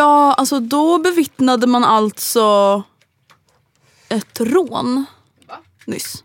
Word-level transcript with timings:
Ja, 0.00 0.32
alltså 0.32 0.60
då 0.60 0.98
bevittnade 0.98 1.66
man 1.66 1.84
alltså 1.84 2.82
ett 4.08 4.40
rån. 4.40 5.04
Nyss. 5.84 6.24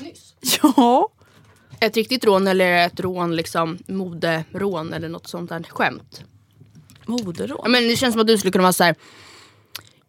Nyss. 0.00 0.34
Ja. 0.62 1.08
Ett 1.80 1.96
riktigt 1.96 2.24
rån 2.24 2.46
eller 2.46 2.86
ett 2.86 3.00
rån, 3.00 3.36
liksom 3.36 3.78
moderån 3.86 4.92
eller 4.92 5.08
något 5.08 5.26
sånt 5.26 5.50
där 5.50 5.62
skämt? 5.68 6.22
Moderrån. 7.06 7.60
Ja, 7.62 7.68
men 7.68 7.88
det 7.88 7.96
känns 7.96 8.12
som 8.12 8.20
att 8.20 8.26
du 8.26 8.38
skulle 8.38 8.52
kunna 8.52 8.62
vara 8.62 8.72
så 8.72 8.84
här. 8.84 8.94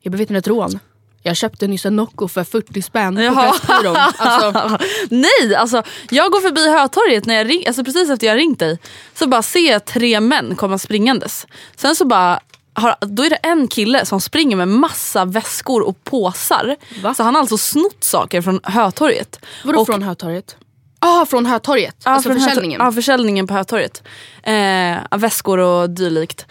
Jag 0.02 0.12
bevittnade 0.12 0.40
ett 0.40 0.47
rån. 0.47 0.80
Jag 1.24 1.36
köpte 1.36 1.68
nyss 1.68 1.86
en 1.86 1.96
Nocco 1.96 2.28
för 2.28 2.44
40 2.44 2.82
spänn 2.82 3.16
på. 3.16 3.42
Pressbyrån. 3.42 3.96
Alltså, 3.96 4.78
Nej, 5.09 5.56
alltså 5.56 5.84
jag 6.09 6.32
går 6.32 6.42
förbi 6.42 6.70
Hötorget 6.70 7.26
när 7.26 7.36
jag 7.36 7.50
ring, 7.50 7.68
alltså 7.68 7.84
precis 7.84 8.09
efter 8.09 8.28
jag 8.28 8.38
ringt 8.38 8.59
dig. 8.59 8.80
Så 9.14 9.28
bara 9.28 9.42
ser 9.42 9.72
jag 9.72 9.86
tre 9.86 10.20
män 10.20 10.56
komma 10.56 10.78
springandes. 10.78 11.47
Sen 11.76 11.96
så 11.96 12.06
bara 12.06 12.40
har, 12.75 12.96
då 13.00 13.24
är 13.24 13.30
det 13.30 13.36
en 13.36 13.68
kille 13.68 14.06
som 14.06 14.22
springer 14.22 14.56
med 14.56 14.68
massa 14.68 15.25
väskor 15.25 15.81
och 15.88 16.03
påsar. 16.03 16.75
Va? 17.03 17.13
Så 17.13 17.24
han 17.24 17.36
har 17.36 17.41
alltså 17.41 17.58
snott 17.58 18.03
saker 18.03 18.41
från 18.41 18.59
Hötorget. 18.63 19.40
vadå 19.63 19.80
Och- 19.80 19.86
från 19.88 20.03
Hötorget? 20.03 20.56
Ja, 21.00 21.22
ah, 21.22 21.25
från 21.25 21.46
Hötorget. 21.46 21.96
Ja, 22.06 22.12
alltså 22.12 22.30
från 22.30 22.40
försäljningen. 22.40 22.81
Ja, 22.84 22.91
försäljningen 22.91 23.47
på 23.47 23.53
Hötorget. 23.53 24.03
Eh, 24.44 25.18
väskor 25.18 25.58
och 25.59 25.90
dylikt. 25.90 26.46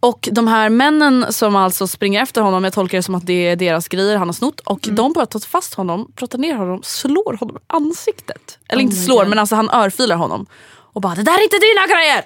Och 0.00 0.28
de 0.32 0.48
här 0.48 0.68
männen 0.68 1.26
som 1.32 1.56
alltså 1.56 1.86
springer 1.86 2.22
efter 2.22 2.40
honom, 2.40 2.64
jag 2.64 2.72
tolkar 2.72 2.98
det 2.98 3.02
som 3.02 3.14
att 3.14 3.26
det 3.26 3.32
är 3.48 3.56
deras 3.56 3.88
grejer 3.88 4.16
han 4.16 4.28
har 4.28 4.32
snott. 4.32 4.60
Och 4.60 4.84
Mm. 4.86 4.96
de 4.96 5.12
bara 5.12 5.26
tar 5.26 5.40
fast 5.40 5.74
honom, 5.74 6.12
pratar 6.14 6.38
ner 6.38 6.54
honom, 6.54 6.80
slår 6.82 7.36
honom 7.40 7.56
i 7.56 7.60
ansiktet. 7.66 8.58
Eller 8.68 8.80
Oh 8.80 8.84
inte 8.84 8.96
slår, 8.96 9.18
God. 9.18 9.28
men 9.28 9.38
alltså 9.38 9.54
han 9.56 9.70
örfilar 9.70 10.16
honom. 10.16 10.46
Och 10.70 11.00
bara 11.00 11.14
det 11.14 11.22
där 11.22 11.38
är 11.38 11.42
inte 11.42 11.56
dina 11.58 11.86
grejer! 11.86 12.24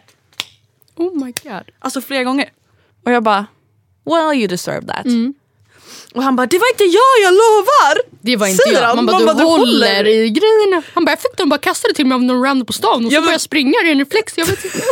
Oh 0.96 1.24
my 1.24 1.32
god. 1.42 1.62
Alltså 1.78 2.00
flera 2.00 2.24
gånger. 2.24 2.50
Och 3.04 3.12
jag 3.12 3.22
bara, 3.22 3.46
well 4.04 4.34
you 4.38 4.48
deserve 4.48 4.86
that. 4.86 5.06
Mm. 5.06 5.34
Och 6.14 6.22
han 6.22 6.36
bara, 6.36 6.46
det 6.46 6.58
var 6.58 6.68
inte 6.72 6.84
jag, 6.84 7.14
jag 7.24 7.32
lovar! 7.34 7.94
Det 8.20 8.36
var 8.36 8.46
inte 8.46 8.62
Säger 8.62 8.82
jag. 8.82 8.96
Man 8.96 9.06
bara, 9.06 9.12
Man 9.12 9.20
du, 9.20 9.26
bara, 9.26 9.36
du 9.38 9.44
håller 9.44 9.64
håller. 9.96 10.06
i 10.06 10.30
grejerna. 10.30 10.82
Han 10.94 11.04
bara, 11.04 11.10
jag 11.12 11.20
fick 11.20 11.36
dem 11.36 11.48
bara 11.48 11.58
kastade 11.60 11.94
till 11.94 12.06
mig 12.06 12.14
av 12.14 12.22
någon 12.22 12.42
random 12.42 12.66
på 12.66 12.72
stan 12.72 13.04
och 13.06 13.10
så 13.12 13.14
Ja, 13.16 13.20
men- 13.20 13.24
började 13.24 13.32
jag 13.34 13.40
springa 13.40 13.74
i 13.84 13.90
en 13.90 13.98
reflex. 13.98 14.32
Jag 14.38 14.46
vet 14.46 14.64
inte. 14.64 14.78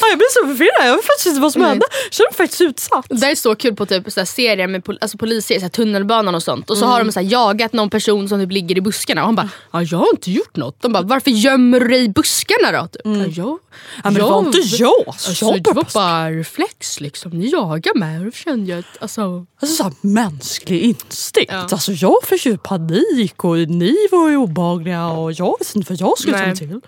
Ja, 0.00 0.08
jag 0.08 0.18
blev 0.18 0.26
så 0.30 0.46
förvirrad, 0.46 0.88
jag 0.88 0.96
vet 0.96 1.04
faktiskt 1.04 1.26
inte 1.26 1.40
vad 1.40 1.52
som 1.52 1.62
hände. 1.62 1.86
Jag 2.04 2.12
kände 2.12 2.30
mig 2.30 2.36
faktiskt 2.36 2.60
utsatt. 2.60 3.06
Det 3.08 3.26
är 3.26 3.34
så 3.34 3.54
kul 3.54 3.76
på 3.76 3.86
typ 3.86 4.12
så 4.12 4.20
här 4.20 4.24
serier 4.24 4.66
med 4.66 4.84
pol- 4.84 4.98
alltså 5.00 5.18
polisserier, 5.18 5.60
så 5.60 5.64
här 5.64 5.70
tunnelbanan 5.70 6.34
och 6.34 6.42
sånt. 6.42 6.70
Och 6.70 6.78
så 6.78 6.86
har 6.86 6.94
Mm. 6.94 7.06
de 7.06 7.12
så 7.12 7.20
här 7.20 7.26
jagat 7.26 7.72
någon 7.72 7.90
person 7.90 8.28
som 8.28 8.40
typ 8.40 8.52
ligger 8.52 8.78
i 8.78 8.80
buskarna 8.80 9.20
och 9.20 9.26
han 9.26 9.34
bara 9.34 9.48
ja, 9.72 9.82
“jag 9.82 9.98
har 9.98 10.08
inte 10.14 10.30
gjort 10.30 10.56
något”. 10.56 10.76
De 10.82 10.92
bara 10.92 11.02
“varför 11.02 11.30
gömmer 11.30 11.80
du 11.80 11.88
dig 11.88 12.04
i 12.04 12.08
buskarna 12.08 12.72
då?” 12.72 12.86
typ. 12.86 13.02
ja, 13.04 13.10
jag, 13.12 13.46
Mm. 13.46 13.58
Ja, 13.96 14.10
men 14.10 14.14
det 14.14 14.20
var 14.22 14.38
inte 14.46 14.58
jag. 14.58 15.04
Alltså, 15.06 15.44
Jag 15.44 15.62
det 15.62 15.70
var 15.70 15.74
bara- 15.74 15.86
bara 15.94 16.30
reflex 16.30 17.00
liksom. 17.00 17.30
Ni 17.30 17.50
jagar 17.50 17.94
mig 17.98 18.18
och 18.18 18.24
då 18.24 18.30
kände 18.30 18.70
jag 18.70 18.78
att 18.78 19.02
alltså, 19.02 19.46
Alltså 19.62 19.76
så 19.76 19.82
här, 19.82 19.92
mänsklig 20.42 20.80
instinkt. 20.80 21.52
Ja. 21.52 21.66
Alltså 21.70 21.92
jag 21.92 22.16
fick 22.24 22.46
ju 22.46 22.58
panik 22.58 23.44
och 23.44 23.56
ni 23.56 23.96
var 24.10 24.28
ju 24.28 24.36
obehagliga 24.36 25.06
och 25.06 25.32
jag 25.32 25.56
visste 25.58 25.78
inte 25.78 25.92
vad 25.92 26.00
jag 26.00 26.18
skulle 26.18 26.38
ta 26.38 26.46
mig 26.46 26.56
till. 26.56 26.80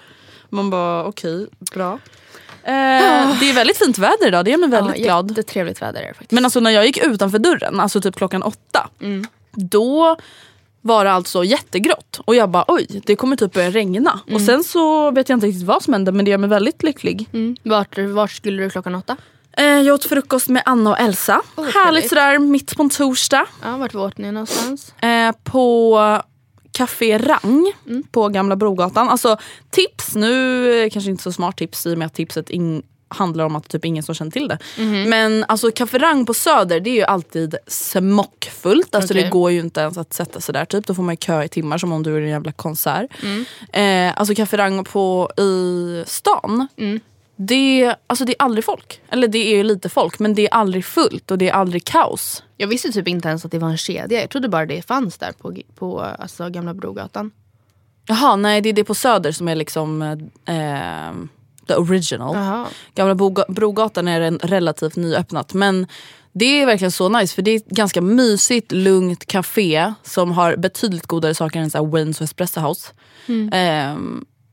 Man 0.49 0.71
bara 0.71 1.05
okej, 1.05 1.47
bra. 1.73 1.93
Eh, 2.63 3.39
det 3.41 3.51
är 3.51 3.55
väldigt 3.55 3.79
fint 3.79 3.99
väder 3.99 4.29
idag, 4.29 4.45
det 4.45 4.53
är 4.53 4.57
mig 4.57 4.69
väldigt 4.69 4.99
ja, 4.99 5.05
glad. 5.05 5.31
Jättetrevligt 5.31 5.83
väder 5.83 6.01
är 6.01 6.09
det 6.09 6.15
faktiskt. 6.15 6.33
Men 6.33 6.45
alltså 6.45 6.61
när 6.61 6.71
jag 6.71 6.87
gick 6.87 6.99
utanför 7.05 7.39
dörren, 7.39 7.81
alltså 7.81 8.01
typ 8.01 8.17
klockan 8.17 8.43
åtta. 8.43 8.89
Mm. 9.01 9.27
Då 9.53 10.17
var 10.81 11.05
det 11.05 11.13
alltså 11.13 11.45
jättegrått 11.45 12.21
och 12.25 12.35
jag 12.35 12.51
bara 12.51 12.65
oj 12.69 12.87
det 13.07 13.17
kommer 13.17 13.37
typ 13.37 13.53
börja 13.53 13.71
regna. 13.71 14.21
Och 14.33 14.41
sen 14.41 14.65
så 14.65 15.11
vet 15.11 15.29
jag 15.29 15.37
inte 15.37 15.47
riktigt 15.47 15.67
vad 15.67 15.83
som 15.83 15.93
hände 15.93 16.13
men 16.13 16.25
det 16.25 16.31
gör 16.31 16.39
mig 16.39 16.51
väldigt 16.51 16.83
lycklig. 16.83 17.29
mm. 17.33 17.57
vart, 17.63 17.99
vart 17.99 18.31
skulle 18.31 18.63
du 18.63 18.71
klockan 18.71 18.95
åtta? 18.95 19.17
Eh, 19.57 19.65
jag 19.65 19.95
åt 19.95 20.05
frukost 20.05 20.49
med 20.49 20.63
Anna 20.67 20.91
och 20.91 20.99
Elsa. 20.99 21.43
Oh, 21.57 21.65
Härligt 21.65 22.09
sådär 22.09 22.39
mitt 22.39 22.77
på 22.77 22.83
en 22.83 22.91
torsdag. 22.91 23.47
Ja, 23.63 23.77
vart 23.77 23.95
åt 23.95 24.19
ni 24.19 24.33
någonstans? 24.33 24.95
Eh, 25.03 25.33
på 25.45 26.01
Café 26.73 27.19
Rang 27.19 27.73
på 28.11 28.29
Gamla 28.29 28.57
Brogatan. 28.57 29.09
Alltså 29.09 29.37
tips, 29.71 30.15
nu 30.15 30.83
eh, 30.83 30.91
kanske 30.91 31.11
inte 31.11 31.23
så 31.23 31.33
smart 31.33 31.57
tips 31.57 31.87
i 31.87 31.95
och 31.95 31.99
med 31.99 32.07
att 32.07 32.15
tipset 32.15 32.51
in, 32.51 32.83
handlar 33.09 33.45
om 33.45 33.57
att 33.57 33.69
typ 33.69 33.85
ingen 33.85 34.03
som 34.03 34.15
känner 34.15 34.31
till 34.31 34.49
det. 34.49 34.59
Men 35.09 35.45
alltså 35.49 35.71
Café 35.71 35.99
Rang 35.99 36.27
på 36.27 36.35
Söder 36.35 36.81
det 36.81 36.91
är 36.91 36.95
ju 36.95 37.05
alltid 37.05 37.55
smockfullt. 37.67 38.95
Alltså 38.95 39.13
Okej. 39.15 39.23
det 39.23 39.31
går 39.31 39.51
ju 39.51 39.61
inte 39.61 39.81
ens 39.81 39.99
att 39.99 40.15
sätta 40.15 40.41
sig 40.41 40.53
där 40.53 40.65
typ. 40.65 40.87
Då 40.87 40.95
får 40.95 41.03
man 41.03 41.13
ju 41.13 41.17
kö 41.17 41.43
i 41.43 41.49
timmar 41.49 41.79
som 41.79 41.93
om 41.93 42.03
du 42.03 42.17
är 42.17 42.21
en 42.21 42.29
jävla 42.29 42.53
konsert. 42.53 43.11
Eh, 43.73 44.19
alltså 44.19 44.35
Café 44.35 44.57
Rang 44.57 44.85
på, 44.85 45.31
i 45.37 46.05
stan. 46.07 46.69
Det, 47.37 47.95
alltså 48.07 48.25
det 48.25 48.33
är 48.33 48.43
aldrig 48.45 48.65
folk. 48.65 49.01
Eller 49.11 49.29
det 49.29 49.39
är 49.53 49.57
ju 49.57 49.63
lite 49.63 49.89
folk 49.89 50.19
men 50.19 50.35
det 50.35 50.47
är 50.47 50.55
aldrig 50.55 50.85
fullt 50.85 51.31
och 51.31 51.39
det 51.39 51.49
är 51.49 51.53
aldrig 51.53 51.85
kaos. 51.85 52.43
Jag 52.57 52.69
visste 52.69 52.93
typ 52.93 53.09
inte 53.09 53.29
ens 53.29 53.45
att 53.45 53.51
det 53.51 53.59
var 53.59 53.69
en 53.69 53.77
kedja. 53.77 54.21
Jag 54.21 54.31
trodde 54.31 54.49
bara 54.49 54.67
det 54.67 54.83
fanns 54.83 55.19
där 55.19 55.33
på, 55.33 55.57
på 55.75 56.01
alltså, 56.01 56.49
Gamla 56.49 56.75
Brogatan. 56.75 57.31
Jaha, 58.07 58.37
nej 58.37 58.61
det 58.61 58.69
är 58.69 58.73
det 58.73 58.85
på 58.85 58.95
Söder 58.95 59.33
som 59.33 59.49
är 59.49 59.55
liksom 59.55 60.03
eh, 60.03 61.13
the 61.67 61.75
original. 61.75 62.37
Jaha. 62.37 62.67
Gamla 62.95 63.15
Boga- 63.15 63.53
Brogatan 63.53 64.09
är 64.09 64.21
en 64.21 64.39
relativt 64.39 64.97
nyöppnat 64.97 65.55
men 65.55 65.87
det 66.33 66.45
är 66.63 66.67
verkligen 66.67 66.93
så 66.93 67.09
nice 67.09 67.35
för 67.35 67.43
det 67.43 67.51
är 67.51 67.57
ett 67.57 67.69
ganska 67.69 68.01
mysigt, 68.01 68.73
lugnt 68.73 69.27
café 69.27 69.93
som 70.03 70.33
har 70.33 70.57
betydligt 70.57 71.07
godare 71.07 71.35
saker 71.35 71.61
än 71.61 71.71
så 71.71 71.79
här 71.79 71.91
Waynes 71.91 72.21
och 72.21 72.25
Espresso 72.25 72.61
House. 72.61 72.93
Eh, 73.53 73.97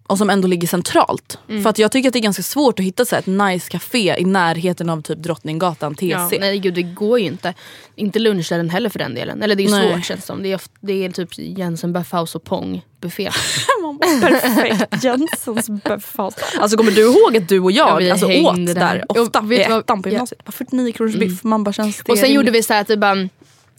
och 0.07 0.17
som 0.17 0.29
ändå 0.29 0.47
ligger 0.47 0.67
centralt. 0.67 1.39
Mm. 1.49 1.63
För 1.63 1.69
att 1.69 1.79
jag 1.79 1.91
tycker 1.91 2.09
att 2.09 2.13
det 2.13 2.19
är 2.19 2.23
ganska 2.23 2.43
svårt 2.43 2.79
att 2.79 2.85
hitta 2.85 3.05
så 3.05 3.15
ett 3.15 3.25
nice 3.27 3.69
café 3.69 4.15
i 4.19 4.25
närheten 4.25 4.89
av 4.89 5.01
typ 5.01 5.17
Drottninggatan, 5.17 5.95
TC. 5.95 6.05
Ja, 6.07 6.29
nej 6.39 6.59
gud 6.59 6.73
det 6.73 6.81
går 6.83 7.19
ju 7.19 7.25
inte. 7.25 7.53
Inte 7.95 8.19
lunchställen 8.19 8.69
heller 8.69 8.89
för 8.89 8.99
den 8.99 9.13
delen. 9.15 9.43
Eller 9.43 9.55
det 9.55 9.63
är 9.65 9.69
Nej. 9.71 9.93
svårt 9.93 10.05
känns 10.05 10.19
det 10.21 10.25
som. 10.27 10.43
Det 10.43 10.51
är, 10.51 10.55
oft- 10.55 10.71
det 10.81 11.05
är 11.05 11.09
typ 11.11 11.29
Jensen 11.37 11.93
Böffhaus 11.93 12.35
och 12.35 12.43
Pong 12.43 12.81
buffé. 13.01 13.31
Perfekt, 14.21 15.03
Jensens 15.03 15.69
Böffhaus. 15.69 16.35
Alltså 16.59 16.77
kommer 16.77 16.91
du 16.91 17.01
ihåg 17.01 17.37
att 17.37 17.49
du 17.49 17.59
och 17.59 17.71
Ja, 17.71 17.89
jag 17.89 17.97
vi 17.97 18.11
alltså, 18.11 18.25
åt 18.25 18.55
där. 18.55 18.75
där 18.75 19.05
ofta 19.07 19.39
Och 19.39 19.53
i 19.53 19.61
ettan 19.61 20.01
på 20.03 20.09
ja. 20.09 20.11
gymnasiet? 20.11 20.45
Bara 20.45 20.51
49 20.51 20.91
kronors 20.91 21.15
biff, 21.15 21.43
man 21.43 21.63
bara 21.63 21.73
känns 21.73 21.97
det 21.97 22.11
Och 22.11 22.17
sen 22.17 22.23
rimligt? 22.25 22.35
gjorde 22.35 22.51
vi 22.51 22.63
så 22.63 22.73
här 22.73 22.81
att 22.81 22.87
det 22.87 22.97
bara, 22.97 23.29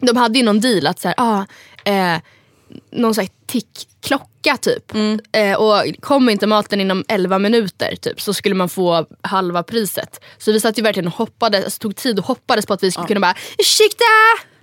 de 0.01 0.17
hade 0.17 0.39
ju 0.39 0.45
någon 0.45 0.61
deal 0.61 0.87
att 0.87 1.01
så 1.01 1.09
här, 1.09 1.15
ah, 1.19 1.45
eh, 1.91 2.21
någon 2.91 3.15
sån 3.15 3.23
här 3.23 3.31
tickklocka 3.47 4.57
typ. 4.57 4.95
Mm. 4.95 5.21
Eh, 5.33 5.57
och 5.57 5.85
kom 6.01 6.29
inte 6.29 6.47
maten 6.47 6.81
inom 6.81 7.05
11 7.09 7.39
minuter 7.39 7.97
typ, 7.97 8.21
så 8.21 8.35
skulle 8.35 8.55
man 8.55 8.69
få 8.69 9.07
halva 9.23 9.63
priset. 9.63 10.21
Så 10.39 10.53
vi 10.53 10.61
satt 10.61 10.79
ju 10.79 10.83
verkligen 10.83 11.07
och 11.07 11.15
hoppades, 11.15 11.65
alltså, 11.65 11.79
tog 11.79 11.97
tid 11.97 12.19
och 12.19 12.25
hoppades 12.25 12.67
på 12.67 12.73
att 12.73 12.83
vi 12.83 12.93
skulle 12.93 13.09
kunna 13.09 13.21
bara 13.21 13.35
ursäkta! 13.59 14.05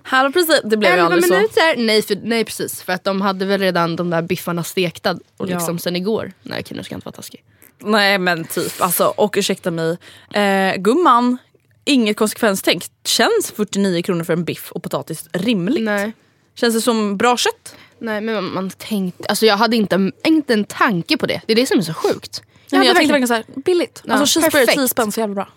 Halva 0.02 0.32
priset, 0.32 0.60
det 0.70 0.76
blev 0.76 0.90
ju 0.92 0.98
11 0.98 1.06
aldrig 1.06 1.24
så. 1.24 1.34
minuter? 1.34 1.76
Nej, 1.76 2.02
för, 2.02 2.18
nej 2.22 2.44
precis, 2.44 2.82
för 2.82 2.92
att 2.92 3.04
de 3.04 3.20
hade 3.20 3.44
väl 3.44 3.60
redan 3.60 3.96
de 3.96 4.10
där 4.10 4.22
biffarna 4.22 4.64
stekta 4.64 5.10
och 5.36 5.50
Ja. 5.50 5.54
liksom 5.56 5.78
sen 5.78 5.96
igår. 5.96 6.32
Nej 6.42 6.60
okej 6.60 6.76
nu 6.76 6.82
ska 6.84 6.92
jag 6.92 6.96
inte 6.96 7.04
vara 7.04 7.16
taskig. 7.16 7.44
Nej 7.78 8.18
men 8.18 8.44
typ, 8.44 8.72
alltså, 8.82 9.04
och 9.16 9.34
ursäkta 9.36 9.70
mig. 9.70 9.96
Eh, 10.34 10.76
gumman, 10.76 11.38
inget 11.84 12.16
konsekvenstänk. 12.16 12.84
Känns 13.04 13.52
49 13.56 14.02
kronor 14.02 14.24
för 14.24 14.32
en 14.32 14.44
biff 14.44 14.72
och 14.72 14.82
potatis 14.82 15.28
rimligt? 15.32 15.82
Nej. 15.84 16.12
Känns 16.54 16.74
det 16.74 16.80
som 16.80 17.16
bra 17.16 17.36
kött? 17.36 17.76
Nej 18.00 18.20
men 18.20 18.44
man, 18.44 18.70
tänkte, 18.70 19.28
alltså 19.28 19.46
jag 19.46 19.56
hade 19.56 19.76
inte, 19.76 20.10
inte 20.24 20.52
en 20.54 20.64
tanke 20.64 21.16
på 21.16 21.26
det. 21.26 21.40
Det 21.46 21.52
är 21.52 21.56
det 21.56 21.66
som 21.66 21.78
är 21.78 21.82
så 21.82 21.94
sjukt. 21.94 22.42
Nej, 22.72 22.78
men 22.78 22.86
jag 22.86 22.96
tänkte 22.96 23.12
verkligen- 23.12 23.28
såhär, 23.28 23.44
billigt. 23.64 24.02
Ja, 24.04 24.14
alltså 24.14 24.40
cheeseburgare 24.40 24.66
perfekt. 24.66 24.78
10 24.78 24.88
spänn, 24.88 25.12
så 25.12 25.20
jävla 25.20 25.34
bra. 25.34 25.48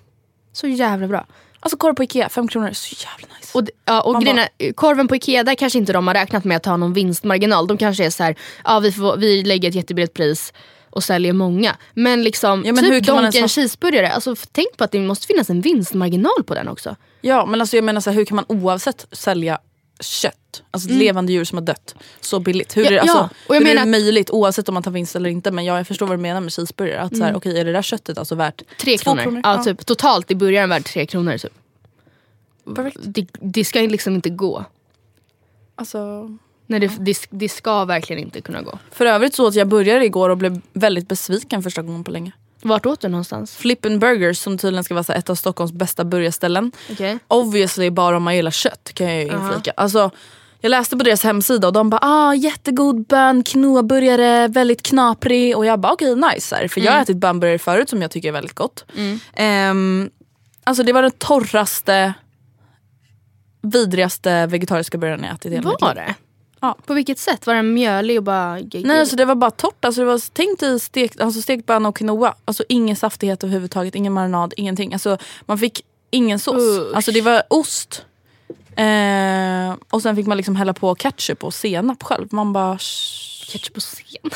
Så 0.53 0.67
jävla 0.67 1.07
bra. 1.07 1.25
Alltså 1.59 1.77
korv 1.77 1.93
på 1.95 2.03
Ikea, 2.03 2.29
5 2.29 2.47
kronor, 2.47 2.71
så 2.73 2.95
jävla 3.05 3.35
nice. 3.39 3.57
Och, 3.57 3.63
ja, 3.85 4.01
och 4.01 4.21
grejen 4.21 4.39
är, 4.57 4.73
korven 4.73 5.07
på 5.07 5.15
Ikea, 5.15 5.43
där 5.43 5.55
kanske 5.55 5.79
inte 5.79 5.93
de 5.93 6.07
har 6.07 6.13
räknat 6.13 6.43
med 6.43 6.57
att 6.57 6.65
ha 6.65 6.77
någon 6.77 6.93
vinstmarginal. 6.93 7.67
De 7.67 7.77
kanske 7.77 8.05
är 8.05 8.09
så 8.09 8.23
här, 8.23 8.35
ja 8.63 8.79
vi, 8.79 8.91
får, 8.91 9.17
vi 9.17 9.43
lägger 9.43 9.69
ett 9.69 9.75
jättebilligt 9.75 10.13
pris 10.13 10.53
och 10.89 11.03
säljer 11.03 11.33
många. 11.33 11.75
Men 11.93 12.23
liksom, 12.23 12.63
Ja, 12.65 12.73
men 12.73 12.83
hur 12.83 12.99
typ 12.99 13.09
ens 13.09 13.23
Donken 13.23 13.41
ha- 13.43 13.47
cheeseburgare, 13.47 14.11
alltså, 14.11 14.35
tänk 14.51 14.77
på 14.77 14.83
att 14.83 14.91
det 14.91 14.99
måste 14.99 15.27
finnas 15.27 15.49
en 15.49 15.61
vinstmarginal 15.61 16.43
på 16.47 16.53
den 16.55 16.67
också. 16.67 16.95
Ja 17.21 17.45
men 17.45 17.61
alltså 17.61 17.77
jag 17.77 17.83
menar 17.83 18.01
så 18.01 18.09
här, 18.09 18.17
hur 18.17 18.25
kan 18.25 18.35
man 18.35 18.45
oavsett 18.47 19.07
sälja 19.11 19.59
kött, 20.03 20.63
alltså 20.71 20.89
ett 20.89 20.95
levande 20.95 21.33
djur 21.33 21.43
som 21.43 21.57
har 21.57 21.65
dött, 21.65 21.95
så 22.21 22.39
billigt? 22.39 22.77
Hur, 22.77 22.81
Mm. 22.87 22.93
Ja, 22.93 23.01
är, 23.01 23.05
det, 23.05 23.11
alltså, 23.11 23.17
ja, 23.17 23.29
och 23.47 23.55
jag 23.55 23.59
hur 23.61 23.67
är 23.69 23.73
menar 23.75 23.85
det 23.85 23.97
att- 23.97 24.03
möjligt 24.03 24.29
oavsett 24.29 24.67
om 24.69 24.73
man 24.73 24.83
tar 24.83 24.91
vinst 24.91 25.15
eller 25.15 25.29
inte? 25.29 25.51
Men 25.51 25.65
ja, 25.65 25.77
jag 25.77 25.87
förstår 25.87 26.07
vad 26.07 26.17
du 26.17 26.21
menar 26.21 26.41
med 26.41 26.53
cheeseburgare. 26.53 27.01
Att 27.01 27.17
så 27.17 27.23
här, 27.23 27.35
okej 27.35 27.59
är 27.59 27.65
det 27.65 27.71
där 27.71 27.81
köttet 27.81 28.17
alltså 28.17 28.35
värt 28.35 28.61
Tre 28.79 28.97
två 28.97 29.15
kronor. 29.15 29.41
Ja, 29.43 29.63
Typ, 29.63 29.85
totalt 29.85 30.31
i 30.31 30.35
början 30.35 30.69
värd 30.69 30.85
tre 30.85 31.05
kronor. 31.05 31.37
Typ. 31.37 31.53
Perfekt. 32.75 32.97
Det, 33.03 33.27
det 33.41 33.65
ska 33.65 33.79
liksom 33.79 34.15
inte 34.15 34.29
gå. 34.29 34.65
Alltså, 35.75 36.29
Nej, 36.67 36.79
det, 36.79 36.91
det, 36.99 37.17
det 37.29 37.49
ska 37.49 37.85
verkligen 37.85 38.21
inte 38.21 38.41
kunna 38.41 38.61
gå. 38.61 38.79
för 38.91 39.05
övrigt 39.05 39.35
så 39.35 39.47
att 39.47 39.55
jag 39.55 39.67
började 39.67 40.05
igår 40.05 40.29
och 40.29 40.37
blev 40.37 40.61
väldigt 40.73 41.07
besviken 41.07 41.63
första 41.63 41.81
gången 41.81 42.03
på 42.03 42.11
länge. 42.11 42.31
Vart 42.63 42.85
åt 42.85 43.01
du 43.01 43.07
någonstans? 43.07 43.55
Flippin 43.55 43.99
Burgers 43.99 44.37
som 44.37 44.57
tydligen 44.57 44.83
ska 44.83 44.93
vara 44.93 45.03
så 45.03 45.13
ett 45.13 45.29
av 45.29 45.35
Stockholms 45.35 45.71
bästa 45.71 46.03
burgarställen. 46.03 46.71
Okej. 46.91 47.19
Obviously 47.27 47.89
bara 47.89 48.17
om 48.17 48.23
man 48.23 48.35
gillar 48.35 48.51
kött 48.51 48.91
kan 48.93 49.07
jag 49.07 49.23
ju 49.23 49.31
inflika. 49.31 49.73
Alltså, 49.77 50.11
jag 50.61 50.69
läste 50.69 50.97
på 50.97 51.03
deras 51.03 51.23
hemsida 51.23 51.67
och 51.67 51.73
de 51.73 51.89
bara 51.89 51.99
ah, 52.01 52.33
jättegod 52.33 53.05
bön 53.07 53.43
quinoa-burgare, 53.43 54.47
väldigt 54.47 54.83
knaprig. 54.83 55.57
Och 55.57 55.65
jag 55.65 55.79
bara 55.79 55.93
okej 55.93 56.15
nice. 56.15 56.55
Här, 56.55 56.67
för 56.67 56.81
jag 56.81 56.91
har 56.91 57.01
ätit 57.01 57.17
bönburgare 57.17 57.59
förut 57.59 57.89
som 57.89 58.01
jag 58.01 58.11
tycker 58.11 58.27
är 58.27 58.31
väldigt 58.33 58.55
gott. 58.55 58.85
Ehm, 59.33 60.09
alltså 60.63 60.83
det 60.83 60.93
var 60.93 61.01
den 61.01 61.11
torraste, 61.11 62.13
vidrigaste 63.61 64.45
vegetariska 64.47 64.97
burgaren 64.97 65.23
jag 65.23 65.33
ätit 65.33 65.45
i 65.51 65.55
hela 65.55 65.69
mitt 65.69 65.81
Var 65.81 65.95
liv. 65.95 66.03
det? 66.07 66.15
Ja. 66.63 66.77
På 66.85 66.93
vilket 66.93 67.19
sätt? 67.19 67.47
Var 67.47 67.53
den 67.53 67.73
mjölig 67.73 68.17
och 68.17 68.23
bara... 68.23 68.59
Nej 68.73 68.99
alltså 68.99 69.15
det 69.15 69.25
var 69.25 69.35
bara 69.35 69.51
torrt. 69.51 69.85
Alltså, 69.85 70.01
det 70.01 70.07
var, 70.07 70.21
tänk 70.33 70.59
dig 70.59 70.79
stekt, 70.79 71.21
alltså, 71.21 71.41
stekt 71.41 71.65
bön 71.65 71.85
och 71.85 71.95
quinoa. 71.95 72.35
Alltså 72.45 72.63
ingen 72.69 72.95
saftighet 72.95 73.43
överhuvudtaget, 73.43 73.95
ingen 73.95 74.13
marinad, 74.13 74.53
ingenting. 74.57 74.93
Alltså, 74.93 75.17
man 75.45 75.57
fick 75.57 75.85
ingen 76.09 76.39
sås. 76.39 76.61
Usch. 76.61 76.95
Alltså 76.95 77.11
det 77.11 77.21
var 77.21 77.43
ost. 77.49 78.05
Eh, 78.75 79.75
och 79.89 80.01
sen 80.01 80.15
fick 80.15 80.27
man 80.27 80.37
liksom 80.37 80.55
hälla 80.55 80.73
på 80.73 80.95
ketchup 80.95 81.43
och 81.43 81.53
senap 81.53 82.03
själv. 82.03 82.27
Man 82.31 82.53
bara... 82.53 82.77
Ketchup 83.47 83.75
och 83.75 83.83
sen. 83.83 84.05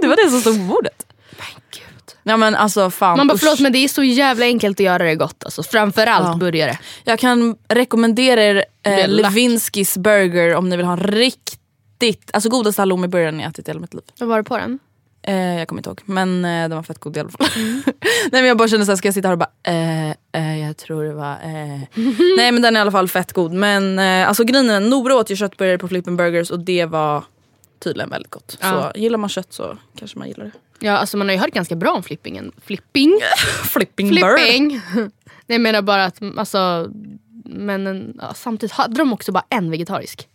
Det 0.00 0.08
var 0.08 0.24
det 0.24 0.30
som 0.30 0.40
stod 0.40 0.56
på 0.56 0.74
bordet. 0.74 1.06
Men 1.30 1.46
gud. 1.70 1.85
Ja 2.28 2.36
men 2.36 2.54
alltså 2.54 2.90
fan 2.90 3.16
Man 3.16 3.26
bara 3.26 3.34
usch. 3.34 3.40
förlåt 3.40 3.60
men 3.60 3.72
det 3.72 3.78
är 3.78 3.88
så 3.88 4.02
jävla 4.02 4.44
enkelt 4.46 4.80
att 4.80 4.84
göra 4.84 5.04
det 5.04 5.14
gott. 5.14 5.44
Alltså. 5.44 5.62
Framförallt 5.62 6.26
Ja. 6.26 6.36
burgare. 6.36 6.78
Jag 7.04 7.18
kan 7.18 7.56
rekommendera 7.68 8.42
er 8.44 8.64
eh. 8.82 9.08
Levinskis 9.08 9.96
burger 9.98 10.54
om 10.54 10.68
ni 10.68 10.76
vill 10.76 10.86
ha 10.86 10.92
en 10.92 11.00
riktigt, 11.00 12.30
alltså 12.32 12.48
godaste 12.48 12.82
halloumiburgaren 12.82 13.40
jag 13.40 13.50
ätit 13.50 13.68
i 13.68 13.70
hela 13.70 13.80
mitt 13.80 13.94
liv. 13.94 14.02
Vad 14.20 14.28
var 14.28 14.36
det 14.36 14.44
på 14.44 14.56
den? 14.56 14.78
Eh, 15.22 15.58
jag 15.58 15.68
kommer 15.68 15.80
inte 15.80 15.88
ihåg 15.90 16.00
men 16.04 16.44
eh, 16.44 16.50
den 16.68 16.70
var 16.76 16.82
fett 16.82 16.98
god 16.98 17.16
i 17.16 17.20
alla 17.20 17.28
fall. 17.30 17.46
Nej 17.54 17.82
men 18.32 18.44
jag 18.44 18.56
bara 18.56 18.68
kände 18.68 18.86
såhär, 18.86 18.96
ska 18.96 19.08
jag 19.08 19.14
sitta 19.14 19.28
här 19.28 19.32
och 19.32 19.38
bara 19.38 19.50
eh, 19.62 20.10
eh, 20.32 20.66
jag 20.66 20.76
tror 20.76 21.04
det 21.04 21.12
var 21.14 21.32
eh. 21.32 21.80
Nej 22.36 22.52
men 22.52 22.62
den 22.62 22.76
är 22.76 22.80
i 22.80 22.82
alla 22.82 22.90
fall 22.92 23.08
fett 23.08 23.32
god. 23.32 23.52
Men 23.52 23.98
eh, 23.98 24.28
alltså 24.28 24.44
grejen 24.44 24.70
är, 24.70 24.80
Nora 24.80 25.14
åt 25.14 25.30
ju 25.30 25.36
köttburgare 25.36 25.78
på 25.78 25.88
Flippen 25.88 26.16
Burgers 26.16 26.50
och 26.50 26.58
det 26.58 26.84
var 26.84 27.24
tydligen 27.84 28.10
väldigt 28.10 28.30
gott. 28.30 28.58
Ja. 28.60 28.92
Så 28.92 29.00
gillar 29.00 29.18
man 29.18 29.28
kött 29.28 29.52
så 29.52 29.76
kanske 29.98 30.18
man 30.18 30.28
gillar 30.28 30.44
det. 30.44 30.50
Ja, 30.78 30.92
alltså 30.92 31.16
man 31.16 31.28
har 31.28 31.34
ju 31.34 31.40
hört 31.40 31.54
ganska 31.54 31.76
bra 31.76 31.92
om 31.92 32.02
flippingen. 32.02 32.52
Flipping? 32.64 33.20
Flipping. 33.72 34.08
Flipping! 34.08 34.80
Nej, 34.94 35.10
jag 35.56 35.60
menar 35.60 35.82
bara 35.82 36.04
att 36.04 36.22
alltså, 36.36 36.90
men 37.44 37.86
en, 37.86 38.18
ja, 38.20 38.34
samtidigt 38.34 38.72
hade 38.72 38.94
de 38.94 39.12
också 39.12 39.32
bara 39.32 39.44
en 39.48 39.70
vegetarisk. 39.70 40.28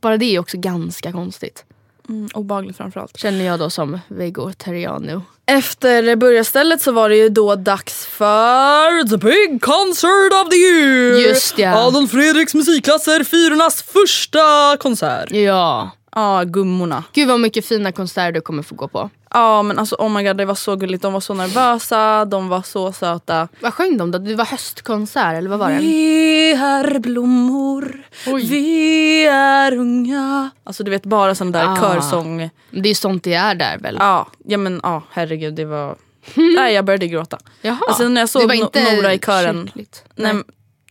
Bara 0.00 0.16
det 0.16 0.24
är 0.24 0.38
också 0.38 0.58
ganska 0.58 1.12
konstigt. 1.12 1.64
Mm, 2.08 2.28
obehagligt 2.34 2.76
framförallt. 2.76 3.18
Känner 3.18 3.44
jag 3.44 3.58
då 3.58 3.70
som 3.70 3.98
vegetariano. 4.08 5.22
Efter 5.46 6.16
burgarstället 6.16 6.82
så 6.82 6.92
var 6.92 7.08
det 7.08 7.16
ju 7.16 7.28
då 7.28 7.54
dags 7.54 8.06
för 8.06 9.08
The 9.08 9.16
Big 9.16 9.62
Concert 9.62 10.32
of 10.44 10.50
the 10.50 10.56
Year! 10.56 11.28
Just 11.28 11.58
ja. 11.58 11.86
Adolf 11.86 12.10
Fredriks 12.10 12.54
musikklasser, 12.54 13.24
Fyrornas 13.24 13.82
första 13.82 14.76
konsert. 14.76 15.30
Ja. 15.30 15.90
Ja, 16.12 16.44
gummorna. 16.44 17.04
Gud 17.12 17.28
vad 17.28 17.40
mycket 17.40 17.66
fina 17.66 17.92
konserter 17.92 18.32
du 18.32 18.40
kommer 18.40 18.62
få 18.62 18.74
gå 18.74 18.88
på. 18.88 19.10
Ja 19.30 19.62
men 19.62 19.78
alltså 19.78 19.96
oh 19.98 20.08
my 20.10 20.22
god 20.22 20.36
det 20.36 20.44
var 20.44 20.54
så 20.54 20.76
gulligt. 20.76 21.02
De 21.02 21.12
var 21.12 21.20
så 21.20 21.34
nervösa, 21.34 22.24
de 22.24 22.48
var 22.48 22.62
så 22.62 22.92
söta. 22.92 23.48
Vad 23.60 23.74
sjöng 23.74 23.96
de 23.98 24.10
då? 24.10 24.18
Det 24.18 24.34
var 24.34 24.44
höstkonsert 24.44 25.34
eller 25.38 25.50
vad 25.50 25.58
var 25.58 25.70
det? 25.70 25.76
Vi 25.78 26.52
är 26.52 26.98
blommor, 26.98 28.02
Oj. 28.26 28.46
vi 28.46 29.26
är 29.26 29.76
unga. 29.76 30.50
Alltså 30.64 30.84
du 30.84 30.90
vet 30.90 31.02
bara 31.04 31.34
sån 31.34 31.52
där 31.52 31.64
Ah. 31.72 31.76
körsång. 31.76 32.50
Det 32.70 32.88
är 32.88 32.94
sånt 32.94 33.24
det 33.24 33.34
är 33.34 33.54
där 33.54 33.78
väl? 33.78 33.96
Ja, 34.00 34.28
ja 34.44 34.58
men 34.58 34.80
ja 34.82 35.02
herregud 35.10 35.54
det 35.54 35.64
var... 35.64 35.96
Nej 36.56 36.74
jag 36.74 36.84
började 36.84 37.06
gråta. 37.06 37.38
Jaha. 37.62 37.78
Alltså 37.88 38.08
när 38.08 38.20
jag 38.20 38.28
såg 38.28 38.42
No- 38.52 38.96
Nora 38.96 39.14
i 39.14 39.18
kören. 39.18 39.64
kyrkligt. 39.66 40.04
Nej. 40.14 40.32
Nej. 40.34 40.42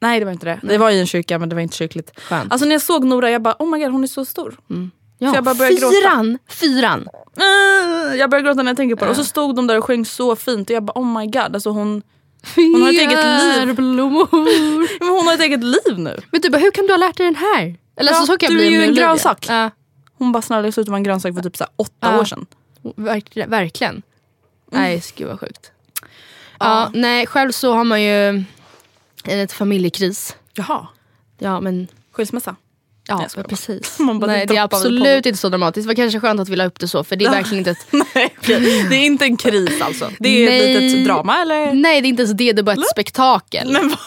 nej 0.02 0.20
det 0.20 0.26
var 0.26 0.32
inte 0.32 0.46
det. 0.46 0.60
Det 0.64 0.78
var 0.78 0.90
i 0.90 1.00
en 1.00 1.08
kyrka 1.08 1.40
men 1.40 1.50
det 1.50 1.56
var 1.56 1.62
inte 1.62 1.76
kyrkligt. 1.78 2.20
Skönt. 2.20 2.52
Alltså 2.52 2.66
när 2.68 2.76
jag 2.76 2.82
såg 2.82 3.04
Nora 3.04 3.30
jag 3.32 3.42
bara 3.42 3.56
oh 3.60 3.70
my 3.70 3.80
god 3.80 3.92
hon 3.92 4.04
är 4.04 4.08
så 4.08 4.26
stor. 4.26 4.58
ja. 5.18 5.32
jag 5.36 5.44
bara 5.44 5.56
började 5.56 5.76
gråta. 5.80 5.94
fyran! 6.02 6.38
Fyran! 6.50 7.08
Jag 8.16 8.30
började 8.30 8.48
gråta 8.48 8.64
när 8.64 8.70
jag 8.72 8.78
tänker 8.78 8.96
på 8.96 9.06
det. 9.06 9.12
Och 9.12 9.18
så 9.18 9.24
stod 9.24 9.56
de 9.56 9.68
där 9.68 9.78
och 9.78 9.84
sjöng 9.84 10.06
så 10.06 10.36
fint 10.36 10.70
och 10.70 10.76
jag 10.76 10.84
bara 10.84 11.00
oh 11.02 11.20
my 11.20 11.26
god 11.26 11.38
alltså 11.56 11.70
hon, 11.70 12.02
Hon 12.56 12.82
har 12.82 12.90
ett 12.90 13.00
eget 13.00 13.66
liv. 13.68 13.76
blommor. 13.76 14.28
men 15.00 15.10
hon 15.10 15.28
har 15.28 15.34
ett 15.34 15.42
eget 15.42 15.64
liv 15.64 15.98
nu. 16.00 16.20
Men 16.32 16.42
du 16.42 16.50
bara, 16.50 16.58
hur 16.58 16.72
kan 16.72 16.86
du 16.88 16.94
ha 16.94 16.98
lärt 16.98 17.18
dig 17.18 17.26
den 17.26 17.36
här? 17.36 17.76
Eller 18.00 18.12
Ja, 18.12 18.20
så, 18.20 18.26
så 18.26 18.38
kan 18.38 18.54
du 18.54 18.58
jag 18.64 18.74
är 18.74 18.80
ju 18.80 18.84
en 18.84 18.94
grönsak. 18.96 19.46
Ja, 19.50 19.70
Hon 20.18 20.32
bara 20.32 20.42
snarare 20.42 20.72
såg 20.72 20.82
ut 20.82 20.86
som 20.86 20.96
en 20.96 21.04
grönsak 21.04 21.36
för 21.36 21.42
typ 21.42 21.58
så 21.58 21.66
åtta 21.76 21.92
Ja. 22.00 22.20
år 22.20 22.26
sedan. 22.26 22.46
verk, 22.96 23.38
verkligen. 23.48 24.02
Nej, 24.72 25.04
gud 25.16 25.28
vad 25.28 25.40
sjukt. 25.40 25.72
Ja, 26.60 26.92
nej, 26.94 27.28
själv 27.28 27.52
så 27.52 27.74
har 27.74 27.84
man 27.84 28.04
ju 28.04 28.44
ett 29.26 29.52
familjekris. 29.52 30.36
Jaha, 30.54 30.88
Ja, 31.40 31.60
men 31.62 31.88
skilsmässa. 32.12 32.56
Ja, 33.08 33.28
Nej, 33.36 33.44
precis. 33.44 34.00
Man 34.00 34.20
bara 34.20 34.32
Nej, 34.32 34.46
det 34.46 34.58
är 34.58 34.62
absolut 34.62 35.26
inte 35.26 35.40
så 35.40 35.50
dramatiskt. 35.50 35.84
Det 35.84 35.88
var 35.88 35.96
kanske 35.96 36.20
skönt 36.20 36.40
att 36.40 36.50
vi 36.50 36.56
la 36.56 36.66
upp 36.66 36.80
det 36.80 36.88
så 36.88 37.04
för 37.04 37.16
det 37.16 37.26
är 37.26 37.30
verkligen 37.30 37.58
inte 37.58 37.72
ett... 37.72 37.88
Nej, 38.16 38.36
det 38.90 38.96
är 38.96 39.06
inte 39.06 39.26
en 39.26 39.38
kris 39.38 39.82
alltså. 39.82 40.12
Det 40.20 40.30
är 40.30 40.50
Nej. 40.50 40.76
ett 40.76 40.82
litet 40.82 41.06
drama 41.06 41.42
eller? 41.42 41.74
Nej 41.74 42.02
det 42.02 42.08
är 42.08 42.10
inte 42.10 42.22
ens 42.24 42.38
det, 42.38 42.54
det 42.54 42.62
är 42.62 42.64
bara 42.64 42.76
ett 42.76 42.90
spektakel. 42.92 43.72
Men 43.72 43.90
vad? 43.90 44.00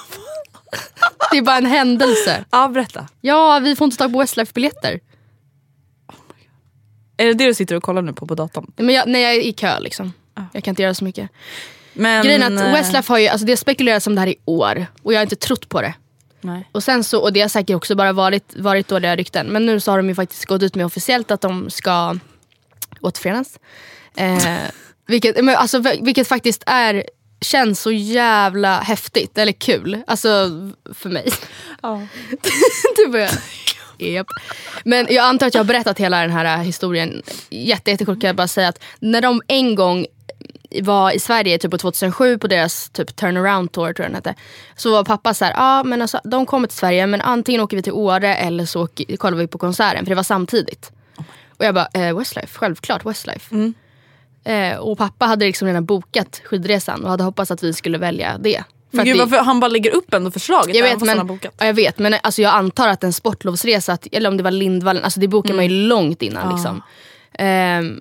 Det 1.31 1.39
är 1.39 1.43
bara 1.43 1.57
en 1.57 1.67
händelse. 1.67 2.45
Ja, 2.51 2.69
berätta. 2.69 3.09
Ja, 3.21 3.59
vi 3.59 3.77
får 3.77 3.85
inte 3.85 3.97
tag 3.97 4.13
på 4.13 4.19
Westlife-biljetter. 4.19 5.01
Är 7.17 7.27
det 7.27 7.35
det 7.35 7.47
du 7.47 7.55
sitter 7.55 7.77
och 7.77 7.83
kollar 7.83 8.03
nu 8.03 8.13
på 8.13 8.27
på 8.27 8.35
datorn? 8.35 8.73
Men 8.77 8.95
jag, 8.95 9.09
nej, 9.09 9.23
jag 9.23 9.35
är 9.35 9.41
i 9.41 9.53
kö 9.53 9.81
liksom. 9.81 10.13
Jag 10.53 10.65
kan 10.65 10.73
inte 10.73 10.83
göra 10.83 10.95
så 10.95 11.05
mycket. 11.05 11.31
Men, 11.93 12.25
Grejen 12.25 12.43
är 12.43 12.47
att 12.47 12.67
eh, 12.67 12.73
Westlife 12.73 13.13
har 13.13 13.19
ju, 13.19 13.29
alltså 13.29 13.47
det 13.47 13.53
har 13.53 13.57
spekulerats 13.57 14.07
om 14.07 14.15
det 14.15 14.21
här 14.21 14.29
i 14.29 14.37
år 14.45 14.87
och 15.03 15.13
jag 15.13 15.19
har 15.19 15.23
inte 15.23 15.37
trott 15.37 15.69
på 15.69 15.81
det. 15.81 15.95
Nej. 16.41 16.69
Och 16.73 16.83
sen 16.83 17.05
så, 17.05 17.21
och 17.21 17.33
det 17.33 17.41
har 17.41 17.49
säkert 17.49 17.77
också 17.77 17.95
bara 17.95 18.13
varit, 18.13 18.57
varit 18.57 18.89
dåliga 18.89 19.17
rykten. 19.17 19.47
Men 19.47 19.67
nu 19.67 19.81
så 19.81 19.91
har 19.91 19.99
de 19.99 20.09
ju 20.09 20.15
faktiskt 20.15 20.45
gått 20.45 20.63
ut 20.63 20.75
med 20.75 20.87
officiellt 20.87 21.31
att 21.31 21.41
de 21.41 21.71
ska 21.71 22.17
återförenas. 23.01 23.59
Eh, 24.17 24.59
vilket, 25.07 25.45
men 25.45 25.57
alltså, 25.57 25.79
vilket 26.01 26.29
faktiskt 26.29 26.63
är, 26.67 27.05
känns 27.41 27.81
så 27.81 27.91
jävla 27.93 28.81
häftigt 28.81 29.39
eller 29.39 29.53
kul. 29.53 30.03
Alltså 30.07 30.29
för 30.95 31.09
mig. 31.09 31.29
Ja. 31.83 32.03
Yep. 34.01 34.27
Men 34.85 35.07
jag 35.11 35.25
antar 35.25 35.47
att 35.47 35.55
jag 35.55 35.61
har 35.61 35.67
berättat 35.67 35.99
hela 35.99 36.21
den 36.21 36.31
här 36.31 36.57
historien 36.57 37.23
jätte, 37.51 37.91
jättekort 37.91 38.21
kan 38.21 38.29
jag 38.29 38.37
bara 38.37 38.49
säga 38.49 38.69
att 38.69 38.83
när 38.99 39.21
de 39.21 39.43
en 39.47 39.75
gång 39.75 40.07
var 40.83 41.11
i 41.11 41.19
Sverige 41.19 41.59
typ 41.59 41.71
på 41.71 41.79
2007 41.79 42.39
på 42.39 42.47
deras 42.47 42.91
typ 42.91 43.17
turnaround 43.17 43.73
tour 43.73 43.93
tror 43.93 44.05
jag 44.05 44.09
den 44.11 44.15
hette. 44.15 44.35
Så 44.77 44.93
var 44.93 45.05
pappa 45.05 45.35
så 45.35 45.45
här, 45.45 45.55
ah, 45.57 45.83
men 45.85 46.03
alltså, 46.03 46.21
de 46.25 46.47
kommer 46.47 46.69
till 46.69 46.79
Sverige 46.79 47.07
men 47.07 47.21
antingen 47.21 47.61
åker 47.61 47.77
vi 47.77 47.83
till 47.83 47.93
Åre 47.93 48.35
eller 48.37 48.67
så 48.67 48.83
åker, 48.85 49.17
kollar 49.17 49.39
vi 49.39 49.47
på 49.47 49.59
konserten 49.59 50.05
för 50.05 50.11
det 50.11 50.15
var 50.15 50.23
samtidigt. 50.23 50.93
Och 51.57 51.65
jag 51.65 51.75
bara, 51.75 51.89
eh, 51.95 52.19
Westlife, 52.19 52.59
självklart 52.59 53.07
Westlife. 53.07 53.73
Eh, 54.45 54.77
och 54.77 54.99
pappa 54.99 55.27
hade 55.27 55.45
liksom 55.47 55.69
redan 55.69 55.85
bokat 55.85 56.41
skidresan 56.45 57.05
och 57.05 57.11
hade 57.11 57.25
hoppats 57.25 57.51
att 57.51 57.63
vi 57.63 57.73
skulle 57.73 57.99
välja 57.99 58.39
det. 58.39 58.65
För 58.91 58.97
Men 58.97 59.07
gud, 59.07 59.19
varför 59.19 59.37
han 59.37 59.61
bara 59.61 59.69
lägger 59.69 59.91
upp 59.91 60.15
ändå 60.15 60.31
förslaget 60.31 60.77
jag 60.77 60.83
vet, 60.83 61.01
men, 61.01 61.27
bokat. 61.27 61.55
ja, 61.59 61.67
jag 61.67 61.75
vet 61.75 61.99
men 61.99 62.15
alltså 62.23 62.43
jag 62.43 62.55
antar 62.55 62.89
att 62.89 63.05
en 63.05 63.13
sportlovsresa, 63.13 63.99
eller 64.13 64.29
om 64.29 64.37
det 64.37 64.43
var 64.43 64.51
Lindvallen, 64.51 65.05
alltså 65.05 65.21
det 65.21 65.29
bokar 65.29 65.55
man 65.55 65.65
ju 65.65 65.71
långt 65.71 66.23
innan. 66.23 66.55
Liksom. 66.55 66.83
Ehm, 67.33 68.01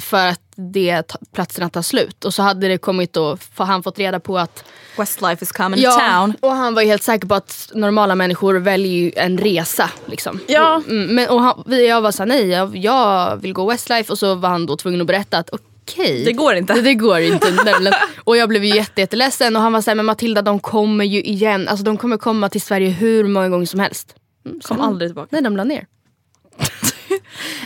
för 0.00 0.26
att 0.26 0.40
det, 0.56 1.16
platserna 1.32 1.68
tar 1.68 1.82
slut. 1.82 2.24
Och 2.24 2.34
så 2.34 2.42
hade 2.42 2.68
det 2.68 2.78
kommit 2.78 3.12
då, 3.12 3.38
han 3.56 3.82
fått 3.82 3.98
reda 3.98 4.20
på 4.20 4.38
att 4.38 4.64
Westlife 4.98 5.42
is 5.44 5.52
coming 5.52 5.84
to 5.84 5.90
town. 5.90 6.34
och 6.40 6.50
han 6.50 6.74
var 6.74 6.82
helt 6.82 7.02
säker 7.02 7.28
på 7.28 7.34
att 7.34 7.70
normala 7.74 8.14
människor 8.14 8.54
väljer 8.54 9.18
en 9.18 9.38
resa. 9.38 9.90
Liksom. 10.06 10.40
Ja. 10.46 10.82
Mm, 10.88 11.14
men, 11.14 11.28
och 11.28 11.42
han, 11.42 11.64
jag 11.86 12.00
var 12.00 12.12
såhär, 12.12 12.28
nej 12.28 12.48
jag, 12.48 12.76
jag 12.76 13.36
vill 13.36 13.52
gå 13.52 13.70
Westlife 13.70 14.12
och 14.12 14.18
så 14.18 14.34
var 14.34 14.48
han 14.48 14.66
då 14.66 14.76
tvungen 14.76 15.00
att 15.00 15.06
berätta 15.06 15.38
att 15.38 15.50
okej. 15.50 16.24
Det 16.24 16.32
går 16.32 16.54
inte. 16.54 16.74
Det, 16.74 16.82
det 16.82 16.94
går 16.94 17.18
inte. 17.18 17.50
nämligen. 17.64 17.94
och 18.24 18.36
jag 18.36 18.48
blev 18.48 18.64
jätte, 18.64 19.00
jätteledsen 19.00 19.56
och 19.56 19.62
han 19.62 19.72
var 19.72 19.80
såhär, 19.80 19.94
men 19.94 20.06
Matilda 20.06 20.42
de 20.42 20.60
kommer 20.60 21.04
ju 21.04 21.22
igen. 21.22 21.68
Alltså 21.68 21.84
de 21.84 21.96
kommer 21.96 22.16
komma 22.16 22.48
till 22.48 22.62
Sverige 22.62 22.90
hur 22.90 23.24
många 23.24 23.48
gånger 23.48 23.66
som 23.66 23.80
helst. 23.80 24.14
Mm, 24.46 24.60
Kom 24.60 24.80
aldrig 24.80 25.08
tillbaka. 25.08 25.28
Nej 25.30 25.42
de 25.42 25.56
la 25.56 25.64
ner. 25.64 25.86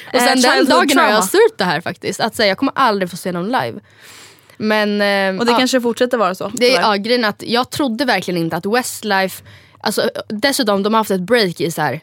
Och 0.08 0.14
Eh, 0.14 0.24
sen 0.24 0.40
den 0.40 0.52
childhood 0.52 0.68
dagen 0.68 0.98
har 0.98 1.04
jag 1.04 1.10
trauma. 1.12 1.22
surt 1.22 1.58
det 1.58 1.64
här 1.64 1.80
faktiskt. 1.80 2.20
Att 2.20 2.34
säga 2.34 2.48
jag 2.48 2.58
kommer 2.58 2.72
aldrig 2.76 3.10
få 3.10 3.16
se 3.16 3.32
någon 3.32 3.46
live. 3.46 3.80
Men, 4.56 4.88
eh, 5.00 5.40
Och 5.40 5.46
det 5.46 5.52
ja. 5.52 5.58
kanske 5.58 5.80
fortsätter 5.80 6.18
vara 6.18 6.34
så. 6.34 6.48
Det 6.54 6.68
ja, 6.68 6.94
grejen 6.96 7.24
att 7.24 7.42
jag 7.46 7.70
trodde 7.70 8.04
verkligen 8.04 8.40
inte 8.40 8.56
att 8.56 8.66
Westlife, 8.66 9.44
alltså, 9.80 10.10
dessutom 10.28 10.82
de 10.82 10.94
har 10.94 11.00
haft 11.00 11.10
ett 11.10 11.20
break 11.20 11.60
i 11.60 11.70
så 11.70 11.82
här, 11.82 12.00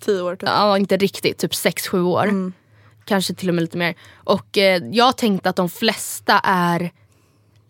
Tio 0.00 0.20
år 0.22 0.36
typ. 0.36 0.48
ja, 0.48 0.78
inte 0.78 0.96
riktigt, 0.96 1.38
typ 1.38 1.52
6-7 1.52 2.02
år. 2.04 2.52
Kanske 3.04 3.34
till 3.34 3.48
och 3.48 3.54
med 3.54 3.62
lite 3.62 3.76
mer. 3.78 3.94
Och 4.24 4.58
eh, 4.58 4.82
jag 4.92 5.16
tänkte 5.16 5.50
att 5.50 5.56
de 5.56 5.68
flesta 5.68 6.40
är 6.44 6.90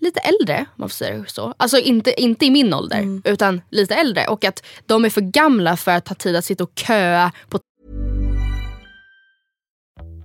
lite 0.00 0.21
äldre, 0.21 0.59
om 0.59 0.67
man 0.76 0.88
får 0.88 0.95
säga 0.95 1.19
det 1.19 1.31
så. 1.31 1.55
Alltså 1.57 1.79
inte, 1.79 2.21
inte 2.23 2.47
i 2.47 2.50
min 2.50 2.75
ålder, 2.75 3.21
utan 3.25 3.62
lite 3.71 3.95
äldre. 3.95 4.26
Och 4.26 4.45
att 4.45 4.62
de 4.87 5.05
är 5.05 5.11
för 5.11 5.21
gamla 5.21 5.76
för 5.76 5.90
att 5.90 6.09
ha 6.09 6.14
tid 6.14 6.37
att 6.37 6.45
sitta 6.45 6.64
och 6.64 6.71
köa 6.75 7.33
på 7.49 7.59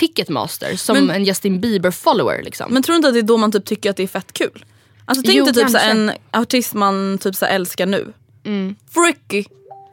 Ticketmaster 0.00 0.76
som 0.76 0.96
Men- 1.06 1.10
en 1.16 1.24
Justin 1.24 1.60
Bieber-follower. 1.60 2.42
Liksom. 2.42 2.72
Men 2.74 2.82
tror 2.82 2.92
du 2.92 2.96
inte 2.96 3.08
att 3.08 3.14
det 3.14 3.20
är 3.20 3.22
då 3.22 3.36
man 3.36 3.52
typ 3.52 3.64
tycker 3.64 3.90
att 3.90 3.96
det 3.96 4.02
är 4.02 4.06
fett 4.06 4.32
kul? 4.32 4.64
Alltså 5.04 5.22
tänk 5.26 5.38
Jo, 5.38 5.44
dig 5.44 5.54
typ 5.54 5.70
så 5.70 5.78
en 5.78 6.12
artist 6.32 6.74
man 6.74 7.18
typ 7.20 7.34
så 7.36 7.46
älskar 7.46 7.86
nu. 7.86 8.12
Fricky. 8.94 9.44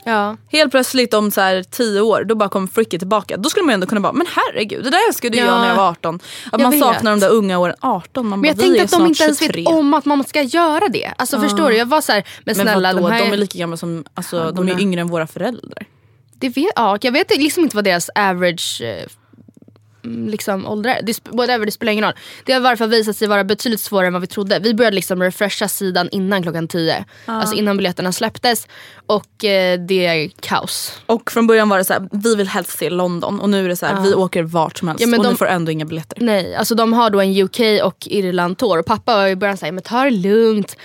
ja. 0.05 0.37
Helt 0.51 0.71
plötsligt 0.71 1.13
om 1.13 1.31
så 1.31 1.63
tio 1.71 2.01
år, 2.01 2.23
då 2.23 2.35
bara 2.35 2.49
kommer 2.49 2.67
Fricky 2.67 2.99
tillbaka. 2.99 3.37
Då 3.37 3.49
skulle 3.49 3.65
man 3.65 3.73
ändå 3.73 3.87
kunna 3.87 4.01
bara, 4.01 4.13
men 4.13 4.27
herregud 4.29 4.83
det 4.83 4.89
där 4.89 5.07
älskade 5.09 5.37
jag 5.37 5.47
Ja. 5.47 5.59
när 5.61 5.67
jag 5.69 5.75
var 5.75 5.89
18. 5.89 6.15
Att 6.15 6.21
Jag 6.51 6.61
man 6.61 6.71
vet. 6.71 6.79
saknar 6.79 7.11
de 7.11 7.19
där 7.19 7.29
unga 7.29 7.57
åren. 7.59 7.75
18, 7.81 8.27
man 8.27 8.39
Men 8.39 8.41
bara, 8.41 8.47
jag 8.47 8.59
tänkte 8.59 8.83
att 8.83 8.91
de 9.01 9.05
inte 9.07 9.23
ens 9.23 9.39
23. 9.39 9.61
vet 9.61 9.67
om 9.73 9.93
att 9.93 10.05
man 10.05 10.23
ska 10.23 10.41
göra 10.41 10.87
det. 10.89 11.13
Alltså 11.17 11.39
förstår 11.39 11.69
du? 11.69 11.77
Jag 11.77 11.85
var 11.85 12.01
så 12.01 12.11
här, 12.11 12.23
men 12.45 12.57
Men 12.57 12.65
snälla 12.65 12.93
vadå, 12.93 13.07
de 13.07 13.13
här... 13.13 13.25
de 13.25 13.33
är 13.33 13.37
lika 13.37 13.59
gamla 13.59 13.77
som, 13.77 14.05
alltså, 14.13 14.51
de 14.51 14.67
är 14.69 14.79
yngre 14.81 15.01
än 15.01 15.07
våra 15.07 15.27
föräldrar. 15.27 15.85
Det 16.39 16.49
vet, 16.49 16.71
ja, 16.75 16.97
jag 17.01 17.11
vet 17.11 17.37
liksom 17.37 17.63
inte 17.63 17.75
vad 17.75 17.83
deras 17.85 18.09
average 18.15 18.81
eh, 18.81 18.87
mm, 18.97 19.07
liksom, 20.29 20.67
ålder 20.67 20.89
är. 20.89 21.01
Det, 21.03 21.19
whatever, 21.31 21.65
det 21.65 21.71
spelar 21.71 21.91
ingen 21.91 22.05
roll. 22.05 22.13
Det 22.45 22.53
har 22.53 22.59
i 22.59 22.63
varje 22.63 22.77
fall 22.77 22.89
visat 22.89 23.15
sig 23.17 23.27
vara 23.27 23.43
betydligt 23.43 23.79
svårare 23.79 24.07
än 24.07 24.13
vad 24.13 24.21
vi 24.21 24.27
trodde. 24.27 24.59
Vi 24.59 24.73
började 24.73 24.95
liksom 24.95 25.23
refresha 25.23 25.67
sidan 25.67 26.09
innan 26.11 26.43
klockan 26.43 26.67
10. 26.67 27.05
Alltså 27.25 27.55
innan 27.55 27.77
biljetterna 27.77 28.11
släpptes. 28.11 28.67
Och 29.05 29.45
eh, 29.45 29.79
det 29.79 30.05
är 30.05 30.29
kaos. 30.39 30.99
Och 31.05 31.31
från 31.31 31.47
början 31.47 31.69
var 31.69 31.77
det 31.77 31.83
så 31.85 31.93
här, 31.93 32.09
vi 32.11 32.35
vill 32.35 32.47
helst 32.47 32.77
se 32.77 32.89
London 32.89 33.39
och 33.39 33.49
nu 33.49 33.65
är 33.65 33.69
det 33.69 33.75
så 33.75 33.85
här, 33.85 34.01
vi 34.01 34.13
åker 34.13 34.43
vart 34.43 34.77
som 34.77 34.87
helst 34.87 35.01
Ja, 35.01 35.07
men 35.07 35.19
och 35.19 35.23
de- 35.25 35.29
ni 35.31 35.37
får 35.37 35.47
ändå 35.47 35.71
inga 35.71 35.85
biljetter. 35.85 36.17
Nej, 36.21 36.55
alltså 36.55 36.75
de 36.75 36.93
har 36.93 37.09
då 37.09 37.21
en 37.21 37.41
UK 37.41 37.59
och 37.83 37.97
Irland 38.07 38.57
tour. 38.57 38.79
Och 38.79 38.85
pappa 38.85 39.15
var 39.15 39.27
i 39.27 39.35
början 39.35 39.57
såhär, 39.57 39.71
men 39.71 39.83
ta 39.83 40.03
det 40.03 40.09
lugnt. 40.09 40.75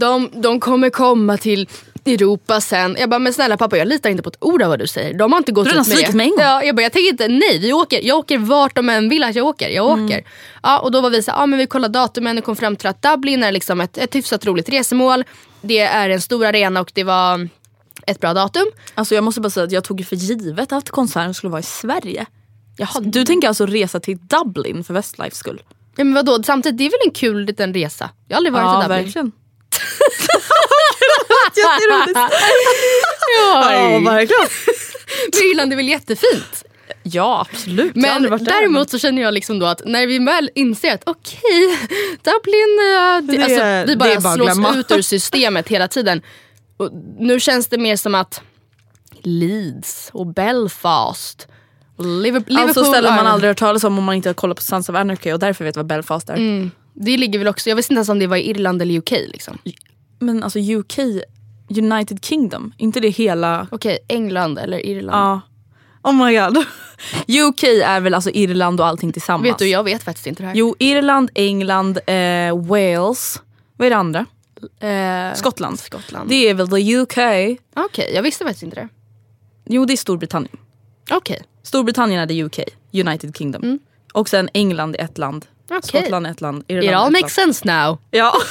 De, 0.00 0.30
de 0.34 0.60
kommer 0.60 0.90
komma 0.90 1.36
till 1.36 1.68
Europa 2.06 2.60
sen. 2.60 2.96
Jag 2.98 3.10
bara, 3.10 3.18
men 3.18 3.32
snälla 3.32 3.56
pappa 3.56 3.76
jag 3.78 3.88
litar 3.88 4.10
inte 4.10 4.22
på 4.22 4.28
ett 4.28 4.36
ord 4.40 4.62
av 4.62 4.68
vad 4.68 4.78
du 4.78 4.86
säger. 4.86 5.14
De 5.18 5.32
har 5.32 5.38
inte 5.38 5.52
gått 5.52 5.66
ut 5.68 6.14
mig 6.14 6.26
en 6.26 6.30
gång. 6.30 6.40
Ja, 6.40 6.62
jag 6.62 6.76
bara, 6.76 6.82
jag 6.82 6.92
tänker 6.92 7.10
inte, 7.10 7.28
nej 7.28 7.58
vi 7.58 7.72
åker. 7.72 8.00
Jag 8.02 8.18
åker 8.18 8.38
vart 8.38 8.74
de 8.76 8.88
än 8.88 9.08
vill 9.08 9.22
att 9.24 9.34
jag 9.34 9.46
åker. 9.46 9.68
Jag 9.68 9.92
Mm. 9.92 10.04
åker. 10.04 10.24
Ja, 10.62 10.78
och 10.78 10.90
då 10.90 11.00
var 11.00 11.10
vi 11.10 11.22
så 11.22 11.30
ja, 11.30 11.46
men 11.46 11.58
vi 11.58 11.66
kollade 11.66 11.98
datumen 11.98 12.38
och 12.38 12.44
kom 12.44 12.56
fram 12.56 12.76
till 12.76 12.86
att 12.88 13.02
Dublin 13.02 13.42
är 13.42 13.52
liksom 13.52 13.80
ett, 13.80 13.98
ett 13.98 14.14
hyfsat 14.14 14.46
roligt 14.46 14.68
resemål. 14.68 15.24
Det 15.62 15.78
är 15.80 16.10
en 16.10 16.20
stor 16.20 16.46
arena 16.46 16.80
och 16.80 16.90
det 16.94 17.04
var 17.04 17.48
ett 18.06 18.20
bra 18.20 18.34
datum. 18.34 18.66
Alltså 18.94 19.14
jag 19.14 19.24
måste 19.24 19.40
bara 19.40 19.50
säga 19.50 19.64
att 19.64 19.72
jag 19.72 19.84
tog 19.84 20.06
för 20.06 20.16
givet 20.16 20.72
att 20.72 20.90
konserten 20.90 21.34
skulle 21.34 21.50
vara 21.50 21.60
i 21.60 21.64
Sverige. 21.64 22.26
Jaha, 22.78 23.00
Du 23.00 23.24
tänker 23.24 23.48
alltså 23.48 23.66
resa 23.66 24.00
till 24.00 24.18
Dublin 24.18 24.84
för 24.84 24.94
Westlifes 24.94 25.38
skull? 25.38 25.62
ja, 25.96 26.04
men 26.04 26.14
vadå? 26.14 26.42
Samtidigt, 26.42 26.78
det 26.78 26.84
är 26.86 26.90
väl 26.90 27.08
en 27.08 27.14
kul 27.14 27.44
liten 27.44 27.74
resa? 27.74 28.10
Jag 28.28 28.34
har 28.34 28.38
aldrig 28.38 28.52
varit 28.52 28.64
i 28.84 28.88
Dublin. 28.88 29.04
verkligen. 29.04 29.32
Jätteroligt. 31.56 32.18
ja, 33.38 34.10
verkligen. 34.10 34.48
Men 35.32 35.50
Irland 35.50 35.72
är 35.72 35.76
väl 35.76 35.88
jättefint? 35.88 36.64
Ja, 37.02 37.46
absolut. 37.50 37.94
Men 37.94 38.22
däremot 38.22 38.90
så 38.90 38.98
känner 38.98 39.22
jag 39.22 39.34
liksom 39.34 39.58
då 39.58 39.66
att 39.66 39.82
när 39.84 40.06
vi 40.06 40.18
väl 40.18 40.50
inser 40.54 40.94
att 40.94 41.02
okej, 41.06 41.78
Dublin, 42.22 42.78
eh, 42.78 43.36
det, 43.36 43.42
alltså, 43.42 43.90
vi 43.92 43.96
bara, 43.96 44.20
bara 44.20 44.34
slås 44.34 44.46
glömma. 44.46 44.74
ut 44.74 44.90
ur 44.90 45.02
systemet 45.02 45.68
hela 45.68 45.88
tiden. 45.88 46.22
Och 46.76 46.90
nu 47.18 47.40
känns 47.40 47.66
det 47.66 47.78
mer 47.78 47.96
som 47.96 48.14
att 48.14 48.40
Leeds 49.22 50.10
och 50.12 50.26
Belfast 50.26 51.48
och 51.96 52.04
Liverpool, 52.06 52.56
Alltså 52.56 52.84
ställen 52.84 53.14
man 53.14 53.26
aldrig 53.26 53.50
hört 53.50 53.58
talas 53.58 53.84
om 53.84 53.98
om 53.98 54.04
man 54.04 54.14
inte 54.14 54.28
har 54.28 54.34
kollat 54.34 54.56
på 54.56 54.62
Sons 54.62 54.88
of 54.88 54.96
Anarchy 54.96 55.32
och 55.32 55.38
därför 55.38 55.64
vet 55.64 55.76
vad 55.76 55.86
Belfast 55.86 56.28
är. 56.28 56.34
Mm. 56.34 56.70
Det 56.94 57.16
ligger 57.16 57.38
väl 57.38 57.48
också, 57.48 57.68
jag 57.68 57.76
visste 57.76 57.92
inte 57.92 57.98
ens 57.98 58.08
om 58.08 58.18
det 58.18 58.26
var 58.26 58.36
i 58.36 58.50
Irland 58.50 58.82
eller 58.82 58.98
UK. 58.98 59.10
Liksom. 59.10 59.58
Men 60.18 60.42
alltså 60.42 60.58
UK, 60.58 60.98
United 61.68 62.24
Kingdom, 62.24 62.72
inte 62.76 63.00
det 63.00 63.08
hela... 63.08 63.66
Okej, 63.70 63.98
England 64.08 64.58
eller 64.58 64.86
Irland. 64.86 65.16
Ja. 65.16 65.40
Oh 66.10 66.26
my 66.26 66.38
god. 66.38 66.56
UK 67.46 67.62
är 67.62 68.00
väl 68.00 68.14
alltså 68.14 68.30
Irland 68.30 68.80
och 68.80 68.86
allting 68.86 69.12
tillsammans? 69.12 69.48
Vet 69.52 69.58
du, 69.58 69.68
jag 69.68 69.84
vet 69.84 70.02
faktiskt 70.02 70.26
inte 70.26 70.42
det 70.42 70.46
här. 70.46 70.54
Jo, 70.54 70.76
Irland, 70.78 71.30
England, 71.34 71.98
eh, 72.06 72.58
Wales. 72.66 73.42
Vad 73.76 73.86
är 73.86 73.90
det 73.90 73.96
andra? 73.96 74.26
Eh, 74.80 75.34
Skottland. 75.34 75.78
Skottland. 75.78 76.28
Det 76.28 76.48
är 76.48 76.54
väl 76.54 76.68
the 76.68 76.96
UK? 76.96 77.18
Okej, 77.74 78.10
jag 78.14 78.22
visste 78.22 78.44
faktiskt 78.44 78.62
inte 78.62 78.76
det. 78.76 78.88
Jo, 79.64 79.84
det 79.84 79.92
är 79.92 79.96
Storbritannien. 79.96 80.56
Okej. 81.10 81.42
Storbritannien 81.62 82.20
är 82.20 82.26
the 82.26 82.44
UK, 82.44 82.58
United 82.92 83.36
Kingdom. 83.36 83.78
Och 84.12 84.28
sen 84.28 84.48
England 84.54 84.96
är 84.96 85.04
ett 85.04 85.18
land. 85.18 85.46
Okej. 85.70 85.82
Skottland 85.82 86.26
ett 86.26 86.40
land. 86.40 86.64
Irland 86.68 86.88
It 86.88 86.94
all 86.94 87.12
makes 87.12 87.34
sense 87.34 87.64
now. 87.64 87.98
Ja. 88.10 88.34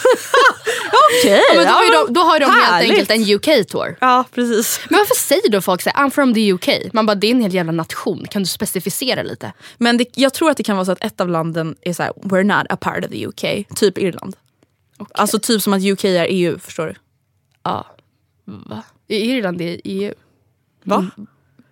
Okej. 1.22 1.41
Ja, 1.53 1.55
men 1.55 1.65
då, 1.65 1.72
har 1.72 1.84
ju 1.84 1.89
de, 1.91 2.13
då 2.13 2.22
har 2.22 2.39
de 2.39 2.45
helt 2.45 2.65
härligt. 2.65 2.89
enkelt 2.89 3.12
en 3.12 3.36
UK-tour. 3.36 3.98
Ja, 4.01 4.24
precis. 4.34 4.79
Men 4.89 4.98
varför 5.00 5.15
säger 5.15 5.50
då 5.50 5.62
folk 5.62 5.81
så 5.81 5.89
här, 5.89 6.05
I'm 6.05 6.10
from 6.10 6.34
the 6.34 6.53
UK? 6.53 6.93
Man 6.93 7.05
bara, 7.05 7.15
det 7.15 7.27
är 7.27 7.31
en 7.31 7.41
hel 7.41 7.53
jävla 7.53 7.72
nation. 7.72 8.25
Kan 8.29 8.41
du 8.41 8.48
specificera 8.48 9.24
lite? 9.24 9.53
Men 9.77 9.98
det, 9.98 10.05
jag 10.15 10.34
tror 10.34 10.50
att 10.50 10.57
det 10.57 10.63
kan 10.63 10.75
vara 10.75 10.86
så 10.86 10.91
att 10.91 11.03
ett 11.03 11.22
av 11.22 11.29
landen 11.29 11.75
är 11.81 11.93
så 11.93 12.03
här: 12.03 12.12
we're 12.22 12.43
not 12.43 12.65
a 12.69 12.77
part 12.81 13.05
of 13.05 13.12
the 13.12 13.27
UK. 13.27 13.67
Typ 13.75 13.98
Irland. 13.98 14.36
Alltså 15.13 15.39
typ 15.39 15.62
som 15.62 15.74
att 15.74 15.84
UK 15.84 16.03
är 16.03 16.27
EU, 16.29 16.60
förstår 16.60 16.86
du? 16.86 16.95
Ja. 17.63 17.86
Va? 18.45 18.84
Är 19.07 19.19
Irland 19.19 19.62
i 19.62 19.81
EU? 19.84 20.13
Va? 20.84 21.07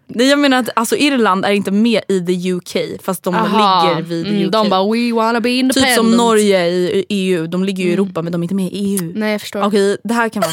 Nej 0.07 0.27
jag 0.29 0.39
menar 0.39 0.59
att 0.59 0.69
alltså, 0.75 0.95
Irland 0.95 1.45
är 1.45 1.51
inte 1.51 1.71
med 1.71 2.01
i 2.07 2.19
the 2.25 2.51
UK 2.51 3.01
fast 3.03 3.23
de 3.23 3.35
Aha. 3.35 3.83
ligger 3.89 4.01
vid 4.01 4.27
Mm, 4.27 4.45
UK. 4.45 4.51
De 4.51 4.69
bara, 4.69 4.83
we 4.93 5.11
wanna 5.13 5.39
be 5.41 5.49
typ 5.49 5.59
independent. 5.59 5.95
som 5.95 6.11
Norge 6.11 6.65
i 6.67 7.05
EU, 7.09 7.47
de 7.47 7.63
ligger 7.63 7.83
ju 7.83 7.89
i 7.89 7.93
Europa 7.93 8.21
men 8.21 8.31
de 8.31 8.41
är 8.41 8.43
inte 8.43 8.55
med 8.55 8.65
i 8.65 8.69
EU. 8.77 9.11
Nej 9.15 9.31
jag 9.31 9.41
förstår. 9.41 9.63
Okej, 9.63 9.97
det 10.03 10.13
här 10.13 10.29
kan 10.29 10.41
vara... 10.41 10.51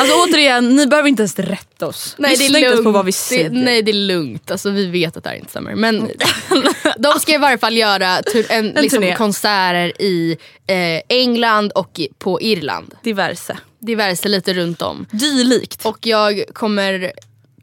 Alltså 0.00 0.14
återigen, 0.24 0.76
ni 0.76 0.86
behöver 0.86 1.08
inte 1.08 1.20
ens 1.22 1.38
rätta 1.38 1.86
oss. 1.86 2.14
Nej, 2.18 2.36
det 2.38 2.44
är 2.46 2.50
Lyssna 2.50 2.70
inte 2.70 2.82
på 2.82 2.90
vad 2.90 3.04
vi 3.04 3.08
Det, 3.10 3.12
säger. 3.16 3.50
nej 3.50 3.82
det 3.82 3.90
är 3.90 4.06
lugnt, 4.06 4.50
alltså, 4.50 4.70
vi 4.70 4.86
vet 4.86 5.16
att 5.16 5.24
det 5.24 5.30
här 5.30 5.36
inte 5.36 5.50
stämmer. 5.50 5.74
Men 5.74 6.08
de 6.98 7.20
ska 7.20 7.34
i 7.34 7.38
varje 7.38 7.58
fall 7.58 7.76
göra 7.76 8.22
tur, 8.22 8.46
en, 8.48 8.66
liksom, 8.68 9.00
turné. 9.02 9.14
konserter 9.16 10.02
i 10.02 10.36
eh, 10.66 11.16
England 11.18 11.72
och 11.72 12.00
på 12.18 12.40
Irland. 12.42 12.94
Diverse. 13.02 13.56
Diverse 13.80 14.28
lite 14.28 14.54
runt 14.54 14.82
om. 14.82 15.06
Dylikt. 15.10 15.86
Och 15.86 16.06
jag 16.06 16.44
kommer 16.52 17.12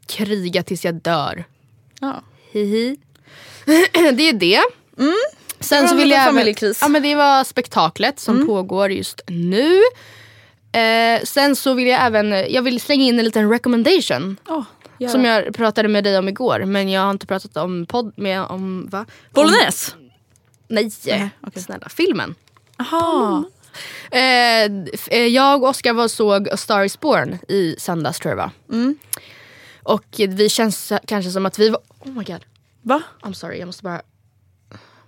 kriga 0.06 0.62
tills 0.62 0.84
jag 0.84 0.94
dör. 0.94 1.44
Ja. 2.00 2.22
Hihi. 2.52 2.96
det 3.92 4.28
är 4.28 4.32
det. 4.32 4.60
Sen 5.60 5.76
Det 5.76 5.82
var 5.82 5.88
så 5.88 5.96
vill 5.96 6.10
jag 6.10 6.28
även, 6.28 6.54
ja, 6.80 6.88
men 6.88 7.02
Det 7.02 7.14
var 7.14 7.44
spektaklet 7.44 8.20
som 8.20 8.46
pågår 8.46 8.92
just 8.92 9.20
nu. 9.26 9.80
Eh, 10.72 11.22
sen 11.24 11.56
så 11.56 11.74
vill 11.74 11.86
jag 11.86 12.06
även 12.06 12.52
jag 12.52 12.62
vill 12.62 12.80
slänga 12.80 13.04
in 13.04 13.18
en 13.18 13.24
liten 13.24 13.50
recommendation. 13.50 14.36
Oh, 14.48 14.64
Som 15.10 15.24
jag 15.24 15.54
pratade 15.54 15.88
med 15.88 16.04
dig 16.04 16.18
om 16.18 16.28
igår 16.28 16.64
men 16.64 16.88
jag 16.88 17.00
har 17.00 17.10
inte 17.10 17.26
pratat 17.26 17.56
om 17.56 17.86
podd 17.86 18.12
med 18.16 18.42
om 18.42 18.88
va? 18.90 19.06
Bolognese? 19.34 19.92
Om, 19.98 20.10
nej, 20.68 20.90
Nej, 21.06 21.30
okej. 21.40 21.62
snälla 21.62 21.88
filmen. 21.88 22.34
Jaha. 22.78 23.44
Eh, 24.10 24.64
eh, 25.10 25.26
jag 25.26 25.62
och 25.62 25.68
Oskar 25.68 25.92
var 25.92 26.04
och 26.04 26.10
såg 26.10 26.48
A 26.48 26.56
Star 26.56 26.84
Is 26.84 27.00
Born 27.00 27.38
i 27.48 27.76
söndags 27.78 28.18
tror 28.18 28.38
jag. 28.38 28.50
Mm. 28.72 28.98
Och 29.86 30.04
vi 30.18 30.48
känns 30.48 30.92
kanske 31.06 31.30
som 31.30 31.46
att 31.46 31.58
vi 31.58 31.68
var... 31.70 31.80
Oh 31.98 32.12
my 32.12 32.24
god. 32.24 32.44
Va? 32.82 33.02
I'm 33.20 33.32
sorry, 33.32 33.58
jag 33.58 33.66
måste 33.66 33.82
bara... 33.82 34.02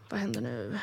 Vad 0.09 0.21
händer 0.21 0.41
nu? 0.41 0.79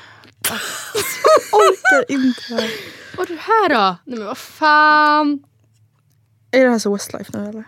Orkar 1.51 2.11
inte. 2.11 2.69
Vad 3.17 3.29
är 3.29 3.35
det 3.35 3.41
här 3.41 3.69
då? 3.69 3.97
Nej 4.05 4.17
men 4.19 4.27
vad 4.27 4.37
fan. 4.37 5.43
Är 6.51 6.65
det 6.65 6.71
här 6.71 6.79
så 6.79 6.93
Westlife 6.93 7.37
nu 7.37 7.49
eller? 7.49 7.63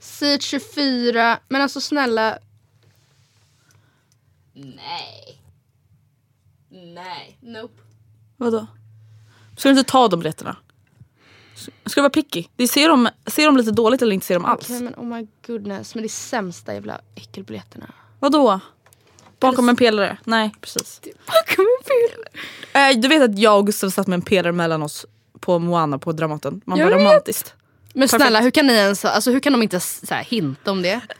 Sid 0.00 0.42
24. 0.42 1.38
Men 1.48 1.62
alltså 1.62 1.80
snälla. 1.80 2.38
Nej. 4.52 5.42
Nej. 6.70 7.38
Nope. 7.40 7.82
Vadå? 8.36 8.66
Ska 9.56 9.68
du 9.68 9.78
inte 9.78 9.90
ta 9.90 10.08
de 10.08 10.20
biljetterna? 10.20 10.56
Ska 11.86 12.00
du 12.00 12.00
vara 12.00 12.10
picky? 12.10 12.44
Det 12.56 12.68
ser, 12.68 12.88
de, 12.88 13.08
ser 13.26 13.46
de 13.46 13.56
lite 13.56 13.70
dåligt 13.70 14.02
eller 14.02 14.14
inte 14.14 14.26
ser 14.26 14.34
de 14.34 14.44
alls? 14.44 14.64
Okej 14.64 14.80
men 14.80 14.94
oh 14.94 15.04
my 15.04 15.26
goodness. 15.46 15.94
Men 15.94 16.02
det 16.02 16.06
är 16.06 16.08
sämsta 16.08 16.74
jävla 16.74 17.00
äckelbiljetterna. 17.14 17.86
Vadå? 18.20 18.60
Bakom 19.40 19.68
en 19.68 19.76
pelare? 19.76 20.18
Nej 20.24 20.54
precis. 20.60 21.00
Bakom 21.04 21.64
en 21.78 21.84
film. 21.86 22.22
Eh, 22.72 23.00
du 23.00 23.08
vet 23.08 23.22
att 23.22 23.38
jag 23.38 23.58
och 23.58 23.66
Gustav 23.66 23.90
satt 23.90 24.06
med 24.06 24.14
en 24.16 24.22
pelare 24.22 24.52
mellan 24.52 24.82
oss 24.82 25.06
på 25.40 25.58
Moana 25.58 25.98
på 25.98 26.12
Dramaten. 26.12 26.60
Man 26.64 26.78
Jag 26.78 26.88
bara 26.88 26.96
vet. 26.96 27.06
romantiskt. 27.06 27.54
Men 27.94 28.08
Perfekt. 28.08 28.22
snälla 28.22 28.40
hur 28.40 28.50
kan 28.50 28.66
ni 28.66 28.72
ens, 28.72 29.04
alltså 29.04 29.30
hur 29.30 29.40
kan 29.40 29.52
de 29.52 29.62
inte 29.62 29.80
så 29.80 30.14
här, 30.14 30.24
hinta 30.24 30.70
om 30.70 30.82
det? 30.82 31.00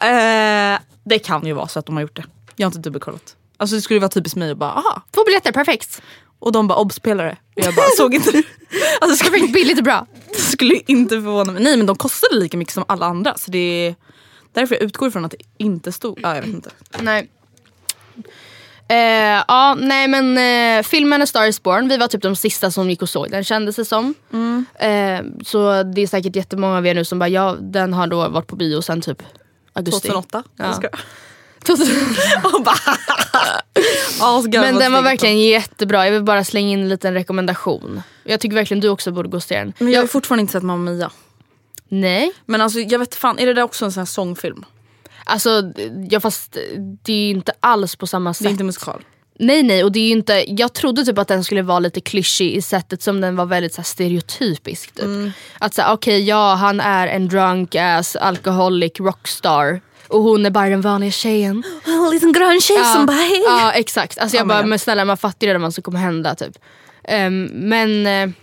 Eh, 0.00 0.78
det 1.04 1.18
kan 1.18 1.46
ju 1.46 1.52
vara 1.52 1.68
så 1.68 1.78
att 1.78 1.86
de 1.86 1.94
har 1.94 2.02
gjort 2.02 2.16
det. 2.16 2.24
Jag 2.56 2.66
har 2.66 2.70
inte 2.70 2.78
dubbelkollat. 2.78 3.36
Alltså 3.56 3.76
det 3.76 3.82
skulle 3.82 4.00
vara 4.00 4.08
typiskt 4.08 4.36
mig 4.36 4.50
att 4.50 4.56
bara 4.58 4.70
aha. 4.72 5.02
Två 5.10 5.24
biljetter, 5.24 5.52
perfekt. 5.52 6.02
Och 6.38 6.52
de 6.52 6.68
bara 6.68 6.78
obs-pelare. 6.78 7.30
Och 7.30 7.36
jag 7.64 7.74
bara 7.74 7.86
såg 7.96 8.14
inte 8.14 8.30
det. 8.32 8.42
Alltså 9.00 9.08
det 9.08 9.16
skulle, 9.16 9.30
Perfekt, 9.30 9.52
billigt 9.52 9.78
och 9.78 9.84
bra. 9.84 10.06
det 10.32 10.40
skulle 10.40 10.74
inte 10.86 11.14
förvåna 11.14 11.52
mig. 11.52 11.62
Nej 11.62 11.76
men 11.76 11.86
de 11.86 11.96
kostade 11.96 12.36
lika 12.36 12.56
mycket 12.56 12.74
som 12.74 12.84
alla 12.88 13.06
andra. 13.06 13.34
Så 13.38 13.50
det 13.50 13.58
är 13.58 13.94
därför 14.52 14.74
jag 14.74 14.82
utgår 14.82 15.08
ifrån 15.08 15.24
att 15.24 15.30
det 15.30 15.36
inte 15.58 15.92
stod. 15.92 16.18
Ja 16.22 16.34
jag 16.34 16.42
vet 16.42 16.50
inte. 16.50 16.70
Nej. 17.00 17.30
Eh, 18.88 19.42
ja, 19.48 19.76
nej 19.80 20.08
men 20.08 20.38
eh, 20.78 20.82
filmen 20.82 21.22
A 21.22 21.26
Star 21.26 21.46
Is 21.46 21.62
Born, 21.62 21.88
vi 21.88 21.96
var 21.96 22.08
typ 22.08 22.22
de 22.22 22.36
sista 22.36 22.70
som 22.70 22.90
gick 22.90 23.02
och 23.02 23.08
såg 23.08 23.30
den 23.30 23.44
kändes 23.44 23.76
det 23.76 23.84
som. 23.84 24.14
Eh, 24.78 25.20
så 25.44 25.82
det 25.82 26.00
är 26.02 26.06
säkert 26.06 26.36
jättemånga 26.36 26.76
av 26.76 26.86
er 26.86 26.94
nu 26.94 27.04
som 27.04 27.18
bara, 27.18 27.28
ja 27.28 27.56
den 27.60 27.92
har 27.92 28.06
då 28.06 28.28
varit 28.28 28.46
på 28.46 28.56
bio 28.56 28.82
sen 28.82 29.00
typ 29.00 29.22
augusti. 29.72 30.08
2008. 30.08 30.42
Ja. 30.56 30.64
Jag 30.64 30.74
skojar. 30.74 31.00
2008. 31.64 32.48
Och 32.56 32.62
bara, 32.64 32.76
Men 34.50 34.74
den 34.74 34.92
var 34.92 35.02
verkligen 35.02 35.38
jättebra, 35.38 36.04
jag 36.04 36.12
vill 36.12 36.22
bara 36.22 36.44
slänga 36.44 36.68
in 36.68 36.80
en 36.80 36.88
liten 36.88 37.14
rekommendation. 37.14 38.02
Jag 38.24 38.40
tycker 38.40 38.54
verkligen 38.54 38.80
du 38.80 38.88
också 38.88 39.12
borde 39.12 39.28
gå 39.28 39.36
och 39.36 39.42
se 39.42 39.58
den. 39.58 39.72
Men 39.78 39.92
jag 39.92 40.00
har 40.00 40.06
fortfarande 40.06 40.40
inte 40.40 40.52
sett 40.52 40.62
Mamma 40.62 40.90
Mia. 40.90 41.10
Nej. 41.88 42.32
Men 42.46 42.60
alltså 42.60 42.78
jag 42.80 42.98
vet 42.98 43.14
fan, 43.14 43.38
är 43.38 43.46
det 43.46 43.54
där 43.54 43.62
också 43.62 43.84
en 43.84 43.92
sån 43.92 44.00
här 44.00 44.06
sångfilm? 44.06 44.64
Alltså, 45.24 45.72
ja, 46.10 46.20
fast 46.20 46.56
det 47.02 47.12
är 47.12 47.26
ju 47.26 47.30
inte 47.30 47.52
alls 47.60 47.96
på 47.96 48.06
samma 48.06 48.34
sätt. 48.34 48.42
Det 48.42 48.48
är 48.48 48.50
inte 48.50 48.64
musikal. 48.64 49.04
Nej 49.38 49.62
nej 49.62 49.84
och 49.84 49.92
det 49.92 50.00
är 50.00 50.06
ju 50.06 50.12
inte, 50.12 50.44
jag 50.48 50.72
trodde 50.72 51.04
typ 51.04 51.18
att 51.18 51.28
den 51.28 51.44
skulle 51.44 51.62
vara 51.62 51.78
lite 51.78 52.00
klyschig 52.00 52.54
i 52.54 52.62
sättet 52.62 53.02
som 53.02 53.20
den 53.20 53.36
var 53.36 53.46
väldigt 53.46 53.74
så 53.74 53.80
här, 53.80 53.84
stereotypisk. 53.84 54.94
Typ. 54.94 55.32
Att 55.58 55.74
säga 55.74 55.92
okej 55.92 56.24
ja 56.24 56.54
han 56.54 56.80
är 56.80 57.06
en 57.06 57.28
drunk 57.28 57.74
ass 57.74 58.16
alcoholic 58.16 58.92
rockstar 59.00 59.80
och 60.08 60.22
hon 60.22 60.46
är 60.46 60.50
bara 60.50 60.68
den 60.68 60.80
vanliga 60.80 61.10
tjejen. 61.10 61.62
En 61.86 62.10
liten 62.10 62.32
grön 62.32 62.60
tjej 62.60 62.84
som 62.84 63.06
bara 63.06 63.16
hej. 63.16 63.42
Ja 63.46 63.72
exakt, 63.72 64.18
alltså 64.18 64.36
jag 64.36 64.44
Oh 64.44 64.48
bara 64.48 64.66
men 64.66 64.78
snälla 64.78 65.04
man 65.04 65.16
fattar 65.16 65.46
ju 65.46 65.48
redan 65.48 65.62
vad 65.62 65.74
som 65.74 65.82
kommer 65.82 65.98
hända 65.98 66.34
typ. 66.34 66.58
Ehm, 67.04 67.44
men 67.44 68.06
eh, 68.06 68.34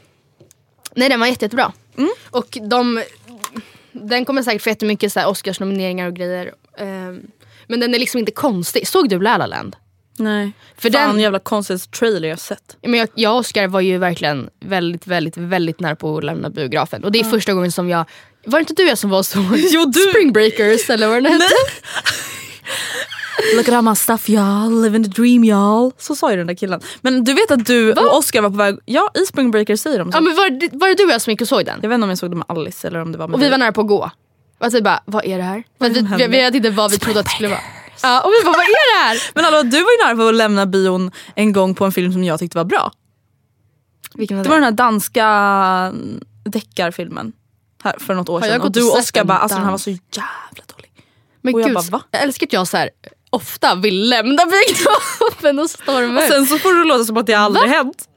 nej 0.96 1.10
den 1.10 1.20
var 1.20 1.28
jätte, 1.28 1.46
jättebra. 1.46 1.74
Mm. 1.98 2.10
Och 2.30 2.58
de, 2.70 3.04
den 3.92 4.26
kommer 4.26 4.42
säkert 4.44 4.62
få 4.62 4.70
jättemycket 4.70 5.14
så 5.14 5.20
här 5.20 5.28
Oscarsnomineringar 5.28 6.08
och 6.08 6.14
grejer. 6.14 6.54
Ehm, 6.78 7.22
men 7.68 7.80
den 7.80 7.96
är 7.96 8.00
liksom 8.00 8.20
inte 8.20 8.32
konstig. 8.32 8.88
Såg 8.88 9.10
du 9.10 9.20
La 9.20 9.38
La 9.38 9.46
Land? 9.46 9.76
Nej. 10.18 10.52
För 10.78 10.90
Fan 10.90 11.10
den- 11.10 11.20
jävla 11.20 11.40
konstigaste 11.40 11.98
trailer 11.98 12.30
jag 12.30 12.40
sett. 12.40 12.78
Men 12.82 12.94
jag, 12.94 13.10
jag 13.16 13.34
och 13.34 13.40
Oscar 13.40 13.68
var 13.68 13.82
ju 13.82 13.98
verkligen 13.98 14.50
väldigt, 14.60 15.08
väldigt, 15.08 15.38
väldigt 15.38 15.80
nära 15.80 15.96
på 15.96 16.18
att 16.18 16.24
lämna 16.24 16.50
biografen. 16.50 17.04
Och 17.04 17.12
det 17.12 17.20
är 17.20 17.24
första 17.24 17.54
gången 17.54 17.72
som 17.72 17.90
jag... 17.90 18.06
Var 18.46 18.60
det 18.60 18.62
inte 18.62 18.74
du 18.74 18.84
jag 18.88 18.98
som 18.98 19.10
var 19.10 19.24
såg 19.24 19.44
Jo, 19.72 19.86
du. 19.86 20.00
Spring 20.00 20.34
Breakers 20.34 20.90
eller 20.90 21.08
vad 21.08 21.24
den 21.24 21.32
hette? 21.34 21.46
Look 23.56 23.68
at 23.68 23.74
all 23.76 23.82
my 23.84 23.96
stuff 23.96 24.30
y'all, 24.30 24.82
living 24.82 25.04
the 25.04 25.10
dream 25.10 25.44
y'all. 25.44 25.92
Så 25.98 26.16
sa 26.16 26.32
ju 26.32 26.38
den 26.38 26.48
där 26.48 26.54
killen. 26.54 26.82
Men 27.02 27.24
du 27.24 27.34
vet 27.34 27.52
att 27.52 27.66
du 27.66 27.94
och 27.94 28.18
Oscar 28.18 28.42
var 28.42 28.50
på 28.50 28.56
väg, 28.56 28.76
ja 28.86 29.12
i 29.24 29.26
Spring 29.26 29.52
Breakers 29.52 29.80
säger 29.80 30.00
de 30.00 30.12
så. 30.12 30.18
Ja, 30.18 30.22
men 30.22 30.36
var, 30.36 30.50
det- 30.50 30.70
var 30.78 30.88
det 30.88 30.96
du 30.96 31.04
och 31.06 31.12
jag 31.12 31.22
som 31.22 31.32
gick 31.32 31.42
och 31.42 31.48
såg 31.48 31.66
den? 31.66 31.80
Jag 31.82 31.90
vet 31.90 31.96
inte 31.96 32.04
om 32.04 32.10
jag 32.10 32.18
såg 32.18 32.30
det 32.32 32.36
med 32.36 32.46
Alice 32.50 32.88
eller 32.88 33.00
om 33.02 33.12
det 33.12 33.18
var 33.18 33.28
med 33.28 33.34
Och 33.36 33.40
vi 33.42 33.44
dig. 33.44 33.52
var 33.52 33.58
nära 33.58 33.72
på 33.72 33.82
att 33.82 33.88
gå. 33.88 34.12
Och 34.60 34.74
vi 34.74 34.82
bara, 34.82 35.04
vad 35.06 35.26
är 35.26 35.38
det 35.38 35.44
här? 35.44 35.64
Att 35.80 35.92
vi, 35.92 36.02
vi, 36.02 36.16
vi 36.18 36.28
vet 36.28 36.56
inte 36.56 36.70
vad 36.70 36.92
vi 36.92 37.00
trodde 37.00 37.20
att 37.20 37.26
det 37.26 37.32
skulle 37.32 37.50
vara. 37.50 37.60
Ja, 38.04 38.22
och 38.22 38.32
vi 38.32 38.46
bara, 38.46 38.52
vad 38.52 38.62
är 38.62 38.68
det 38.68 39.04
här? 39.08 39.24
Men 39.36 39.44
hallå, 39.44 39.64
du 39.64 39.70
var 39.84 39.92
ju 39.92 40.06
nära 40.08 40.16
på 40.16 40.28
att 40.28 40.36
lämna 40.36 40.66
bion 40.66 41.12
en 41.36 41.54
gång 41.54 41.76
på 41.76 41.86
en 41.86 41.92
film 41.92 42.14
som 42.14 42.24
jag 42.24 42.40
tyckte 42.40 42.58
var 42.58 42.66
bra. 42.66 42.92
Vilken 44.16 44.38
var 44.38 44.44
Det 44.44 44.48
det? 44.48 44.50
var 44.50 44.58
den 44.58 44.64
här 44.64 44.72
danska 44.72 45.26
mm, 45.94 46.20
deckarfilmen. 46.46 47.34
Här 47.84 47.96
för 48.00 48.16
något 48.16 48.30
år 48.30 48.40
Har 48.40 48.48
jag 48.48 48.56
sedan. 48.56 48.62
Och 48.62 48.72
du 48.72 48.84
och 48.84 48.98
Oscar 48.98 49.24
bara, 49.24 49.38
alltså 49.38 49.56
den 49.58 49.66
här 49.66 49.72
var 49.72 49.78
så 49.78 49.90
jävla 49.90 50.64
dålig. 50.76 50.92
Men 51.42 51.54
och 51.54 51.62
jag 51.62 51.68
gud, 51.68 51.76
bara, 51.76 51.90
va? 51.90 52.02
jag 52.12 52.22
älskar 52.22 52.48
att 52.48 52.54
jag 52.54 52.68
så 52.68 52.78
här, 52.78 52.90
ofta 53.30 53.76
vill 53.76 54.10
lämna 54.10 54.46
biografen 54.46 55.60
och 55.60 55.70
storma 55.70 56.22
Och 56.22 56.28
sen 56.28 56.46
så 56.46 56.58
får 56.58 56.74
det 56.74 56.84
låta 56.84 57.06
som 57.06 57.18
att 57.18 57.26
det 57.26 57.34
aldrig 57.34 57.70
hänt. 57.70 58.08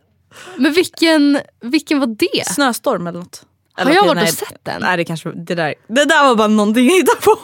Men 0.56 0.72
vilken, 0.72 1.40
vilken 1.60 2.00
var 2.00 2.06
det? 2.06 2.46
Snöstorm 2.46 3.06
eller 3.06 3.18
något. 3.18 3.42
Har 3.72 3.82
Eller 3.82 3.94
jag 3.94 4.04
okej, 4.04 4.14
varit 4.14 4.32
och 4.32 4.38
sett 4.38 4.64
den? 4.64 4.80
Nej 4.80 4.96
det 4.96 5.04
kanske 5.04 5.30
det 5.30 5.54
där, 5.54 5.74
det 5.88 6.04
där 6.04 6.24
var 6.24 6.34
bara 6.34 6.48
någonting 6.48 6.86
jag 6.86 6.96
hittade 6.96 7.20
på. 7.20 7.30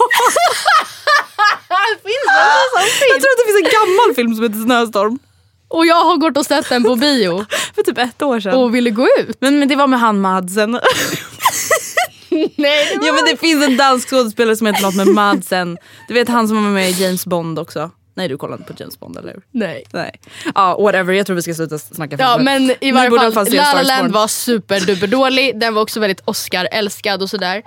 jag 3.08 3.20
tror 3.20 3.30
att 3.32 3.38
det 3.38 3.52
finns 3.52 3.64
en 3.64 3.70
gammal 3.72 4.14
film 4.14 4.35
som 4.35 4.42
heter 4.42 4.62
Snöstorm. 4.64 5.18
Och 5.68 5.87
jag 5.87 6.04
har 6.04 6.16
gått 6.16 6.37
och 6.37 6.46
sett 6.46 6.68
den 6.68 6.85
på 6.85 6.96
bio 6.96 7.46
För 7.74 7.82
typ 7.82 7.98
ett 7.98 8.22
år 8.22 8.40
sedan. 8.40 8.54
och 8.54 8.74
ville 8.74 8.90
gå 8.90 9.08
ut. 9.18 9.37
Men, 9.40 9.58
men 9.58 9.68
det 9.68 9.76
var 9.76 9.87
med 9.87 10.00
han 10.00 10.20
Madsen. 10.20 10.80
Nej, 12.57 12.98
Ja 13.02 13.12
men 13.12 13.24
det 13.24 13.37
finns 13.40 13.64
en 13.64 13.76
dansk 13.76 14.09
skådespelare 14.11 14.57
som 14.57 14.66
heter 14.66 14.83
något 14.83 14.94
med 14.94 15.07
Madsen. 15.07 15.78
Du 16.09 16.14
vet 16.14 16.28
han 16.28 16.48
som 16.48 16.64
var 16.64 16.70
med 16.70 16.90
i 16.90 17.02
James 17.02 17.26
Bond 17.26 17.59
också. 17.59 17.90
Nej 18.14 18.28
du 18.28 18.37
kollar 18.37 18.57
inte 18.57 18.72
på 18.72 18.78
James 18.83 19.00
Bond 19.00 19.16
eller 19.16 19.33
hur? 19.33 19.42
Nej. 19.50 19.85
Nej. 19.92 20.20
Ja 20.55 20.76
whatever, 20.81 21.12
jag 21.14 21.26
tror 21.26 21.37
vi 21.37 21.42
ska 21.42 21.55
sluta 21.55 21.78
snacka 21.78 22.16
Ja 22.18 22.35
film. 22.35 22.44
men 22.44 22.74
i 22.81 22.92
varje 22.92 23.33
fall, 23.33 23.46
La 23.50 23.72
La 23.74 23.83
Land 23.83 24.12
var 24.12 24.28
superduperdålig. 24.28 25.61
Den 25.61 25.74
var 25.74 25.83
också 25.83 26.00
väldigt 26.00 26.20
Oscar-älskad 26.24 27.22
och 27.22 27.31
sådär. 27.31 27.62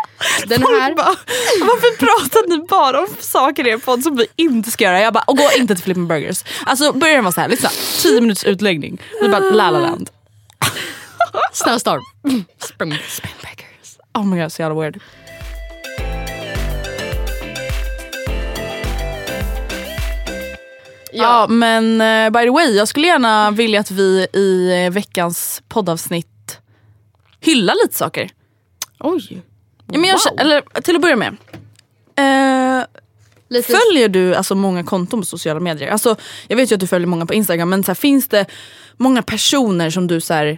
Den 0.47 0.61
här... 0.63 0.93
bara, 0.93 1.15
varför 1.61 1.97
pratar 1.97 2.49
ni 2.49 2.67
bara 2.67 2.99
om 2.99 3.07
saker 3.19 3.67
i 3.67 3.69
er 3.69 3.77
podd 3.77 4.03
som 4.03 4.15
vi 4.15 4.27
inte 4.35 4.71
ska 4.71 4.83
göra? 4.83 5.01
Jag 5.01 5.13
bara, 5.13 5.23
och 5.27 5.37
gå 5.37 5.49
inte 5.57 5.75
till 5.75 5.83
Flippin' 5.83 6.07
Burgers. 6.07 6.43
Alltså 6.65 6.93
början 6.93 7.23
var 7.23 7.31
så 7.31 7.41
här, 7.41 7.49
lyssna, 7.49 7.69
10 8.01 8.21
minuters 8.21 8.43
utläggning. 8.43 9.01
Vi 9.21 9.27
bara, 9.29 9.39
La 9.39 9.69
La 9.71 9.79
Land. 9.79 10.09
Snöstorm. 11.53 12.01
Spring, 12.59 12.97
Springbackers. 13.09 13.54
Oh 14.15 14.25
my 14.25 14.41
god, 14.41 14.51
så 14.51 14.61
jävla 14.61 14.81
weird. 14.81 14.99
Ja. 21.11 21.47
men 21.49 22.01
eh, 22.01 22.29
by 22.29 22.45
the 22.45 22.49
way, 22.49 22.75
jag 22.75 22.87
skulle 22.87 23.07
gärna 23.07 23.51
vilja 23.51 23.79
att 23.79 23.91
vi 23.91 24.27
i 24.33 24.83
eh, 24.85 24.91
veckans 24.93 25.61
poddavsnitt 25.67 26.59
hyllar 27.39 27.75
lite 27.83 27.97
saker. 27.97 28.29
Oj. 28.99 29.41
Ja, 29.91 29.99
men 29.99 30.03
jag, 30.09 30.19
Wow. 30.31 30.39
Eller 30.39 30.81
till 30.81 30.95
att 30.95 31.01
börja 31.01 31.15
med. 31.15 31.37
Eh, 32.17 32.85
Lite 33.49 33.73
Följer 33.73 34.09
du 34.09 34.35
alltså 34.35 34.55
många 34.55 34.83
konton 34.83 35.19
på 35.19 35.25
sociala 35.25 35.59
medier? 35.59 35.89
Alltså, 35.89 36.15
jag 36.47 36.57
vet 36.57 36.71
ju 36.71 36.73
att 36.73 36.79
du 36.79 36.87
följer 36.87 37.07
många 37.07 37.25
på 37.25 37.33
Instagram 37.33 37.69
men 37.69 37.83
så 37.83 37.89
här, 37.89 37.95
finns 37.95 38.27
det 38.27 38.45
många 38.97 39.21
personer 39.21 39.89
som 39.89 40.07
du 40.07 40.21
så 40.21 40.33
här, 40.33 40.57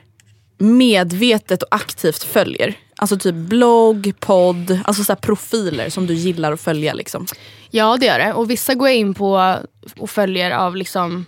medvetet 0.57 1.63
och 1.63 1.75
aktivt 1.75 2.23
följer? 2.23 2.75
Alltså 2.99 3.17
typ 3.17 3.35
blogg, 3.35 4.13
podd, 4.19 4.79
alltså 4.85 5.03
så 5.03 5.15
profiler 5.15 5.89
som 5.89 6.07
du 6.07 6.13
gillar 6.13 6.51
att 6.51 6.61
följa 6.61 6.93
liksom. 6.93 7.25
Ja 7.71 7.97
det 7.99 8.05
gör 8.05 8.19
det. 8.19 8.33
Och 8.33 8.49
vissa 8.49 8.73
går 8.73 8.87
jag 8.87 8.97
in 8.97 9.13
på 9.13 9.55
och 9.97 10.09
följer 10.09 10.51
av 10.51 10.75
liksom 10.75 11.25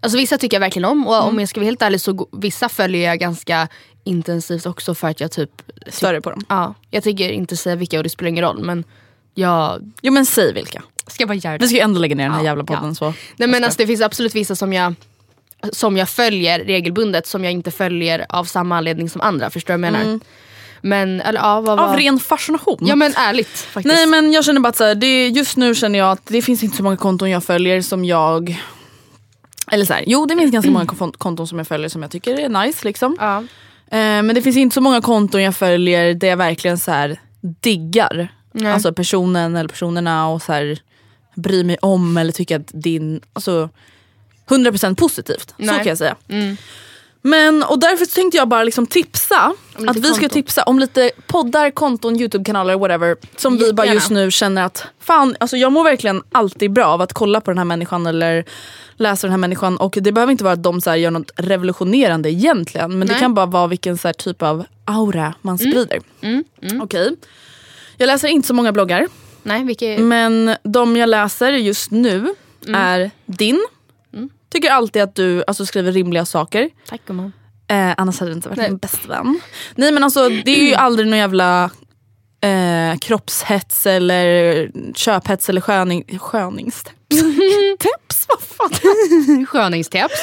Alltså 0.00 0.18
vissa 0.18 0.38
tycker 0.38 0.54
jag 0.56 0.60
verkligen 0.60 0.84
om 0.88 1.06
och 1.06 1.24
om 1.24 1.40
jag 1.40 1.48
ska 1.48 1.60
vara 1.60 1.64
helt 1.64 1.82
ärlig 1.82 2.00
så 2.00 2.28
vissa 2.32 2.68
följer 2.68 3.08
jag 3.08 3.18
ganska 3.18 3.68
intensivt 4.04 4.66
också 4.66 4.94
för 4.94 5.08
att 5.08 5.20
jag 5.20 5.30
typ 5.32 5.50
Större 5.86 6.20
på 6.20 6.30
dem. 6.30 6.44
Ja, 6.48 6.74
jag 6.90 7.02
tänker 7.02 7.30
inte 7.30 7.56
säga 7.56 7.76
vilka 7.76 7.96
och 7.98 8.02
det 8.02 8.10
spelar 8.10 8.28
ingen 8.28 8.44
roll 8.44 8.64
men 8.64 8.84
jag 9.34 9.92
Jo 10.02 10.12
men 10.12 10.26
säg 10.26 10.52
vilka. 10.52 10.82
ska 11.06 11.26
bara 11.26 11.34
göra 11.34 11.52
Vi 11.52 11.58
det. 11.58 11.66
ska 11.68 11.76
ju 11.76 11.80
ändå 11.82 12.00
lägga 12.00 12.14
ner 12.16 12.24
den 12.24 12.32
här 12.32 12.40
Ja, 12.40 12.44
jävla 12.44 12.64
podden 12.64 12.88
ja. 12.88 12.94
så. 12.94 13.14
Nej 13.36 13.48
men 13.48 13.64
alltså 13.64 13.78
det 13.78 13.86
finns 13.86 14.00
absolut 14.02 14.34
vissa 14.34 14.56
som 14.56 14.72
jag 14.72 14.94
som 15.72 15.96
jag 15.96 16.08
följer 16.08 16.58
regelbundet 16.64 17.26
som 17.26 17.44
jag 17.44 17.52
inte 17.52 17.70
följer 17.70 18.26
av 18.28 18.44
samma 18.44 18.76
anledning 18.76 19.10
som 19.10 19.20
andra. 19.20 19.50
Förstår 19.50 19.74
du 19.74 19.80
vad 19.80 19.86
jag 19.86 19.92
menar? 19.92 20.20
Men 20.84 21.20
eller 21.20 21.40
ja, 21.40 21.60
vad 21.60 21.78
var... 21.78 21.88
Av 21.88 21.96
ren 21.96 22.18
fascination. 22.18 22.78
Ja 22.80 22.96
men 22.96 23.12
ärligt 23.16 23.58
faktiskt. 23.58 23.94
Nej 23.94 24.06
men 24.06 24.32
jag 24.32 24.44
känner 24.44 24.60
bara 24.60 24.68
att 24.68 24.76
så 24.76 24.84
här, 24.84 24.94
det, 24.94 25.28
just 25.28 25.56
nu 25.56 25.74
känner 25.74 25.98
jag 25.98 26.10
att 26.10 26.26
det 26.26 26.42
finns 26.42 26.62
inte 26.62 26.76
så 26.76 26.82
många 26.82 26.96
konton 26.96 27.30
jag 27.30 27.44
följer 27.44 27.82
som 27.82 28.04
jag 28.04 28.62
eller 29.70 29.84
så 29.84 29.92
här, 29.92 30.04
jo 30.06 30.26
det 30.26 30.36
finns 30.36 30.52
ganska 30.52 30.70
många 30.70 30.86
kon- 30.98 31.12
konton 31.12 31.46
som 31.48 31.58
jag 31.58 31.66
följer 31.68 31.88
som 31.88 32.02
jag 32.02 32.10
tycker 32.10 32.40
är 32.40 32.48
nice 32.48 32.84
liksom. 32.84 33.16
Ja. 33.20 33.38
Eh, 33.38 34.22
men 34.22 34.34
det 34.34 34.42
finns 34.42 34.56
inte 34.56 34.74
så 34.74 34.80
många 34.80 35.00
konton 35.00 35.42
jag 35.42 35.56
följer 35.56 36.14
där 36.14 36.28
jag 36.28 36.36
verkligen 36.36 36.78
så 36.78 36.90
här 36.90 37.20
diggar 37.40 38.28
Nej. 38.52 38.72
alltså 38.72 38.92
personen 38.92 39.56
eller 39.56 39.68
personerna 39.68 40.28
och 40.28 40.42
så 40.42 40.52
här 40.52 40.78
bryr 41.34 41.64
mig 41.64 41.76
om 41.82 42.16
eller 42.16 42.32
tycker 42.32 42.56
att 42.60 42.70
din, 42.72 43.20
alltså 43.32 43.68
100% 44.48 44.94
positivt. 44.96 45.48
Så 45.48 45.54
Nej. 45.58 45.76
kan 45.76 45.86
jag 45.86 45.98
säga. 45.98 46.16
Mm. 46.28 46.56
Men 47.22 47.62
och 47.62 47.78
därför 47.78 48.06
tänkte 48.06 48.36
jag 48.36 48.48
bara 48.48 48.64
liksom 48.64 48.86
tipsa, 48.86 49.54
att 49.88 49.96
vi 49.96 50.02
ska 50.02 50.12
konton. 50.12 50.28
tipsa 50.28 50.62
om 50.62 50.78
lite 50.78 51.10
poddar, 51.26 51.70
konton, 51.70 52.16
youtube-kanaler, 52.16 52.78
whatever. 52.78 53.16
Som 53.36 53.58
vi 53.58 53.72
bara 53.72 53.86
just 53.86 54.10
nu 54.10 54.30
känner 54.30 54.64
att 54.64 54.86
fan, 55.00 55.36
alltså 55.40 55.56
jag 55.56 55.72
mår 55.72 55.84
verkligen 55.84 56.22
alltid 56.32 56.72
bra 56.72 56.86
av 56.86 57.00
att 57.00 57.12
kolla 57.12 57.40
på 57.40 57.50
den 57.50 57.58
här 57.58 57.64
människan 57.64 58.06
eller 58.06 58.44
läsa 58.96 59.26
den 59.26 59.32
här 59.32 59.38
människan. 59.38 59.76
Och 59.76 59.98
det 60.00 60.12
behöver 60.12 60.30
inte 60.30 60.44
vara 60.44 60.54
att 60.54 60.62
de 60.62 60.80
så 60.80 60.90
här 60.90 60.96
gör 60.96 61.10
något 61.10 61.30
revolutionerande 61.36 62.30
egentligen. 62.30 62.98
Men 62.98 63.08
det 63.08 63.14
Nej. 63.14 63.20
kan 63.20 63.34
bara 63.34 63.46
vara 63.46 63.66
vilken 63.66 63.98
så 63.98 64.12
typ 64.12 64.42
av 64.42 64.64
aura 64.84 65.34
man 65.42 65.58
sprider. 65.58 66.00
Mm. 66.20 66.44
Okej. 66.82 67.16
Jag 67.96 68.06
läser 68.06 68.28
inte 68.28 68.48
så 68.48 68.54
många 68.54 68.72
bloggar. 68.72 69.08
Nej 69.42 69.64
vilka 69.64 69.86
Mm. 69.86 70.08
Men 70.08 70.56
de 70.62 70.96
jag 70.96 71.08
läser 71.08 71.52
just 71.52 71.90
nu 71.90 72.34
är 72.68 73.10
din. 73.26 73.66
Tycker 74.52 74.70
alltid 74.70 75.02
att 75.02 75.14
du 75.14 75.44
alltså, 75.46 75.66
skriver 75.66 75.92
rimliga 75.92 76.24
saker. 76.24 76.70
Tack 76.88 77.00
gumman. 77.06 77.32
Eh, 77.68 77.94
annars 77.96 78.20
hade 78.20 78.32
det 78.32 78.34
inte 78.34 78.48
varit 78.48 78.58
Nej. 78.58 78.70
min 78.70 78.78
bästa 78.78 79.08
vän. 79.08 79.40
Nej 79.74 79.92
men 79.92 80.04
alltså 80.04 80.28
det 80.28 80.60
är 80.60 80.68
ju 80.68 80.74
aldrig 80.74 81.08
någon 81.08 81.18
jävla 81.18 81.70
eh, 82.42 82.98
kroppshets 82.98 83.86
eller 83.86 84.70
köphets 84.94 85.48
eller 85.48 85.60
sköning, 85.60 86.18
sköningstips. 86.18 86.96
Tips? 87.78 88.26
Vad 88.28 88.40
fan? 88.42 89.46
Sköningstips. 89.46 90.14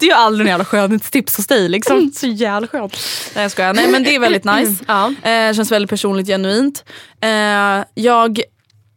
Det 0.00 0.06
är 0.06 0.08
ju 0.08 0.14
aldrig 0.14 0.44
någon 0.44 0.50
jävla 0.50 0.64
skönhetstips 0.64 1.36
hos 1.36 1.46
dig 1.46 1.68
liksom. 1.68 2.12
Så 2.14 2.26
jävla 2.26 2.68
skönt. 2.68 2.98
Nej 3.34 3.42
jag 3.44 3.50
skojar. 3.50 3.74
Nej 3.74 3.88
men 3.88 4.04
det 4.04 4.14
är 4.14 4.18
väldigt 4.20 4.44
nice. 4.56 4.84
Ja. 4.88 5.14
Eh, 5.30 5.54
känns 5.54 5.72
väldigt 5.72 5.90
personligt, 5.90 6.26
genuint. 6.26 6.84
Eh, 7.20 7.84
jag 7.94 8.40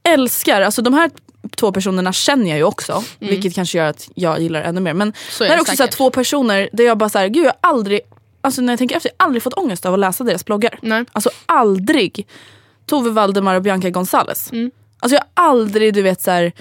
älskar, 0.07 0.61
alltså 0.61 0.81
de 0.81 0.93
här 0.93 1.11
två 1.55 1.71
personerna 1.71 2.13
känner 2.13 2.49
jag 2.49 2.57
ju 2.57 2.63
också. 2.63 3.03
Vilket 3.19 3.55
kanske 3.55 3.77
gör 3.77 3.85
att 3.87 4.09
jag 4.15 4.41
gillar 4.41 4.61
ännu 4.61 4.81
mer. 4.81 4.93
Men 4.93 5.07
Mm. 5.07 5.13
Så 5.29 5.43
är 5.43 5.47
det 5.47 5.53
här 5.53 5.53
är 5.53 5.57
det 5.57 5.61
också 5.61 5.71
så 5.71 5.77
säkert. 5.77 5.95
två 5.95 6.09
personer 6.09 6.69
där 6.73 6.83
jag 6.83 6.97
bara 6.97 7.09
såhär, 7.09 7.27
gud 7.27 7.45
jag 7.45 7.53
har 7.61 7.69
aldrig, 7.71 7.99
alltså 8.41 8.61
när 8.61 8.73
jag 8.73 8.77
tänker 8.77 8.95
efter, 8.95 9.09
jag 9.09 9.23
har 9.23 9.27
aldrig 9.27 9.43
fått 9.43 9.53
ångest 9.53 9.85
av 9.85 9.93
att 9.93 9.99
läsa 9.99 10.23
deras 10.23 10.45
bloggar. 10.45 10.79
Nej. 10.81 11.05
Alltså 11.11 11.29
aldrig. 11.45 12.27
Tove 12.85 13.09
Valdemar 13.09 13.55
och 13.55 13.61
Bianca 13.61 13.89
Gonzales. 13.89 14.51
Mm. 14.51 14.71
Alltså 14.99 15.15
jag 15.15 15.23
har 15.43 15.49
aldrig 15.51 15.93
du 15.93 16.01
vet 16.01 16.21
så 16.21 16.31
här, 16.31 16.51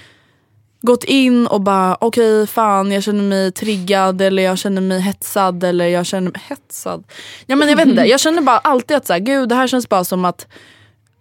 gått 0.80 1.04
in 1.04 1.46
och 1.46 1.60
bara 1.60 1.96
okej 2.00 2.46
fan 2.46 2.92
jag 2.92 3.02
känner 3.02 3.22
mig 3.22 3.52
triggad 3.52 4.22
eller 4.22 4.42
jag 4.42 4.58
känner 4.58 4.80
mig 4.82 5.00
hetsad 5.00 5.64
eller 5.64 5.86
jag 5.86 6.06
känner 6.06 6.30
mig 6.30 6.42
hetsad. 6.48 7.04
Ja 7.46 7.56
men 7.56 7.68
jag 7.68 7.76
vet 7.76 7.88
inte, 7.88 8.02
jag 8.06 8.20
känner 8.20 8.42
bara 8.42 8.58
alltid 8.58 8.96
att 8.96 9.06
så 9.06 9.12
här, 9.12 9.20
gud 9.20 9.48
det 9.48 9.54
här 9.54 9.66
känns 9.66 9.88
bara 9.88 10.04
som 10.04 10.24
att 10.24 10.46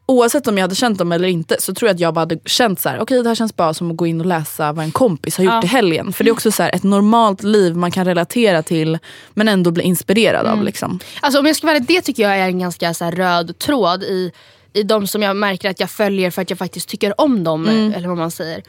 Oavsett 0.05 0.47
om 0.47 0.57
jag 0.57 0.63
hade 0.63 0.75
känt 0.75 0.97
dem 0.97 1.11
eller 1.11 1.27
inte 1.27 1.55
så 1.59 1.73
tror 1.73 1.89
jag 1.89 1.93
att 1.95 1.99
jag 1.99 2.13
bara 2.13 2.19
hade 2.19 2.39
känt 2.45 2.79
så 2.79 2.89
här: 2.89 2.99
okej 2.99 3.23
det 3.23 3.29
här 3.29 3.35
känns 3.35 3.55
bara 3.55 3.73
som 3.73 3.91
att 3.91 3.97
gå 3.97 4.07
in 4.07 4.19
och 4.19 4.25
läsa 4.25 4.71
vad 4.71 4.85
en 4.85 4.91
kompis 4.91 5.37
har 5.37 5.43
gjort 5.43 5.53
Ja. 5.53 5.63
i 5.63 5.67
helgen. 5.67 6.13
För 6.13 6.23
det 6.23 6.29
är 6.29 6.31
också 6.31 6.51
så 6.51 6.63
här, 6.63 6.75
ett 6.75 6.83
normalt 6.83 7.43
liv 7.43 7.75
man 7.75 7.91
kan 7.91 8.05
relatera 8.05 8.63
till 8.63 8.99
men 9.33 9.47
ändå 9.47 9.71
bli 9.71 9.83
inspirerad 9.83 10.45
av. 10.45 10.63
Liksom. 10.63 10.99
Alltså 11.21 11.39
om 11.39 11.45
jag 11.45 11.55
ska 11.55 11.67
vara 11.67 11.79
det 11.79 12.01
tycker 12.01 12.23
jag 12.23 12.37
är 12.39 12.47
en 12.47 12.59
ganska 12.59 12.93
så 12.93 13.05
här, 13.05 13.11
röd 13.11 13.57
tråd 13.59 14.03
i, 14.03 14.31
i 14.73 14.83
de 14.83 15.07
som 15.07 15.21
jag 15.21 15.35
märker 15.35 15.69
att 15.69 15.79
jag 15.79 15.89
följer 15.89 16.31
för 16.31 16.41
att 16.41 16.49
jag 16.49 16.59
faktiskt 16.59 16.89
tycker 16.89 17.21
om 17.21 17.43
dem. 17.43 17.67
Eller 17.95 18.07
vad 18.07 18.17
man 18.17 18.31
säger. 18.31 18.63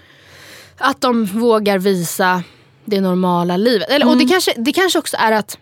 Att 0.79 1.01
de 1.01 1.25
vågar 1.25 1.79
visa 1.79 2.42
det 2.85 3.01
normala 3.01 3.57
livet. 3.57 3.90
Eller, 3.90 4.09
och 4.09 4.16
det, 4.16 4.25
kanske, 4.29 4.55
det 4.57 4.73
kanske 4.73 4.99
också 4.99 5.16
är 5.20 5.33
att 5.33 5.59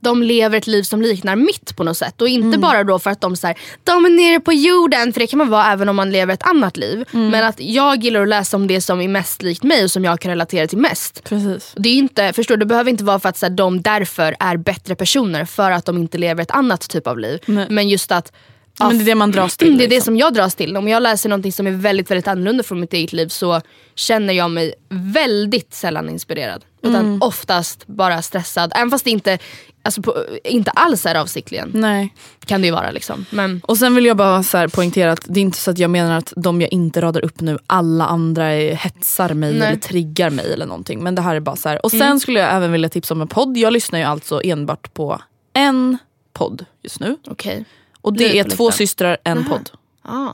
de 0.00 0.22
lever 0.22 0.58
ett 0.58 0.66
liv 0.66 0.82
som 0.82 1.02
liknar 1.02 1.36
mitt 1.36 1.76
på 1.76 1.84
något 1.84 1.96
sätt. 1.96 2.20
Och 2.20 2.28
inte 2.28 2.58
bara 2.58 2.84
då 2.84 2.98
för 2.98 3.10
att 3.10 3.20
de, 3.20 3.36
så 3.36 3.46
här, 3.46 3.58
de 3.84 4.04
är 4.04 4.10
nere 4.10 4.40
på 4.40 4.52
jorden, 4.52 5.12
för 5.12 5.20
det 5.20 5.26
kan 5.26 5.38
man 5.38 5.48
vara 5.50 5.72
även 5.72 5.88
om 5.88 5.96
man 5.96 6.12
lever 6.12 6.34
ett 6.34 6.42
annat 6.42 6.76
liv. 6.76 7.04
Men 7.10 7.44
att 7.44 7.60
jag 7.60 8.04
gillar 8.04 8.22
att 8.22 8.28
läsa 8.28 8.56
om 8.56 8.66
det 8.66 8.80
som 8.80 9.00
är 9.00 9.08
mest 9.08 9.42
likt 9.42 9.62
mig 9.62 9.84
och 9.84 9.90
som 9.90 10.04
jag 10.04 10.20
kan 10.20 10.30
relatera 10.30 10.66
till 10.66 10.78
mest. 10.78 11.24
Precis. 11.24 11.72
Det, 11.76 11.88
är 11.88 11.94
inte, 11.94 12.32
förstår, 12.32 12.56
du, 12.56 12.60
det 12.60 12.66
behöver 12.66 12.90
inte 12.90 13.04
vara 13.04 13.18
för 13.18 13.28
att 13.28 13.36
så 13.36 13.46
här, 13.46 13.50
de 13.50 13.82
därför 13.82 14.36
är 14.40 14.56
bättre 14.56 14.94
personer 14.94 15.44
för 15.44 15.70
att 15.70 15.84
de 15.84 15.98
inte 15.98 16.18
lever 16.18 16.42
ett 16.42 16.50
annat 16.50 16.88
typ 16.88 17.06
av 17.06 17.18
liv. 17.18 17.40
Nej. 17.46 17.66
Men 17.70 17.88
just 17.88 18.12
att 18.12 18.32
Men 18.78 18.98
det 18.98 19.04
är 19.04 19.06
det 19.06 19.14
man 19.14 19.30
dras 19.30 19.56
till. 19.56 19.68
det 19.78 19.84
är 19.84 19.88
det 19.88 19.94
liksom. 19.94 20.04
som 20.04 20.16
jag 20.16 20.34
dras 20.34 20.54
till. 20.54 20.76
Om 20.76 20.88
jag 20.88 21.02
läser 21.02 21.28
någonting 21.28 21.52
som 21.52 21.66
är 21.66 21.70
väldigt, 21.70 22.10
väldigt 22.10 22.28
annorlunda 22.28 22.62
från 22.62 22.80
mitt 22.80 22.92
eget 22.92 23.12
liv 23.12 23.28
så 23.28 23.60
känner 23.94 24.34
jag 24.34 24.50
mig 24.50 24.74
väldigt 24.88 25.74
sällan 25.74 26.08
inspirerad. 26.08 26.64
Utan 26.82 26.94
Mm. 27.06 27.22
oftast 27.22 27.86
bara 27.86 28.22
stressad. 28.22 28.72
Även 28.74 28.90
fast 28.90 29.04
det 29.04 29.10
inte, 29.10 29.38
alltså 29.82 30.02
på, 30.02 30.14
inte 30.44 30.70
alls 30.70 31.06
är 31.06 31.14
avsiktligen. 31.14 31.70
Nej. 31.74 32.14
Kan 32.46 32.60
det 32.60 32.66
ju 32.66 32.72
vara 32.72 32.90
liksom. 32.90 33.24
Men 33.30 33.60
Och 33.64 33.76
sen 33.78 33.94
vill 33.94 34.04
jag 34.06 34.16
bara 34.16 34.42
så 34.42 34.56
här 34.58 34.68
poängtera 34.68 35.12
att 35.12 35.20
det 35.28 35.40
är 35.40 35.42
inte 35.42 35.58
så 35.58 35.70
att 35.70 35.78
jag 35.78 35.90
menar 35.90 36.18
att 36.18 36.32
de 36.36 36.60
jag 36.60 36.72
inte 36.72 37.00
radar 37.00 37.24
upp 37.24 37.40
nu, 37.40 37.58
alla 37.66 38.06
andra 38.06 38.44
är, 38.44 38.74
hetsar 38.74 39.34
mig 39.34 39.52
Nej. 39.54 39.68
eller 39.68 39.76
triggar 39.80 40.30
mig 40.30 40.52
eller 40.52 40.66
någonting. 40.66 41.02
Men 41.02 41.14
det 41.14 41.22
här 41.22 41.34
är 41.36 41.40
bara 41.40 41.56
så 41.56 41.68
här. 41.68 41.84
Och 41.84 41.90
sen 41.90 42.20
skulle 42.20 42.40
jag 42.40 42.54
även 42.54 42.72
vilja 42.72 42.88
tipsa 42.88 43.14
om 43.14 43.20
en 43.20 43.28
podd. 43.28 43.56
Jag 43.56 43.72
lyssnar 43.72 43.98
ju 43.98 44.04
alltså 44.04 44.40
enbart 44.44 44.94
på 44.94 45.20
en 45.52 45.98
podd 46.32 46.64
just 46.82 47.00
nu. 47.00 47.16
okej. 47.26 47.64
Och 48.00 48.12
det 48.12 48.38
är 48.38 48.44
två 48.44 48.70
systrar, 48.70 49.16
en 49.24 49.44
podd. 49.44 49.70
Ah. 50.02 50.32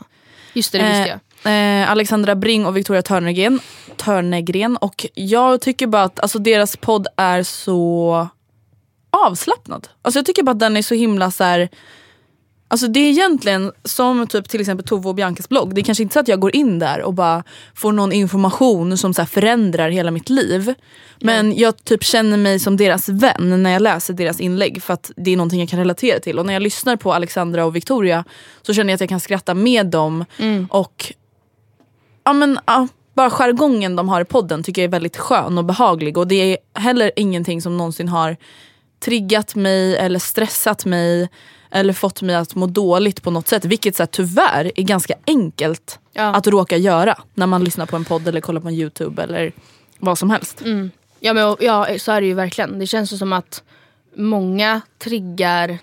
Just 0.52 0.72
det, 0.72 0.78
det 0.78 0.84
visste 0.88 1.08
jag. 1.08 1.18
Eh, 1.46 1.90
Alexandra 1.90 2.34
Bring 2.34 2.66
och 2.66 2.76
Victoria 2.76 3.02
Törnegren, 3.02 3.60
Törnegren. 3.96 4.76
Och 4.76 5.06
jag 5.14 5.60
tycker 5.60 5.86
bara 5.86 6.02
att 6.02 6.20
alltså, 6.20 6.38
deras 6.38 6.76
podd 6.76 7.06
är 7.16 7.42
så 7.42 8.28
avslappnad. 9.10 9.88
Alltså, 10.02 10.18
jag 10.18 10.26
tycker 10.26 10.42
bara 10.42 10.50
att 10.50 10.58
den 10.58 10.76
är 10.76 10.82
så 10.82 10.94
himla 10.94 11.30
så 11.30 11.44
här. 11.44 11.68
Alltså 12.68 12.88
det 12.88 13.00
är 13.00 13.10
egentligen 13.10 13.72
som 13.84 14.26
typ 14.26 14.48
till 14.48 14.60
exempel 14.60 14.86
Tove 14.86 15.08
och 15.08 15.14
Biancas 15.14 15.48
blogg. 15.48 15.74
Det 15.74 15.80
är 15.80 15.84
kanske 15.84 16.02
inte 16.02 16.12
så 16.12 16.20
att 16.20 16.28
jag 16.28 16.40
går 16.40 16.56
in 16.56 16.78
där 16.78 17.02
och 17.02 17.14
bara 17.14 17.44
får 17.74 17.92
någon 17.92 18.12
information 18.12 18.98
som 18.98 19.14
så 19.14 19.26
förändrar 19.26 19.90
hela 19.90 20.10
mitt 20.10 20.30
liv. 20.30 20.74
Men 21.20 21.56
jag 21.56 21.84
typ 21.84 22.04
känner 22.04 22.36
mig 22.36 22.58
som 22.58 22.76
deras 22.76 23.08
vän 23.08 23.62
när 23.62 23.70
jag 23.70 23.82
läser 23.82 24.14
deras 24.14 24.40
inlägg 24.40 24.82
för 24.82 24.94
att 24.94 25.10
det 25.16 25.30
är 25.30 25.36
någonting 25.36 25.60
jag 25.60 25.68
kan 25.68 25.78
relatera 25.78 26.20
till. 26.20 26.38
Och 26.38 26.46
när 26.46 26.52
jag 26.52 26.62
lyssnar 26.62 26.96
på 26.96 27.14
Alexandra 27.14 27.64
och 27.64 27.76
Victoria 27.76 28.24
så 28.62 28.74
känner 28.74 28.90
jag 28.90 28.94
att 28.94 29.00
jag 29.00 29.10
kan 29.10 29.20
skratta 29.20 29.54
med 29.54 29.86
dem. 29.86 30.24
Och 30.70 31.12
ja, 32.26 32.32
men, 32.32 32.58
ja, 32.66 32.88
bara 33.14 33.30
jargongen 33.30 33.96
de 33.96 34.08
har 34.08 34.20
i 34.20 34.24
podden 34.24 34.62
tycker 34.62 34.82
jag 34.82 34.88
är 34.88 34.92
väldigt 34.92 35.16
skön 35.16 35.58
och 35.58 35.64
behaglig. 35.64 36.18
Och 36.18 36.26
det 36.26 36.34
är 36.52 36.80
heller 36.80 37.10
ingenting 37.16 37.62
som 37.62 37.76
någonsin 37.76 38.08
har 38.08 38.36
triggat 39.00 39.54
mig 39.54 39.96
eller 39.96 40.18
stressat 40.18 40.84
mig 40.84 41.28
eller 41.70 41.92
fått 41.92 42.22
mig 42.22 42.34
att 42.36 42.54
må 42.54 42.66
dåligt 42.66 43.22
på 43.22 43.30
något 43.30 43.48
sätt. 43.48 43.64
Vilket 43.64 43.96
så 43.96 44.02
här, 44.02 44.06
tyvärr 44.06 44.72
är 44.76 44.82
ganska 44.82 45.14
enkelt 45.26 45.98
Ja. 46.12 46.22
att 46.22 46.46
råka 46.46 46.76
göra 46.76 47.18
när 47.34 47.46
man 47.46 47.64
lyssnar 47.64 47.86
på 47.86 47.96
en 47.96 48.04
podd 48.04 48.28
eller 48.28 48.40
kollar 48.40 48.60
på 48.60 48.68
en 48.68 48.74
youtube 48.74 49.22
eller 49.22 49.52
vad 49.98 50.18
som 50.18 50.30
helst. 50.30 50.62
Ja, 51.20 51.32
men, 51.34 51.56
ja 51.60 51.86
så 51.98 52.12
är 52.12 52.20
det 52.20 52.26
ju 52.26 52.34
verkligen. 52.34 52.78
Det 52.78 52.86
känns 52.86 53.18
som 53.18 53.32
att 53.32 53.62
många 54.16 54.80
triggar 54.98 55.78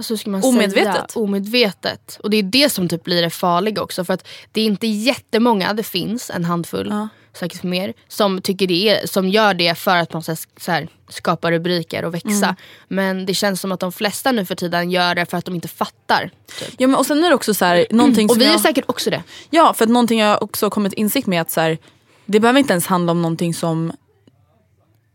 Alltså, 0.00 0.16
ska 0.16 0.30
man 0.30 0.42
Säga? 0.42 0.54
Omedvetet. 0.54 1.16
Omedvetet. 1.16 2.18
Och 2.22 2.30
det 2.30 2.36
är 2.36 2.42
det 2.42 2.72
som 2.72 2.88
typ 2.88 3.04
blir 3.04 3.22
det 3.22 3.30
farliga 3.30 3.82
också. 3.82 4.04
För 4.04 4.14
att 4.14 4.28
det 4.52 4.60
är 4.60 4.64
inte 4.64 4.86
jättemånga, 4.86 5.72
det 5.72 5.82
finns 5.82 6.30
en 6.30 6.44
handfull, 6.44 7.08
säkert 7.32 7.62
mer, 7.62 7.92
som, 8.08 8.42
tycker 8.42 8.66
det 8.66 8.88
är, 8.88 9.06
som 9.06 9.28
gör 9.28 9.54
det 9.54 9.74
för 9.74 9.96
att 9.96 10.12
man 10.12 10.22
så 10.22 10.36
här, 10.66 10.88
skapa 11.08 11.50
rubriker 11.50 12.04
och 12.04 12.14
växa. 12.14 12.28
Mm. 12.28 12.56
Men 12.88 13.26
det 13.26 13.34
känns 13.34 13.60
som 13.60 13.72
att 13.72 13.80
de 13.80 13.92
flesta 13.92 14.32
nu 14.32 14.44
för 14.44 14.54
tiden 14.54 14.90
gör 14.90 15.14
det 15.14 15.26
för 15.26 15.36
att 15.36 15.44
de 15.44 15.54
inte 15.54 15.68
fattar. 15.68 16.30
Ja, 16.76 16.86
men, 16.86 16.94
och 16.94 17.06
sen 17.06 17.24
är 17.24 17.28
det 17.28 17.34
också 17.34 17.54
så 17.54 17.64
här, 17.64 17.86
någonting 17.90 18.26
Och 18.26 18.32
som 18.32 18.40
vi 18.40 18.46
är 18.46 18.52
jag... 18.52 18.60
säkert 18.60 18.84
också 18.88 19.10
det. 19.10 19.22
Ja, 19.50 19.74
för 19.74 19.84
att 19.84 19.90
någonting 19.90 20.20
jag 20.20 20.42
också 20.42 20.70
kommit 20.70 20.92
insikt 20.92 21.26
med 21.26 21.40
att 21.40 21.50
så 21.50 21.60
här, 21.60 21.78
det 22.26 22.40
behöver 22.40 22.60
inte 22.60 22.72
ens 22.72 22.86
handla 22.86 23.12
om 23.12 23.22
någonting 23.22 23.54
som 23.54 23.92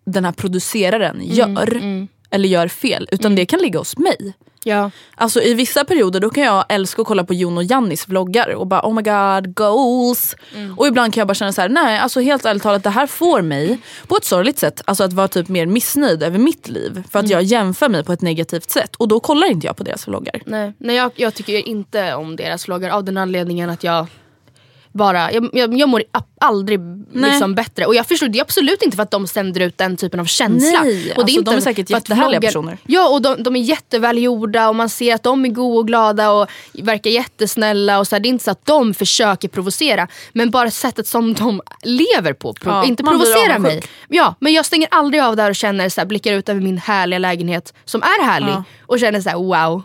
den 0.05 0.25
här 0.25 0.31
produceraren 0.31 1.21
gör. 1.23 1.81
Eller 2.29 2.49
gör 2.49 2.67
fel. 2.67 3.07
Utan 3.11 3.35
det 3.35 3.45
kan 3.45 3.59
ligga 3.59 3.79
hos 3.79 3.97
mig. 3.97 4.33
Ja. 4.67 4.91
Alltså 5.15 5.41
i 5.41 5.53
vissa 5.53 5.83
perioder 5.83 6.19
då 6.19 6.29
kan 6.29 6.43
jag 6.43 6.65
älska 6.69 7.01
att 7.01 7.07
kolla 7.07 7.23
på 7.23 7.33
Jon 7.33 7.57
och 7.57 7.63
Jannis 7.63 8.07
vloggar 8.07 8.55
och 8.55 8.67
bara 8.67 8.81
oh 8.81 8.93
my 8.93 9.01
god 9.01 9.55
goals. 9.55 10.35
Och 10.77 10.87
ibland 10.87 11.13
kan 11.13 11.21
jag 11.21 11.27
bara 11.27 11.33
känna 11.33 11.51
så 11.51 11.61
här: 11.61 11.69
nej 11.69 11.99
alltså 11.99 12.19
helt 12.19 12.45
ärligt 12.45 12.63
talat 12.63 12.83
det 12.83 12.89
här 12.89 13.07
får 13.07 13.41
mig 13.41 13.79
på 14.07 14.17
ett 14.17 14.25
sorgligt 14.25 14.59
sätt 14.59 14.81
alltså 14.85 15.03
att 15.03 15.13
vara 15.13 15.27
typ 15.27 15.47
mer 15.47 15.65
missnöjd 15.65 16.23
över 16.23 16.39
mitt 16.39 16.69
liv. 16.69 17.03
För 17.11 17.19
att 17.19 17.29
jag 17.29 17.43
jämför 17.43 17.89
mig 17.89 18.03
på 18.03 18.13
ett 18.13 18.21
negativt 18.21 18.69
sätt 18.69 18.95
och 18.95 19.07
då 19.07 19.19
kollar 19.19 19.47
inte 19.47 19.67
jag 19.67 19.77
på 19.77 19.83
deras 19.83 20.07
vloggar. 20.07 20.41
Nej, 20.45 20.73
nej 20.77 20.95
jag, 20.95 21.11
jag 21.15 21.33
tycker 21.33 21.67
inte 21.67 22.15
om 22.15 22.35
deras 22.35 22.67
vloggar 22.67 22.89
av 22.89 23.03
den 23.03 23.17
anledningen 23.17 23.69
att 23.69 23.83
jag 23.83 24.07
bara, 24.97 25.31
jag, 25.31 25.49
jag, 25.53 25.77
jag 25.77 25.89
mår 25.89 26.03
aldrig 26.41 26.79
liksom 27.13 27.55
bättre. 27.55 27.85
Och 27.85 27.95
jag 27.95 28.07
förstår, 28.07 28.27
det 28.27 28.39
är 28.39 28.41
absolut 28.41 28.81
inte 28.81 28.95
för 28.95 29.03
att 29.03 29.11
de 29.11 29.27
sänder 29.27 29.61
ut 29.61 29.77
den 29.77 29.97
typen 29.97 30.19
av 30.19 30.25
känsla. 30.25 30.81
Nej, 30.83 30.99
och 30.99 31.15
det 31.15 31.21
alltså, 31.21 31.37
inte 31.39 31.51
de 31.51 31.57
är 31.57 31.61
säkert 31.61 31.89
jättehärliga 31.89 32.39
vloggar- 32.39 32.47
personer. 32.47 32.77
Ja 32.87 33.09
och 33.09 33.21
de, 33.21 33.43
de 33.43 33.55
är 33.55 33.59
jättevälgjorda 33.59 34.69
och 34.69 34.75
man 34.75 34.89
ser 34.89 35.15
att 35.15 35.23
de 35.23 35.45
är 35.45 35.49
goda 35.49 35.79
och 35.79 35.87
glada 35.87 36.31
och 36.31 36.47
verkar 36.73 37.09
jättesnälla. 37.09 37.99
Och 37.99 38.07
så 38.07 38.15
här, 38.15 38.19
det 38.19 38.27
är 38.27 38.29
inte 38.29 38.43
så 38.43 38.51
att 38.51 38.65
de 38.65 38.93
försöker 38.93 39.47
provocera. 39.47 40.07
Men 40.33 40.51
bara 40.51 40.71
sättet 40.71 41.07
som 41.07 41.33
de 41.33 41.61
lever 41.83 42.33
på. 42.33 42.53
Pro- 42.53 42.71
Ja, 42.71 42.85
inte 42.85 43.03
man 43.03 43.17
blir 43.17 43.25
provocera 43.25 43.59
mig. 43.59 43.83
Ja, 44.07 44.35
men 44.39 44.53
jag 44.53 44.65
stänger 44.65 44.87
aldrig 44.91 45.23
av 45.23 45.35
där 45.35 45.49
och 45.49 45.55
känner 45.55 45.89
så 45.89 46.01
här, 46.01 46.05
blickar 46.05 46.33
ut 46.33 46.49
över 46.49 46.61
min 46.61 46.77
härliga 46.77 47.19
lägenhet 47.19 47.73
som 47.85 48.01
är 48.03 48.23
härlig. 48.25 48.49
Ja. 48.49 48.63
Och 48.85 48.99
känner 48.99 49.21
så 49.21 49.29
här: 49.29 49.37
wow, 49.37 49.81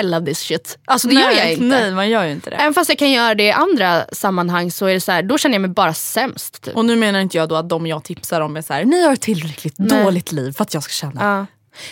I 0.00 0.02
love 0.02 0.26
this 0.26 0.38
shit. 0.38 0.78
Alltså 0.84 1.08
det 1.08 1.14
gör 1.14 1.20
jag 1.20 1.36
nej, 1.36 1.52
inte. 1.52 1.64
Nej 1.64 1.90
man 1.90 2.10
gör 2.10 2.24
ju 2.24 2.32
inte 2.32 2.50
det. 2.50 2.56
Även 2.56 2.74
fast 2.74 2.88
jag 2.88 2.98
kan 2.98 3.10
göra 3.10 3.34
det 3.34 3.44
i 3.44 3.50
andra 3.50 4.04
sammanhang 4.12 4.70
så 4.70 4.86
är 4.86 4.94
det 4.94 5.00
så 5.00 5.12
här, 5.12 5.22
då 5.22 5.38
känner 5.38 5.54
jag 5.54 5.60
mig 5.60 5.70
bara 5.70 5.94
sämst. 5.94 6.62
Typ. 6.62 6.76
Och 6.76 6.84
nu 6.84 6.96
menar 6.96 7.20
inte 7.20 7.36
jag 7.36 7.48
då 7.48 7.56
att 7.56 7.68
de 7.68 7.86
jag 7.86 8.04
tipsar 8.04 8.40
om 8.40 8.56
är 8.56 8.62
så 8.62 8.72
här: 8.72 8.84
ni 8.84 9.04
har 9.04 9.12
ett 9.12 9.20
tillräckligt 9.20 9.74
Nej. 9.78 10.04
dåligt 10.04 10.32
liv 10.32 10.52
för 10.52 10.62
att 10.62 10.74
jag 10.74 10.82
ska 10.82 10.92
känna. 10.92 11.24
Ja. 11.24 11.46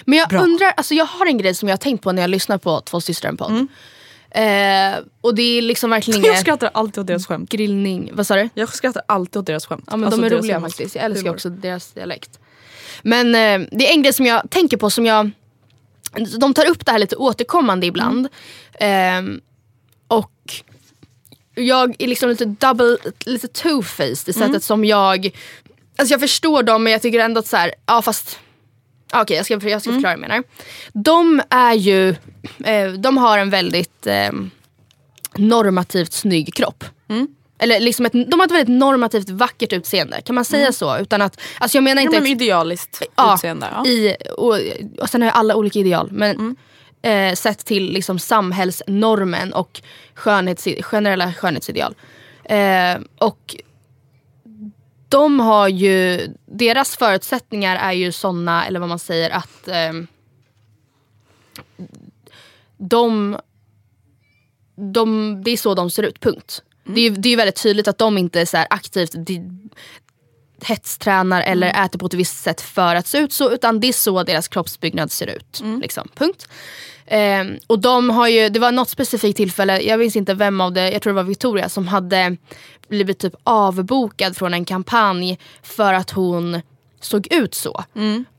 Men 0.04 0.18
jag 0.18 0.28
Bra. 0.28 0.40
undrar, 0.40 0.72
alltså 0.76 0.94
jag 0.94 1.04
har 1.04 1.26
en 1.26 1.38
grej 1.38 1.54
som 1.54 1.68
jag 1.68 1.72
har 1.72 1.78
tänkt 1.78 2.02
på 2.02 2.12
när 2.12 2.22
jag 2.22 2.30
lyssnar 2.30 2.58
på 2.58 2.80
Två 2.80 3.00
systrar 3.00 3.30
en 3.30 3.36
podd. 3.36 3.66
Eh, 4.30 4.98
och 5.20 5.34
det 5.34 5.42
är 5.42 5.62
liksom 5.62 5.90
verkligen 5.90 6.22
Jag 6.24 6.38
skrattar 6.38 6.70
alltid 6.74 6.98
åt 7.00 7.06
deras 7.06 7.26
skämt. 7.26 7.50
grillning. 7.50 8.10
Vad 8.12 8.26
sa 8.26 8.34
du? 8.34 8.48
Jag 8.54 8.68
skrattar 8.68 9.02
alltid 9.08 9.36
åt 9.36 9.46
deras 9.46 9.66
skämt. 9.66 9.84
Ja 9.90 9.96
men 9.96 10.06
Alltså, 10.06 10.20
de 10.20 10.26
är 10.26 10.38
roliga 10.38 10.60
faktiskt. 10.60 10.94
Jag 10.94 11.04
älskar 11.04 11.22
Humor. 11.22 11.34
också 11.34 11.50
deras 11.50 11.92
dialekt. 11.92 12.38
Men 13.02 13.26
eh, 13.26 13.68
det 13.72 13.88
är 13.88 13.92
en 13.92 14.02
grej 14.02 14.12
som 14.12 14.26
jag 14.26 14.50
tänker 14.50 14.76
på 14.76 14.90
som 14.90 15.06
jag... 15.06 15.30
De 16.38 16.55
tar 16.55 16.66
upp 16.66 16.87
det 16.87 16.92
här 16.92 16.99
lite 16.99 17.16
återkommande 17.16 17.87
ibland. 17.87 18.29
Ehm, 18.81 19.40
och 20.09 20.33
jag 21.55 21.94
är 21.99 22.07
liksom 22.07 22.29
lite 22.29 22.44
double, 22.44 22.96
lite 23.27 23.46
two-faced 23.46 24.29
i 24.31 24.33
sättet 24.33 24.62
som 24.62 24.85
jag... 24.85 25.31
Alltså 25.96 26.14
jag 26.14 26.20
förstår 26.20 26.62
dem 26.62 26.83
men 26.83 26.92
jag 26.92 27.03
tycker 27.03 27.18
ändå 27.18 27.38
att 27.38 27.46
så 27.46 27.57
här, 27.57 27.75
ja 27.87 28.03
fast... 28.03 28.38
Okej 29.12 29.37
jag 29.37 29.46
ska, 29.46 29.68
jag 29.68 29.81
ska 29.83 29.92
förklara 29.92 30.16
vad 30.16 30.23
jag 30.23 30.29
menar. 30.29 30.42
De 30.92 31.42
är 31.51 31.75
ju, 31.75 32.09
eh, 32.64 32.92
de 32.99 33.16
har 33.16 33.38
en 33.38 33.51
väldigt 33.51 34.07
eh, 34.07 34.33
normativt 35.37 36.12
snygg 36.12 36.55
kropp. 36.55 36.85
Eller 37.62 37.81
liksom 37.81 38.07
ett, 38.07 38.12
de 38.12 38.40
har 38.40 38.46
ett 38.46 38.53
väldigt 38.53 38.79
normativt 38.79 39.29
vackert 39.29 39.73
utseende, 39.73 40.20
kan 40.20 40.35
man 40.35 40.44
säga 40.44 40.73
så? 40.73 40.99
Utan 40.99 41.23
att, 41.23 41.40
alltså 41.59 41.77
jag 41.77 41.85
menar 41.85 42.03
Ja, 42.03 42.07
inte 42.07 42.20
men 42.20 42.31
idealiskt 42.31 43.03
Ja, 43.16 43.35
utseende. 43.35 43.68
Ja. 43.73 43.87
I, 43.87 44.16
och, 44.37 44.59
och 44.99 45.11
sen 45.11 45.23
har 45.23 45.29
jag 45.29 45.37
alla 45.37 45.57
olika 45.57 45.79
ideal. 45.79 46.09
Men 46.12 46.57
eh, 47.03 47.35
sett 47.35 47.64
till 47.64 47.92
liksom 47.92 48.18
samhällsnormen 48.18 49.53
och 49.53 49.83
skönhets, 50.14 50.68
generella 50.81 51.33
skönhetsideal. 51.33 51.94
Eh, 52.44 52.99
och 53.18 53.57
de 55.09 55.40
har 55.40 55.68
ju, 55.68 56.20
deras 56.46 56.96
förutsättningar 56.96 57.77
är 57.77 57.92
ju 57.92 58.12
såna, 58.12 58.66
eller 58.66 58.81
vad 58.81 58.88
man 58.88 58.99
säger, 58.99 59.31
att 59.31 59.68
eh, 59.68 59.92
de, 62.77 63.37
de, 64.77 65.40
det 65.44 65.51
är 65.51 65.57
så 65.57 65.75
de 65.75 65.90
ser 65.90 66.03
ut, 66.03 66.20
punkt. 66.20 66.62
Det 66.84 67.00
är 67.00 67.10
ju 67.10 67.10
det 67.10 67.28
är 67.28 67.36
väldigt 67.36 67.62
tydligt 67.62 67.88
att 67.88 67.98
de 67.98 68.18
inte 68.18 68.40
är 68.40 68.44
så 68.44 68.64
aktivt 68.70 69.14
hetstränar 70.64 71.42
eller 71.42 71.84
äter 71.84 71.98
på 71.98 72.06
ett 72.06 72.14
visst 72.14 72.42
sätt 72.42 72.60
för 72.60 72.94
att 72.94 73.06
se 73.06 73.18
ut 73.18 73.32
så 73.32 73.50
utan 73.50 73.80
det 73.80 73.88
är 73.88 73.92
så 73.92 74.22
deras 74.22 74.48
kroppsbyggnad 74.48 75.12
ser 75.12 75.26
ut. 75.26 75.60
Liksom, 75.80 76.08
punkt. 76.14 76.48
Ehm, 77.06 77.58
och 77.66 77.78
de 77.78 78.10
har 78.10 78.28
ju, 78.28 78.48
det 78.48 78.60
var 78.60 78.72
något 78.72 78.88
specifikt 78.88 79.36
tillfälle, 79.36 79.80
jag 79.80 79.98
minns 79.98 80.16
inte 80.16 80.34
vem 80.34 80.60
av 80.60 80.72
det, 80.72 80.90
jag 80.90 81.02
tror 81.02 81.12
det 81.12 81.16
var 81.16 81.22
Victoria 81.22 81.68
som 81.68 81.88
hade 81.88 82.36
blivit 82.88 83.18
typ 83.18 83.34
avbokad 83.44 84.36
från 84.36 84.54
en 84.54 84.64
kampanj 84.64 85.38
för 85.62 85.92
att 85.92 86.10
hon 86.10 86.60
såg 87.00 87.32
ut 87.32 87.54
så. 87.54 87.84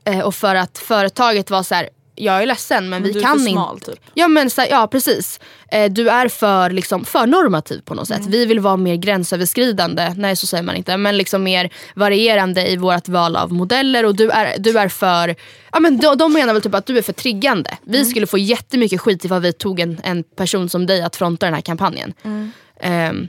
Eh, 0.04 0.20
och 0.20 0.34
för 0.34 0.54
att 0.54 0.78
företaget 0.78 1.50
var 1.50 1.62
så 1.62 1.74
här. 1.74 1.88
Jag 2.24 2.42
är 2.42 2.46
ledsen 2.46 2.88
men, 2.88 3.02
vi 3.02 3.12
du 3.12 3.18
är 3.18 3.22
kan 3.22 3.48
inte. 3.48 3.86
typ. 3.90 4.00
Ja 4.14 4.28
men 4.28 4.50
så, 4.50 4.64
ja 4.70 4.86
precis. 4.86 5.40
Eh, 5.72 5.92
du 5.92 6.08
är 6.10 6.28
för, 6.28 6.70
liksom, 6.70 7.04
för 7.04 7.26
normativ 7.26 7.80
på 7.84 7.94
något 7.94 8.08
sätt. 8.08 8.18
Mm. 8.18 8.30
Vi 8.30 8.46
vill 8.46 8.60
vara 8.60 8.76
mer 8.76 8.94
gränsöverskridande, 8.96 10.14
nej 10.16 10.36
så 10.36 10.46
säger 10.46 10.62
man 10.62 10.76
inte, 10.76 10.96
men 10.96 11.16
liksom 11.16 11.42
mer 11.42 11.70
varierande 11.94 12.70
i 12.70 12.76
vårt 12.76 13.08
val 13.08 13.36
av 13.36 13.52
modeller 13.52 14.04
och 14.04 14.14
du 14.16 14.30
är, 14.30 14.58
du 14.58 14.78
är 14.78 14.88
för, 14.88 15.34
ja 15.72 15.80
men 15.80 15.98
de, 15.98 16.18
de 16.18 16.32
menar 16.32 16.52
väl 16.52 16.62
typ 16.62 16.74
att 16.74 16.86
du 16.86 16.98
är 16.98 17.02
för 17.02 17.12
triggande. 17.12 17.78
Vi 17.84 17.96
Mm. 17.98 18.10
skulle 18.10 18.26
få 18.26 18.38
jättemycket 18.38 19.00
skit 19.00 19.24
ifall 19.24 19.40
vi 19.40 19.52
tog 19.52 19.80
en, 19.80 20.00
en 20.04 20.22
person 20.22 20.68
som 20.68 20.86
dig 20.86 21.02
att 21.02 21.16
fronta 21.16 21.46
den 21.46 21.54
här 21.54 21.62
kampanjen. 21.62 22.12
Mm. 22.22 22.50
Ehm, 22.80 23.28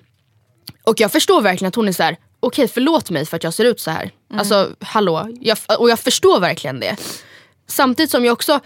och 0.83 0.99
jag 0.99 1.11
förstår 1.11 1.41
verkligen 1.41 1.69
att 1.69 1.75
hon 1.75 1.87
är 1.87 1.91
så 1.91 2.03
här. 2.03 2.17
okej 2.39 2.67
förlåt 2.67 3.09
mig 3.09 3.25
för 3.25 3.35
att 3.37 3.43
jag 3.43 3.53
ser 3.53 3.65
ut 3.65 3.79
så 3.79 3.91
här. 3.91 4.01
Mm. 4.01 4.39
Alltså 4.39 4.69
hallå, 4.81 5.27
jag, 5.41 5.57
och 5.79 5.89
jag 5.89 5.99
förstår 5.99 6.39
verkligen 6.39 6.79
det. 6.79 6.95
Samtidigt 7.67 8.11
som 8.11 8.25
jag 8.25 8.33
också 8.33 8.59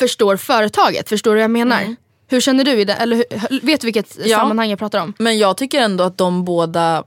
förstår 0.00 0.36
företaget, 0.36 1.08
förstår 1.08 1.30
du 1.30 1.36
vad 1.36 1.44
jag 1.44 1.50
menar? 1.50 1.96
Hur 2.28 2.40
känner 2.40 2.64
du 2.64 2.72
i 2.72 2.84
det? 2.84 2.92
Eller 2.94 3.16
hur, 3.16 3.60
vet 3.66 3.80
du 3.80 3.86
vilket 3.86 4.16
Mm. 4.16 4.28
Ja. 4.30 4.36
sammanhang 4.38 4.70
jag 4.70 4.78
pratar 4.78 5.00
om? 5.00 5.14
Men 5.18 5.38
jag 5.38 5.56
tycker 5.56 5.80
ändå 5.80 6.04
att 6.04 6.18
de 6.18 6.44
båda 6.44 7.04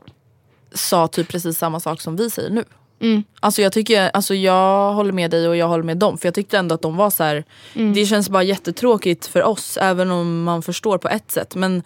sa 0.74 1.08
typ 1.08 1.28
precis 1.28 1.58
samma 1.58 1.80
sak 1.80 2.02
som 2.02 2.16
vi 2.16 2.30
säger 2.30 2.50
nu. 2.50 2.64
Mm. 3.02 3.24
Alltså 3.40 3.62
jag 3.62 3.72
tycker, 3.74 4.10
alltså 4.14 4.36
jag 4.36 4.94
håller 4.94 5.12
med 5.12 5.32
dig 5.32 5.48
och 5.48 5.56
jag 5.58 5.68
håller 5.68 5.84
med 5.84 5.98
dem. 5.98 6.18
För 6.18 6.28
jag 6.28 6.34
tyckte 6.34 6.58
ändå 6.58 6.76
att 6.76 6.82
de 6.82 6.96
var 6.98 7.10
så 7.10 7.24
här. 7.24 7.44
Mm. 7.74 7.94
det 7.94 8.06
känns 8.06 8.30
bara 8.30 8.44
jättetråkigt 8.44 9.28
för 9.28 9.44
oss 9.44 9.78
även 9.78 10.12
om 10.12 10.44
man 10.44 10.62
förstår 10.62 10.98
på 10.98 11.10
ett 11.10 11.32
sätt. 11.32 11.56
Men 11.56 11.84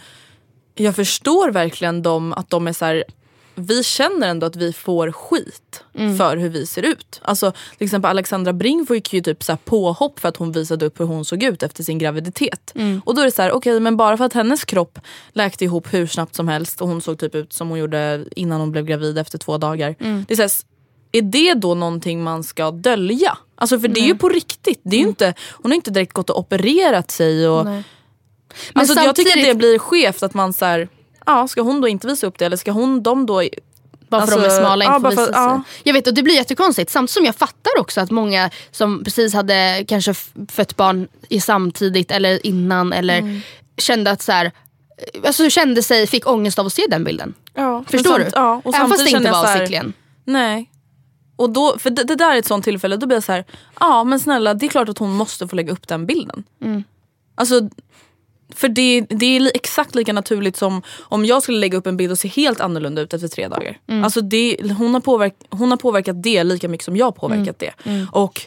jag 0.76 0.96
förstår 0.96 1.52
verkligen 1.52 2.02
dem 2.02 2.34
att 2.34 2.50
de 2.50 2.67
är 2.67 2.74
så 2.74 2.86
här. 2.86 3.04
Vi 3.60 3.84
känner 3.84 4.28
ändå 4.28 4.46
att 4.46 4.56
vi 4.56 4.74
får 4.74 5.12
skit 5.12 5.84
Mm. 5.93 6.17
för 6.17 6.38
hur 6.38 6.50
vi 6.50 6.65
ser 6.65 6.84
ut. 6.84 7.20
Alltså 7.24 7.52
till 7.78 7.86
exempel 7.86 8.10
Alexandra 8.10 8.54
Bring 8.54 8.86
fick 8.86 9.13
ju 9.13 9.22
typ 9.22 9.43
så 9.43 9.52
här 9.52 9.60
påhopp 9.65 10.20
för 10.20 10.30
att 10.30 10.38
hon 10.38 10.52
visade 10.52 10.86
upp 10.86 11.00
hur 11.00 11.06
hon 11.06 11.26
såg 11.26 11.43
ut 11.43 11.63
efter 11.63 11.84
sin 11.84 11.98
graviditet. 11.98 12.72
Mm. 12.76 13.02
Och 13.06 13.15
då 13.15 13.22
är 13.22 13.26
det 13.26 13.32
så 13.32 13.41
här, 13.41 13.52
okej 13.52 13.80
men 13.80 13.98
bara 13.98 14.17
för 14.17 14.26
att 14.26 14.34
hennes 14.34 14.65
kropp 14.65 15.00
läkte 15.34 15.63
ihop 15.65 15.93
hur 15.93 16.08
snabbt 16.08 16.36
som 16.36 16.48
helst 16.48 16.82
och 16.82 16.88
hon 16.88 17.02
såg 17.02 17.20
typ 17.20 17.36
ut 17.36 17.54
som 17.54 17.70
hon 17.70 17.80
gjorde 17.80 18.26
innan 18.36 18.60
hon 18.60 18.72
blev 18.72 18.86
gravid 18.86 19.17
efter 19.17 19.38
två 19.38 19.58
dagar. 19.58 19.96
Mm. 20.00 20.26
Det 20.28 20.34
är, 20.34 20.36
så 20.36 20.41
här, 20.41 20.52
är 21.12 21.22
det 21.22 21.54
då 21.54 21.76
någonting 21.76 22.24
man 22.24 22.43
ska 22.43 22.72
dölja? 22.72 23.38
Alltså 23.56 23.80
för 23.80 23.88
det 23.88 24.00
är 24.00 24.08
ju 24.08 24.15
på 24.17 24.30
riktigt. 24.30 24.80
Det 24.84 24.96
är 24.96 25.00
ju 25.02 25.08
inte, 25.08 25.34
hon 25.52 25.72
har 25.72 25.76
inte 25.76 25.91
direkt 25.91 26.13
gått 26.13 26.30
och 26.30 26.39
opererat 26.39 27.12
sig. 27.12 27.48
Och, 27.50 27.65
Nej. 27.65 27.84
alltså 28.74 28.96
Men 28.96 29.04
Jag 29.06 29.15
tycker 29.15 29.30
att 29.30 29.34
det 29.36 29.41
samtidigt- 29.41 29.58
blir 29.58 29.80
skevt 29.80 30.24
att 30.24 30.34
man 30.34 30.54
så 30.54 30.65
här, 30.65 30.89
ja 31.28 31.48
ska 31.48 31.62
hon 31.62 31.82
då 31.82 31.88
inte 31.88 32.08
visa 32.08 32.28
upp 32.28 32.38
det 32.40 32.46
eller 32.46 32.58
ska 32.58 32.72
hon 32.72 33.04
de 33.04 33.26
då 33.26 33.34
Bara 34.10 34.28
för 34.28 34.34
Alltså, 34.34 34.40
de 34.40 34.46
är 34.56 34.60
smala 34.60 34.86
ja, 34.86 34.96
inte 34.96 35.04
bara 35.04 35.12
får 35.16 35.22
visa 35.22 35.34
sig. 35.34 35.42
ja. 35.42 35.62
Jag 35.84 35.94
vet 35.94 36.08
och 36.08 36.13
det 36.13 36.24
blir 36.24 36.36
jättekonstigt. 36.36 36.92
Samtidigt 36.92 37.13
som 37.13 37.26
jag 37.26 37.36
fattar 37.36 37.72
också 37.80 38.02
att 38.02 38.12
många 38.12 38.50
som 38.72 39.04
precis 39.04 39.34
hade 39.34 39.86
kanske 39.88 40.13
fött 40.52 40.76
barn 40.76 41.08
i 41.30 41.40
samtidigt 41.42 42.12
eller 42.12 42.46
innan 42.48 42.94
eller 42.94 43.18
Mm. 43.18 43.40
kände 43.78 44.12
att 44.12 44.22
så 44.22 44.32
här, 44.32 44.52
alltså 45.26 45.50
kände 45.50 45.84
sig, 45.84 46.08
fick 46.08 46.28
ångest 46.28 46.60
av 46.60 46.66
att 46.66 46.74
se 46.74 46.84
den 46.90 47.04
bilden. 47.04 47.34
Ja, 47.54 47.84
Förstår 47.88 48.12
men 48.12 48.20
du? 48.20 48.24
samt- 48.24 48.34
Ja, 48.36 48.62
och 48.66 48.76
Även 48.76 48.90
fast 48.90 49.06
det 49.06 49.12
inte 49.12 49.32
var 49.32 49.44
avsiktligen. 49.44 49.94
Nej. 50.26 50.70
Och 51.36 51.50
då, 51.50 51.76
för 51.80 51.90
det, 51.90 52.04
det 52.04 52.16
där 52.16 52.32
är 52.36 52.40
ett 52.40 52.46
sånt 52.46 52.63
tillfälle, 52.66 52.98
då 52.98 53.06
blir 53.08 53.16
jag 53.18 53.24
så 53.24 53.32
här, 53.32 53.46
ja 53.80 54.04
men 54.04 54.20
snälla 54.20 54.54
det 54.54 54.66
är 54.66 54.70
klart 54.70 54.90
att 54.90 54.98
hon 54.98 55.12
måste 55.12 55.48
få 55.48 55.56
lägga 55.56 55.72
upp 55.74 55.88
den 55.88 56.06
bilden. 56.06 56.44
Mm. 56.63 56.84
Alltså, 57.36 57.70
för 58.56 58.70
det, 58.70 59.02
det 59.10 59.26
är 59.36 59.40
li, 59.40 59.52
exakt 59.54 59.96
lika 59.96 60.14
naturligt 60.14 60.56
som 60.56 60.82
om 61.00 61.26
jag 61.26 61.44
skulle 61.44 61.58
lägga 61.58 61.78
upp 61.78 61.88
en 61.88 61.98
bild 61.98 62.12
och 62.12 62.18
se 62.20 62.28
helt 62.28 62.60
annorlunda 62.60 63.02
ut 63.02 63.14
efter 63.14 63.28
tre 63.28 63.48
dagar. 63.48 63.78
Mm. 63.88 64.04
Alltså 64.04 64.22
det, 64.22 64.58
hon, 64.78 64.94
har 64.94 65.02
påverk, 65.02 65.36
hon 65.50 65.70
har 65.72 65.78
påverkat 65.78 66.24
det 66.24 66.44
lika 66.44 66.68
mycket 66.68 66.86
som 66.86 66.98
jag 66.98 67.06
har 67.06 67.12
påverkat 67.12 67.62
Mm. 67.62 67.74
det. 67.84 68.08
Och 68.12 68.42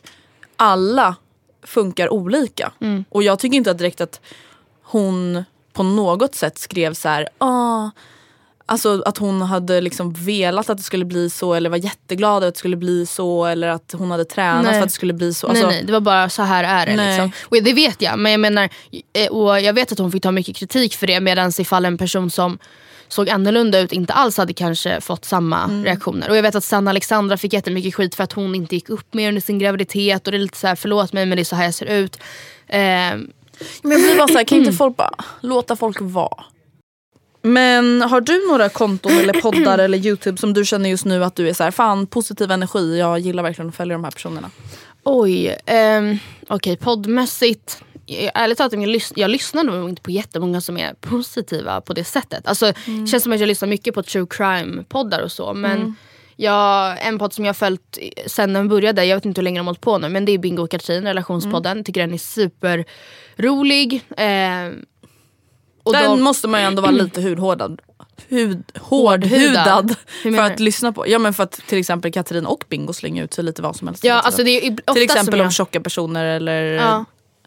alla 0.56 1.16
funkar 1.62 2.12
olika. 2.12 2.72
Mm. 2.80 3.04
Och 3.08 3.22
jag 3.22 3.38
tycker 3.38 3.56
inte 3.56 3.70
att 3.70 3.78
direkt 3.78 4.00
att 4.00 4.20
hon 4.82 5.44
på 5.72 5.82
något 5.82 6.34
sätt 6.34 6.58
skrev 6.58 6.94
så 6.94 7.08
här, 7.08 7.28
ah, 7.38 7.90
Alltså 8.70 9.02
att 9.06 9.18
hon 9.18 9.42
hade 9.42 9.80
liksom 9.80 10.12
velat 10.12 10.70
att 10.70 10.78
det 10.78 10.84
skulle 10.84 11.04
bli 11.04 11.30
så 11.30 11.54
eller 11.54 11.70
var 11.70 11.76
jätteglad 11.76 12.36
över 12.36 12.48
att 12.48 12.54
det 12.54 12.58
skulle 12.58 12.76
bli 12.76 13.06
så 13.06 13.44
eller 13.46 13.68
att 13.68 13.94
hon 13.98 14.10
hade 14.10 14.24
tränat 14.24 14.64
Nej. 14.64 14.72
för 14.72 14.80
att 14.80 14.88
det 14.88 14.92
skulle 14.94 15.12
bli 15.12 15.34
så. 15.34 15.46
Alltså, 15.46 15.66
nej 15.66 15.76
nej, 15.76 15.84
det 15.86 15.92
var 15.92 16.00
bara 16.00 16.28
så 16.28 16.42
här 16.42 16.64
är 16.64 16.86
det. 16.86 17.06
Liksom. 17.06 17.32
Och 17.44 17.62
det 17.64 17.72
vet 17.72 18.02
jag, 18.02 18.18
men 18.18 18.32
jag 18.32 18.40
menar, 18.40 18.68
eh, 19.12 19.28
och 19.28 19.60
jag 19.60 19.72
vet 19.72 19.92
att 19.92 19.98
hon 19.98 20.12
fick 20.12 20.22
ta 20.22 20.30
mycket 20.30 20.56
kritik 20.56 20.94
för 20.96 21.06
det 21.06 21.20
medan 21.20 21.52
ifall 21.58 21.84
en 21.84 21.98
person 21.98 22.30
som 22.30 22.58
såg 23.08 23.30
annorlunda 23.30 23.78
ut 23.78 23.92
inte 23.92 24.12
alls 24.12 24.36
hade 24.36 24.52
kanske 24.52 25.00
fått 25.00 25.24
samma 25.24 25.64
Mm. 25.64 25.84
reaktioner. 25.84 26.30
Och 26.30 26.36
jag 26.36 26.42
vet 26.42 26.54
att 26.54 26.64
Sanna 26.64 26.90
Alexandra 26.90 27.36
fick 27.36 27.52
jättemycket 27.52 27.94
skit 27.94 28.14
för 28.14 28.24
att 28.24 28.32
hon 28.32 28.54
inte 28.54 28.74
gick 28.74 28.88
upp 28.90 29.14
mer 29.14 29.28
under 29.28 29.40
sin 29.40 29.58
graviditet 29.58 30.26
och 30.26 30.32
det 30.32 30.38
är 30.38 30.42
lite 30.42 30.58
så 30.58 30.66
här, 30.66 30.74
förlåt 30.76 31.12
mig 31.12 31.26
men 31.26 31.36
det 31.36 31.42
är 31.42 31.44
så 31.44 31.56
här 31.56 31.64
jag 31.64 31.74
ser 31.74 31.86
ut. 31.86 32.16
Eh, 32.66 32.78
Men 32.78 33.30
jag 33.82 34.00
blir 34.00 34.16
bara 34.18 34.28
så 34.28 34.34
här, 34.38 34.44
kan 34.44 34.58
inte 34.58 34.72
folk 34.82 34.96
bara 34.96 35.14
låta 35.40 35.76
folk 35.76 35.96
vara? 36.00 36.44
Men 37.42 38.02
har 38.02 38.20
du 38.20 38.48
några 38.48 38.68
konton 38.68 39.12
eller 39.12 39.32
poddar 39.40 39.78
eller 39.84 39.98
youtube 39.98 40.38
som 40.38 40.54
du 40.54 40.64
känner 40.64 40.90
just 40.90 41.04
nu 41.04 41.24
att 41.24 41.36
du 41.36 41.48
är 41.48 41.52
så 41.54 41.64
här, 41.64 41.70
fan 41.70 42.06
positiv 42.06 42.50
energi, 42.50 42.98
jag 42.98 43.18
gillar 43.18 43.42
verkligen 43.42 43.68
att 43.68 43.74
följa 43.76 43.94
de 43.94 44.04
här 44.04 44.10
personerna. 44.10 44.50
Oj, 45.04 45.56
ehm, 45.66 46.18
okej 46.48 46.76
poddmässigt. 46.76 47.82
Jag- 48.06 48.30
Ärligt 48.34 48.58
talat, 48.58 48.72
jag, 48.72 48.82
lys- 48.82 49.12
jag 49.16 49.30
lyssnar 49.30 49.64
nog 49.64 49.88
inte 49.88 50.02
på 50.02 50.10
jättemånga 50.10 50.60
som 50.60 50.76
är 50.78 50.94
positiva 50.94 51.80
på 51.80 51.92
det 51.92 52.04
sättet. 52.04 52.46
Alltså, 52.46 52.72
Mm. 52.86 53.04
Det 53.04 53.10
känns 53.10 53.22
som 53.22 53.32
att 53.32 53.40
jag 53.40 53.46
lyssnar 53.46 53.68
mycket 53.68 53.94
på 53.94 54.02
true 54.02 54.26
crime-poddar 54.30 55.20
och 55.22 55.32
så. 55.32 55.54
Men 55.54 55.94
jag, 56.36 57.06
en 57.06 57.18
podd 57.18 57.32
som 57.32 57.44
jag 57.44 57.48
har 57.48 57.54
följt 57.54 57.98
sen 58.26 58.52
den 58.52 58.68
började, 58.68 59.04
jag 59.04 59.16
vet 59.16 59.24
inte 59.24 59.40
hur 59.40 59.44
länge 59.44 59.60
de 59.60 59.66
har 59.66 59.70
hållit 59.72 59.80
på 59.80 59.98
nu, 59.98 60.08
men 60.08 60.24
det 60.24 60.32
är 60.32 60.38
Bingo 60.38 60.62
och 60.62 60.70
Katrin, 60.70 61.02
relationspodden. 61.02 61.72
Mm. 61.72 61.84
Tycker 61.84 62.00
den 62.00 62.14
är 62.14 62.84
superrolig. 63.36 64.02
Ehm, 64.16 64.84
och 65.82 65.92
Den 65.92 66.10
de- 66.10 66.22
måste 66.22 66.48
man 66.48 66.60
ju 66.60 66.66
ändå 66.66 66.82
vara 66.82 66.90
lite 66.92 67.20
hudhårdad. 67.28 67.80
Hud, 68.28 68.62
Hårdhudad? 68.80 69.94
för 70.22 70.40
att 70.40 70.60
lyssna 70.60 70.92
på. 70.92 71.08
Ja 71.08 71.18
men 71.18 71.34
för 71.34 71.42
att 71.42 71.52
till 71.52 71.78
exempel 71.78 72.12
Katrin 72.12 72.46
och 72.46 72.64
Bingo 72.68 72.92
slänger 72.92 73.24
ut 73.24 73.34
sig 73.34 73.44
lite 73.44 73.62
vad 73.62 73.76
som 73.76 73.88
helst. 73.88 74.04
Ja, 74.04 74.20
alltså 74.20 74.42
det 74.42 74.66
är 74.66 74.92
till 74.94 75.02
exempel 75.02 75.40
om 75.40 75.50
tjocka 75.50 75.80
personer 75.80 76.24
eller 76.24 76.62
ja, 76.62 77.04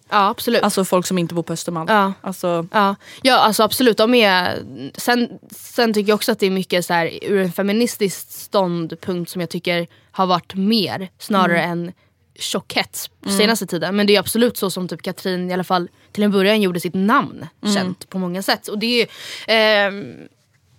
ja, 0.09 0.29
absolut. 0.29 0.63
alltså 0.63 0.85
folk 0.85 1.05
som 1.05 1.17
inte 1.17 1.33
bor 1.35 1.43
på 1.43 1.53
Östermalm. 1.53 1.87
Ja. 1.89 2.13
Alltså, 2.21 2.67
Ja, 2.71 2.95
ja 3.21 3.37
alltså 3.39 3.63
absolut. 3.63 3.97
De 3.97 4.13
är, 4.13 4.59
sen, 4.95 5.29
sen 5.51 5.93
tycker 5.93 6.09
jag 6.09 6.15
också 6.15 6.31
att 6.31 6.39
det 6.39 6.45
är 6.45 6.51
mycket 6.51 6.85
så 6.85 6.93
här, 6.93 7.19
ur 7.21 7.41
en 7.41 7.51
feministisk 7.51 8.31
ståndpunkt 8.31 9.31
som 9.31 9.41
jag 9.41 9.49
tycker 9.49 9.87
har 10.11 10.25
varit 10.25 10.55
mer 10.55 11.09
snarare 11.19 11.61
än 11.61 11.91
tjockhets 12.35 13.09
på 13.21 13.29
senaste 13.29 13.65
tiden. 13.65 13.95
Men 13.95 14.07
det 14.07 14.15
är 14.15 14.19
absolut 14.19 14.57
så 14.57 14.69
som 14.69 14.87
typ 14.87 15.01
Katrin 15.01 15.49
i 15.49 15.53
alla 15.53 15.63
fall 15.63 15.89
till 16.11 16.23
en 16.23 16.31
början 16.31 16.61
gjorde 16.61 16.79
sitt 16.79 16.93
namn 16.93 17.47
känt 17.75 18.09
på 18.09 18.19
många 18.19 18.41
sätt. 18.41 18.67
Och 18.67 18.79
det 18.79 19.01
är 19.01 19.07
ehm, 19.47 20.15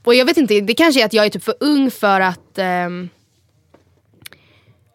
och 0.04 0.14
jag 0.14 0.24
vet 0.24 0.36
inte, 0.36 0.60
det 0.60 0.74
kanske 0.74 1.00
är 1.00 1.04
att 1.04 1.12
jag 1.12 1.26
är 1.26 1.30
typ 1.30 1.44
för 1.44 1.54
ung 1.60 1.90
för 1.90 2.20
att 2.20 2.58
ehm, 2.58 3.08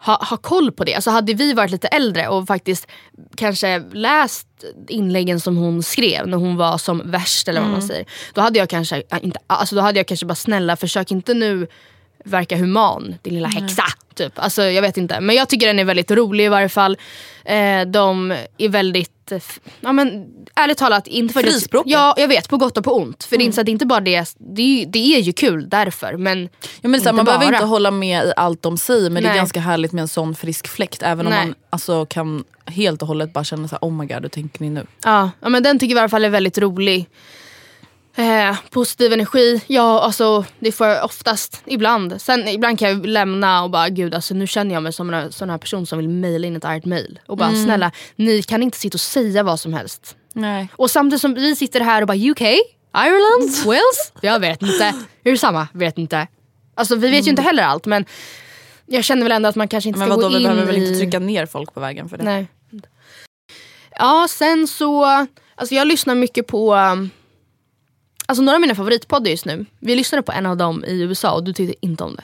ha, 0.01 0.25
ha 0.25 0.37
koll 0.37 0.71
på 0.71 0.83
det. 0.83 0.95
Alltså 0.95 1.09
hade 1.09 1.33
vi 1.33 1.53
varit 1.53 1.71
lite 1.71 1.87
äldre 1.87 2.27
och 2.27 2.47
faktiskt 2.47 2.87
kanske 3.35 3.83
läst 3.91 4.47
inläggen 4.87 5.39
som 5.39 5.57
hon 5.57 5.83
skrev 5.83 6.27
när 6.27 6.37
hon 6.37 6.57
var 6.57 6.77
som 6.77 7.11
värst 7.11 7.47
eller 7.47 7.61
vad 7.61 7.69
man 7.69 7.81
säger. 7.81 8.05
Då 8.33 8.41
hade 8.41 8.59
jag 8.59 8.69
kanske 8.69 9.03
äh, 9.11 9.19
inte, 9.21 9.39
alltså 9.47 9.75
då 9.75 9.81
hade 9.81 9.99
jag 9.99 10.07
kanske 10.07 10.25
bara 10.25 10.35
snälla 10.35 10.75
försök 10.75 11.11
inte 11.11 11.33
nu 11.33 11.67
verka 12.25 12.57
human 12.57 13.15
din 13.21 13.33
lilla 13.33 13.47
häxa. 13.47 13.83
Typ. 14.15 14.33
Alltså 14.35 14.63
jag 14.63 14.81
vet 14.81 14.97
inte. 14.97 15.19
Men 15.19 15.35
jag 15.35 15.49
tycker 15.49 15.67
den 15.67 15.79
är 15.79 15.83
väldigt 15.83 16.11
rolig 16.11 16.45
i 16.45 16.47
varje 16.47 16.69
fall. 16.69 16.97
Eh, 17.45 17.81
de 17.81 18.35
är 18.57 18.69
väldigt, 18.69 19.31
eh, 19.31 19.39
ja 19.79 19.91
men 19.93 20.25
ärligt 20.55 20.77
talat 20.77 21.07
inte 21.07 21.33
för 21.33 21.41
Frispråkiga. 21.41 21.97
Ja 21.97 22.13
jag 22.17 22.27
vet, 22.27 22.49
på 22.49 22.57
gott 22.57 22.77
och 22.77 22.83
på 22.83 22.93
ont. 22.95 23.23
För 23.23 23.37
det 23.37 23.43
är 23.43 23.45
inte 23.45 23.55
så 23.55 23.61
att 23.61 23.65
det 23.65 23.69
är 23.69 23.73
inte 23.73 23.85
bara 23.85 23.99
det, 23.99 24.35
det 24.37 24.61
är, 24.61 24.65
ju- 24.79 24.85
det 24.85 24.99
är 25.15 25.19
ju 25.19 25.33
kul 25.33 25.69
därför. 25.69 26.17
Men, 26.17 26.49
Ja, 26.81 26.89
men 26.89 27.01
så 27.01 27.13
man 27.13 27.25
behöver 27.25 27.45
bara. 27.45 27.55
inte 27.55 27.65
hålla 27.65 27.91
med 27.91 28.25
i 28.25 28.33
allt 28.35 28.61
de 28.61 28.77
säger 28.77 29.09
men 29.09 29.23
det 29.23 29.27
är 29.29 29.31
Nej. 29.31 29.37
ganska 29.39 29.59
härligt 29.59 29.91
med 29.91 30.01
en 30.01 30.07
sån 30.07 30.35
frisk 30.35 30.67
fläkt. 30.67 31.03
Även 31.03 31.27
om 31.27 31.33
Nej. 31.33 31.45
man 31.45 31.55
alltså, 31.69 32.05
kan 32.05 32.43
helt 32.65 33.01
och 33.01 33.07
hållet 33.07 33.33
bara 33.33 33.43
känna 33.43 33.67
så 33.67 33.75
här, 33.81 33.89
oh 33.89 33.93
my 33.93 34.05
god 34.05 34.21
hur 34.21 34.29
tänker 34.29 34.61
ni 34.61 34.69
nu? 34.69 34.85
Ja, 35.05 35.31
ja 35.41 35.49
men 35.49 35.63
den 35.63 35.79
tycker 35.79 35.95
jag 35.95 35.99
i 35.99 36.01
alla 36.01 36.09
fall 36.09 36.25
är 36.25 36.29
väldigt 36.29 36.57
rolig. 36.57 37.05
Eh, 38.19 38.55
positiv 38.69 39.13
energi, 39.13 39.61
ja 39.67 40.01
alltså 40.01 40.45
det 40.59 40.71
får 40.71 40.87
jag 40.87 41.05
oftast, 41.05 41.61
ibland. 41.65 42.21
Sen 42.21 42.47
ibland 42.47 42.79
kan 42.79 42.89
jag 42.89 43.05
lämna 43.05 43.63
och 43.63 43.69
bara 43.69 43.89
gud 43.89 44.13
alltså 44.15 44.33
nu 44.33 44.47
känner 44.47 44.73
jag 44.73 44.83
mig 44.83 44.93
som 44.93 45.13
en 45.13 45.31
sån 45.31 45.49
här 45.49 45.57
person 45.57 45.85
som 45.85 45.97
vill 45.97 46.09
mejla 46.09 46.47
in 46.47 46.55
ett 46.55 46.65
argt 46.65 46.85
mejl. 46.85 47.19
Och 47.27 47.37
bara 47.37 47.55
snälla, 47.55 47.91
ni 48.15 48.43
kan 48.43 48.63
inte 48.63 48.77
sitta 48.77 48.95
och 48.95 48.99
säga 48.99 49.43
vad 49.43 49.59
som 49.59 49.73
helst. 49.73 50.15
Nej. 50.33 50.69
Och 50.75 50.91
samtidigt 50.91 51.21
som 51.21 51.33
vi 51.33 51.55
sitter 51.55 51.79
här 51.79 52.01
och 52.01 52.07
bara 52.07 52.17
UK, 52.17 52.41
Ireland, 52.41 53.51
Wales? 53.65 54.13
Jag 54.21 54.39
vet 54.39 54.61
inte. 54.61 54.83
Är 55.23 55.31
det 55.31 55.37
samma? 55.37 55.67
Vet 55.73 55.97
inte. 55.97 56.27
Alltså 56.75 56.95
vi 56.95 57.11
vet 57.11 57.25
ju 57.25 57.29
inte 57.29 57.41
heller 57.41 57.63
allt 57.63 57.85
men 57.85 58.05
jag 58.85 59.03
känner 59.03 59.23
väl 59.23 59.31
ändå 59.31 59.49
att 59.49 59.55
man 59.55 59.67
kanske 59.67 59.87
inte 59.87 59.99
Men 59.99 60.07
ska 60.07 60.15
vadå, 60.15 60.27
gå 60.29 60.33
vi 60.37 60.43
in 60.43 60.43
behöver 60.49 60.65
väl 60.65 60.77
i... 60.77 60.87
inte 60.87 60.99
trycka 60.99 61.19
ner 61.19 61.45
folk 61.45 61.73
på 61.73 61.79
vägen 61.79 62.09
för 62.09 62.17
det? 62.17 62.23
Nej. 62.23 62.47
Ja, 63.95 64.27
sen 64.29 64.67
så... 64.67 65.05
Alltså 65.55 65.75
jag 65.75 65.87
lyssnar 65.87 66.15
mycket 66.15 66.47
på... 66.47 66.75
um, 66.75 67.09
Alltså 68.29 68.43
några 68.43 68.55
av 68.55 68.61
mina 68.61 68.75
favoritpoddar 68.75 69.31
just 69.31 69.45
nu. 69.45 69.65
Vi 69.79 69.95
lyssnade 69.95 70.21
på 70.21 70.31
en 70.31 70.45
av 70.45 70.57
dem 70.57 70.85
i 70.85 71.01
USA 71.01 71.31
och 71.31 71.43
du 71.43 71.53
tyckte 71.53 71.85
inte 71.85 72.03
om 72.03 72.15
det. 72.15 72.23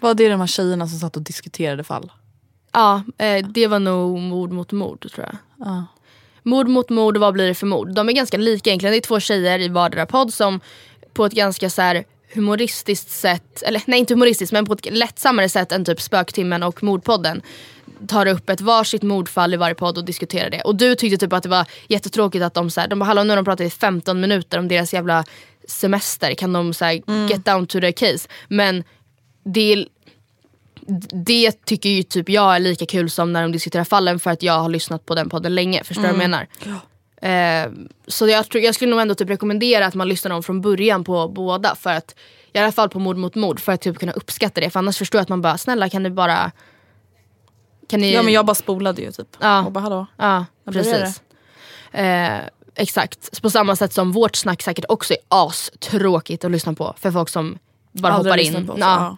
Vad 0.00 0.20
är 0.20 0.30
de 0.30 0.40
här 0.40 0.46
tjejerna 0.46 0.88
som 0.88 0.98
satt 0.98 1.16
och 1.16 1.22
diskuterade 1.22 1.84
fall? 1.84 2.12
Ja, 2.72 3.02
eh, 3.18 3.46
det 3.46 3.66
var 3.66 3.78
nog 3.78 4.18
mord 4.18 4.52
mot 4.52 4.72
mord 4.72 5.12
tror 5.12 5.26
jag. 5.26 5.36
Ja. 5.66 5.86
Mord 6.42 6.68
mot 6.68 6.90
mord 6.90 7.16
och 7.16 7.20
vad 7.20 7.34
blir 7.34 7.46
det 7.46 7.54
för 7.54 7.66
mord? 7.66 7.94
De 7.94 8.08
är 8.08 8.12
ganska 8.12 8.36
lika 8.36 8.70
egentligen. 8.70 8.92
Det 8.92 8.98
är 8.98 9.00
två 9.00 9.20
tjejer 9.20 9.58
i 9.58 9.68
vardera 9.68 10.06
podd 10.06 10.34
som 10.34 10.60
på 11.12 11.26
ett 11.26 11.32
ganska 11.32 11.70
så 11.70 11.82
här 11.82 12.04
humoristiskt 12.34 13.10
sätt, 13.10 13.62
eller 13.62 13.82
nej 13.86 13.98
inte 13.98 14.14
humoristiskt 14.14 14.52
men 14.52 14.66
på 14.66 14.72
ett 14.72 14.92
lättsammare 14.92 15.48
sätt 15.48 15.72
än 15.72 15.84
typ 15.84 16.00
Spöktimmen 16.00 16.62
och 16.62 16.82
Mordpodden 16.82 17.42
tar 18.08 18.26
upp 18.26 18.50
ett 18.50 18.60
varsitt 18.60 19.02
mordfall 19.02 19.54
i 19.54 19.56
varje 19.56 19.74
podd 19.74 19.98
och 19.98 20.04
diskuterar 20.04 20.50
det. 20.50 20.60
Och 20.60 20.76
du 20.76 20.94
tyckte 20.94 21.16
typ 21.26 21.32
att 21.32 21.42
det 21.42 21.48
var 21.48 21.66
jättetråkigt 21.88 22.44
att 22.44 22.54
de 22.54 22.70
så 22.70 22.80
här, 22.80 22.88
de 22.88 22.98
bara 22.98 23.04
hallå 23.04 23.22
nu 23.22 23.28
har 23.30 23.36
de 23.36 23.44
pratat 23.44 23.66
i 23.66 23.70
15 23.70 24.20
minuter 24.20 24.58
om 24.58 24.68
deras 24.68 24.94
jävla 24.94 25.24
semester, 25.68 26.34
kan 26.34 26.52
de 26.52 26.74
så 26.74 26.84
här, 26.84 27.28
get 27.28 27.44
down 27.44 27.66
to 27.66 27.80
the 27.80 27.92
case? 27.92 28.28
Men 28.48 28.84
det 29.44 29.86
det 31.26 31.64
tycker 31.64 31.88
ju 31.88 32.02
typ 32.02 32.28
jag 32.28 32.54
är 32.54 32.58
lika 32.58 32.86
kul 32.86 33.10
som 33.10 33.32
när 33.32 33.42
de 33.42 33.52
diskuterar 33.52 33.84
fallen 33.84 34.18
för 34.18 34.30
att 34.30 34.42
jag 34.42 34.58
har 34.58 34.68
lyssnat 34.68 35.06
på 35.06 35.14
den 35.14 35.28
podden 35.28 35.54
länge. 35.54 35.84
Förstår 35.84 36.02
du 36.02 36.08
vad 36.08 36.22
jag 36.22 36.30
menar? 36.30 36.46
Eh, 37.24 37.70
så 38.06 38.28
jag, 38.28 38.48
tror, 38.48 38.64
jag 38.64 38.74
skulle 38.74 38.90
nog 38.90 39.00
ändå 39.00 39.14
typ 39.14 39.30
rekommendera 39.30 39.86
att 39.86 39.94
man 39.94 40.08
lyssnar 40.08 40.30
om 40.30 40.42
från 40.42 40.60
början 40.60 41.04
på 41.04 41.28
båda. 41.28 41.74
För 41.74 41.90
att, 41.90 42.14
I 42.52 42.58
alla 42.58 42.72
fall 42.72 42.88
på 42.88 42.98
mord 42.98 43.16
mot 43.16 43.34
mord 43.34 43.60
för 43.60 43.72
att 43.72 43.80
typ 43.80 43.98
kunna 43.98 44.12
uppskatta 44.12 44.60
det. 44.60 44.70
För 44.70 44.78
annars 44.78 44.98
förstår 44.98 45.18
jag 45.18 45.22
att 45.22 45.28
man 45.28 45.42
bara, 45.42 45.58
snälla 45.58 45.88
kan 45.88 46.02
ni 46.02 46.10
bara... 46.10 46.52
Kan 47.88 48.00
ni... 48.00 48.12
ja 48.12 48.22
men 48.22 48.32
jag 48.32 48.46
bara 48.46 48.54
spolade 48.54 49.02
ju 49.02 49.12
typ. 49.12 49.36
Ja. 49.40 49.64
Och 49.64 49.72
bara 49.72 49.80
hallå. 49.80 50.06
Ja, 50.16 50.44
precis. 50.72 51.22
Eh, 51.92 52.38
exakt. 52.74 53.42
På 53.42 53.50
samma 53.50 53.76
sätt 53.76 53.92
som 53.92 54.12
vårt 54.12 54.36
snack 54.36 54.62
säkert 54.62 54.84
också 54.88 55.12
är 55.12 55.18
astråkigt 55.28 56.44
att 56.44 56.50
lyssna 56.50 56.74
på 56.74 56.94
för 56.98 57.10
folk 57.10 57.28
som 57.28 57.58
bara 57.92 58.12
Aldrig 58.12 58.46
hoppar 58.46 58.58
in. 58.58 58.66
på 58.66 58.72
oss, 58.72 58.78
ja. 58.80 59.16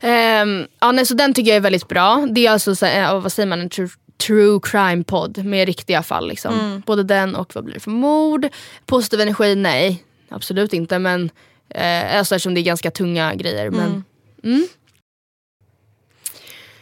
ja. 0.00 0.08
Ehm, 0.08 0.66
ja, 0.80 0.92
nej, 0.92 1.06
så 1.06 1.14
den 1.14 1.34
tycker 1.34 1.50
jag 1.50 1.56
är 1.56 1.60
väldigt 1.60 1.88
bra. 1.88 2.26
Det 2.30 2.46
är 2.46 2.50
alltså 2.50 2.74
så, 2.74 2.86
eh, 2.86 3.20
vad 3.20 3.32
säger 3.32 3.46
man, 3.46 3.60
en 3.60 3.68
true, 3.68 3.88
true 4.26 4.60
crime 4.62 5.04
podd 5.04 5.44
med 5.44 5.66
riktiga 5.66 6.02
fall. 6.02 6.28
Liksom. 6.28 6.54
Mm. 6.54 6.82
Både 6.86 7.02
den 7.02 7.34
och 7.34 7.54
vad 7.54 7.64
blir 7.64 7.74
det 7.74 7.80
för 7.80 7.90
mord. 7.90 8.48
Positiv 8.86 9.20
energi, 9.20 9.54
nej. 9.54 10.04
Absolut 10.28 10.72
inte. 10.72 10.98
Men 10.98 11.30
eh, 11.68 12.18
alltså, 12.18 12.34
eftersom 12.34 12.54
det 12.54 12.60
är 12.60 12.62
ganska 12.62 12.90
tunga 12.90 13.34
grejer. 13.34 13.70
Men, 13.70 14.04
mm. 14.44 14.68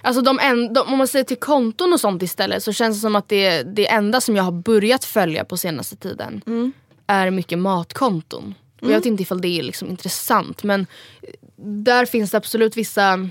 Alltså 0.03 0.22
de 0.22 0.38
en, 0.38 0.72
de, 0.72 0.80
om 0.80 0.98
man 0.98 1.09
säger 1.09 1.24
till 1.24 1.36
konton 1.36 1.92
och 1.92 2.00
sånt 2.00 2.22
istället 2.22 2.62
så 2.62 2.72
känns 2.72 2.96
det 2.96 3.00
som 3.00 3.16
att 3.16 3.28
det, 3.28 3.62
det 3.62 3.88
enda 3.88 4.20
som 4.20 4.36
jag 4.36 4.44
har 4.44 4.53
börjat 4.53 5.05
följa 5.05 5.44
på 5.44 5.57
senaste 5.57 5.96
tiden 5.96 6.42
är 7.07 7.30
mycket 7.30 7.59
matkonton. 7.59 8.55
Och 8.80 8.90
jag 8.90 8.96
vet 8.96 9.07
inte 9.07 9.22
ifall 9.22 9.40
det 9.40 9.59
är 9.59 9.62
liksom 9.62 9.88
intressant 9.88 10.62
men 10.62 10.86
där 11.57 12.07
finns 12.07 12.30
det 12.30 12.36
absolut 12.36 12.76
vissa 12.76 13.28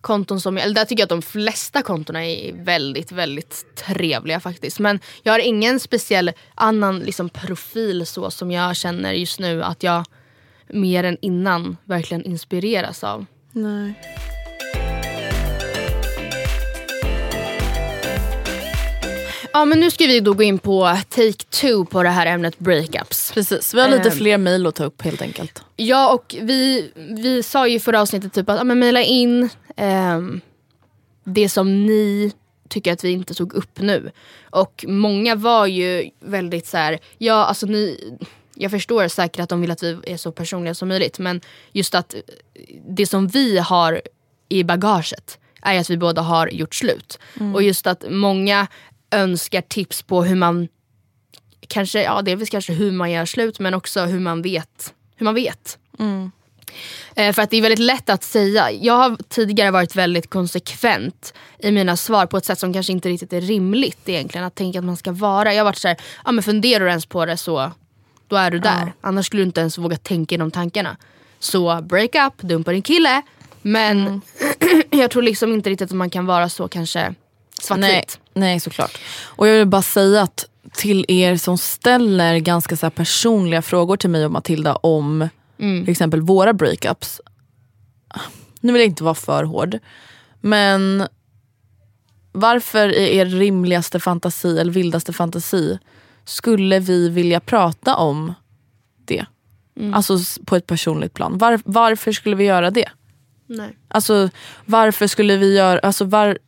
konton 0.00 0.40
som, 0.40 0.58
eller 0.58 0.74
där 0.74 0.84
tycker 0.84 1.00
jag 1.00 1.06
att 1.06 1.10
de 1.10 1.22
flesta 1.22 1.82
kontona 1.82 2.26
är 2.26 2.52
väldigt, 2.52 3.12
väldigt 3.12 3.64
trevliga 3.76 4.40
faktiskt. 4.40 4.78
Men 4.78 5.00
jag 5.22 5.32
har 5.32 5.38
ingen 5.38 5.80
speciell 5.80 6.32
annan 6.54 6.98
liksom, 6.98 7.28
profil 7.28 8.06
så 8.06 8.30
som 8.30 8.50
jag 8.50 8.76
känner 8.76 9.12
just 9.12 9.40
nu 9.40 9.62
att 9.62 9.82
jag 9.82 10.04
mer 10.68 11.04
än 11.04 11.16
innan 11.20 11.76
verkligen 11.84 12.24
inspireras 12.24 13.04
av. 13.04 13.26
Nej. 13.52 13.94
Ja 19.56 19.64
men 19.64 19.80
nu 19.80 19.90
ska 19.90 20.06
vi 20.06 20.20
då 20.20 20.32
gå 20.32 20.42
in 20.42 20.58
på 20.58 20.98
take 21.08 21.32
two 21.32 21.84
på 21.84 22.02
det 22.02 22.08
här 22.08 22.26
ämnet 22.26 22.58
breakups. 22.58 23.32
Precis, 23.32 23.74
vi 23.74 23.80
har 23.80 23.88
lite 23.88 24.08
Ehm. 24.08 24.16
fler 24.16 24.38
mejl 24.38 24.66
att 24.66 24.74
ta 24.74 24.84
upp 24.84 25.02
helt 25.02 25.22
enkelt. 25.22 25.62
Ja 25.76 26.12
och 26.14 26.34
vi, 26.40 26.90
vi 26.96 27.42
sa 27.42 27.68
ju 27.68 27.74
i 27.74 27.80
förra 27.80 28.00
avsnittet 28.00 28.32
typ 28.32 28.48
att 28.48 28.56
ja, 28.58 28.64
men 28.64 28.78
mejla 28.78 29.02
in 29.02 29.48
ehm, 29.76 30.40
det 31.24 31.48
som 31.48 31.86
ni 31.86 32.32
tycker 32.68 32.92
att 32.92 33.04
vi 33.04 33.10
inte 33.10 33.34
tog 33.34 33.52
upp 33.52 33.80
nu. 33.80 34.10
Och 34.50 34.84
många 34.88 35.34
var 35.34 35.66
ju 35.66 36.10
väldigt 36.20 36.66
så 36.66 36.76
här, 36.76 36.98
ja 37.18 37.44
alltså 37.44 37.66
ni, 37.66 38.14
jag 38.54 38.70
förstår 38.70 39.08
säkert 39.08 39.40
att 39.40 39.48
de 39.48 39.60
vill 39.60 39.70
att 39.70 39.82
vi 39.82 39.98
är 40.06 40.16
så 40.16 40.32
personliga 40.32 40.74
som 40.74 40.88
möjligt 40.88 41.18
men 41.18 41.40
just 41.72 41.94
att 41.94 42.14
det 42.88 43.06
som 43.06 43.28
vi 43.28 43.58
har 43.58 44.00
i 44.48 44.64
bagaget 44.64 45.38
är 45.62 45.80
att 45.80 45.90
vi 45.90 45.96
båda 45.96 46.22
har 46.22 46.48
gjort 46.48 46.74
slut. 46.74 47.18
Och 47.54 47.62
just 47.62 47.86
att 47.86 48.04
många 48.10 48.66
önskar 49.10 49.60
tips 49.60 50.02
på 50.02 50.24
hur 50.24 50.36
man 50.36 50.68
kanske, 51.68 52.02
ja 52.02 52.22
delvis 52.22 52.50
kanske 52.50 52.72
hur 52.72 52.92
man 52.92 53.10
gör 53.10 53.24
slut 53.24 53.58
men 53.58 53.74
också 53.74 54.04
hur 54.04 54.20
man 54.20 54.42
vet. 54.42 54.94
Hur 55.16 55.24
man 55.24 55.34
vet. 55.34 55.78
Eh, 57.14 57.32
för 57.32 57.42
att 57.42 57.50
det 57.50 57.56
är 57.56 57.62
väldigt 57.62 57.78
lätt 57.78 58.10
att 58.10 58.24
säga. 58.24 58.70
Jag 58.70 58.94
har 58.94 59.16
tidigare 59.28 59.70
varit 59.70 59.96
väldigt 59.96 60.30
konsekvent 60.30 61.34
i 61.58 61.72
mina 61.72 61.96
svar 61.96 62.26
på 62.26 62.36
ett 62.36 62.44
sätt 62.44 62.58
som 62.58 62.72
kanske 62.72 62.92
inte 62.92 63.08
riktigt 63.08 63.32
är 63.32 63.40
rimligt 63.40 64.08
egentligen 64.08 64.46
att 64.46 64.54
tänka 64.54 64.78
att 64.78 64.84
man 64.84 64.96
ska 64.96 65.12
vara. 65.12 65.54
Jag 65.54 65.60
har 65.60 65.64
varit 65.64 65.76
såhär, 65.76 65.96
ja 66.24 66.32
men 66.32 66.42
funderar 66.42 66.84
du 66.84 66.90
ens 66.90 67.06
på 67.06 67.26
det 67.26 67.36
så 67.36 67.72
då 68.28 68.36
är 68.36 68.50
du 68.50 68.58
där. 68.58 68.92
Annars 69.00 69.26
skulle 69.26 69.42
du 69.42 69.46
inte 69.46 69.60
ens 69.60 69.78
våga 69.78 69.96
tänka 69.96 70.34
i 70.34 70.38
de 70.38 70.50
tankarna. 70.50 70.96
Så 71.38 71.82
break 71.82 72.14
up, 72.14 72.42
dumpa 72.42 72.72
din 72.72 72.82
kille. 72.82 73.22
Men 73.62 74.20
jag 74.90 75.10
tror 75.10 75.22
liksom 75.22 75.52
inte 75.52 75.70
riktigt 75.70 75.90
att 75.90 75.96
man 75.96 76.10
kan 76.10 76.26
vara 76.26 76.48
så 76.48 76.68
kanske 76.68 77.14
svartvitt. 77.60 78.18
nej 78.34 78.60
såklart. 78.60 78.98
Och 79.24 79.48
jag 79.48 79.54
vill 79.58 79.66
bara 79.68 79.82
säga 79.82 80.22
att 80.22 80.44
till 80.72 81.04
er 81.08 81.36
som 81.36 81.58
ställer 81.58 82.38
ganska 82.38 82.76
så 82.76 82.86
här 82.86 82.90
personliga 82.90 83.62
frågor 83.62 83.96
till 83.96 84.10
mig 84.10 84.24
och 84.24 84.30
Matilda 84.30 84.76
om 84.76 85.28
till 85.84 85.90
exempel 85.92 86.20
våra 86.20 86.52
breakups. 86.52 87.20
Nu 88.60 88.72
vill 88.72 88.80
jag 88.82 88.88
inte 88.88 89.04
vara 89.04 89.14
för 89.14 89.44
hård. 89.44 89.78
Men 90.40 91.06
varför 92.32 92.88
i 92.88 93.16
er 93.16 93.26
rimligaste 93.26 94.00
fantasi 94.00 94.58
eller 94.58 94.72
vildaste 94.72 95.12
fantasi 95.12 95.78
skulle 96.24 96.78
vi 96.78 97.08
vilja 97.08 97.40
prata 97.40 97.96
om 97.96 98.34
det? 99.04 99.26
Alltså 99.94 100.14
s- 100.14 100.38
på 100.46 100.56
ett 100.56 100.66
personligt 100.66 101.14
plan. 101.14 101.38
Var, 101.38 101.60
varför 101.64 102.12
skulle 102.12 102.36
vi 102.36 102.44
göra 102.44 102.70
det? 102.70 102.88
Nej. 103.46 103.76
Alltså 103.88 104.30
varför 104.64 105.06
skulle 105.06 105.36
vi 105.36 105.56
göra, 105.56 105.78
alltså 105.78 106.04
var, 106.04 106.28
va? 106.28 106.38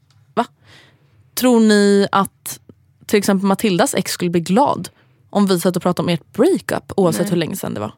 Tror 1.38 1.60
ni 1.60 2.06
att 2.12 2.60
till 3.06 3.18
exempel 3.18 3.46
Matildas 3.46 3.94
ex 3.94 4.12
skulle 4.12 4.30
bli 4.30 4.40
glad 4.40 4.88
om 5.30 5.46
vi 5.46 5.60
satt 5.60 5.76
och 5.76 5.82
pratade 5.82 6.04
om 6.06 6.08
ert 6.08 6.32
breakup 6.32 6.92
oavsett 6.96 7.20
Nej. 7.22 7.30
hur 7.30 7.36
länge 7.36 7.56
sedan 7.56 7.74
det 7.74 7.80
var? 7.80 7.92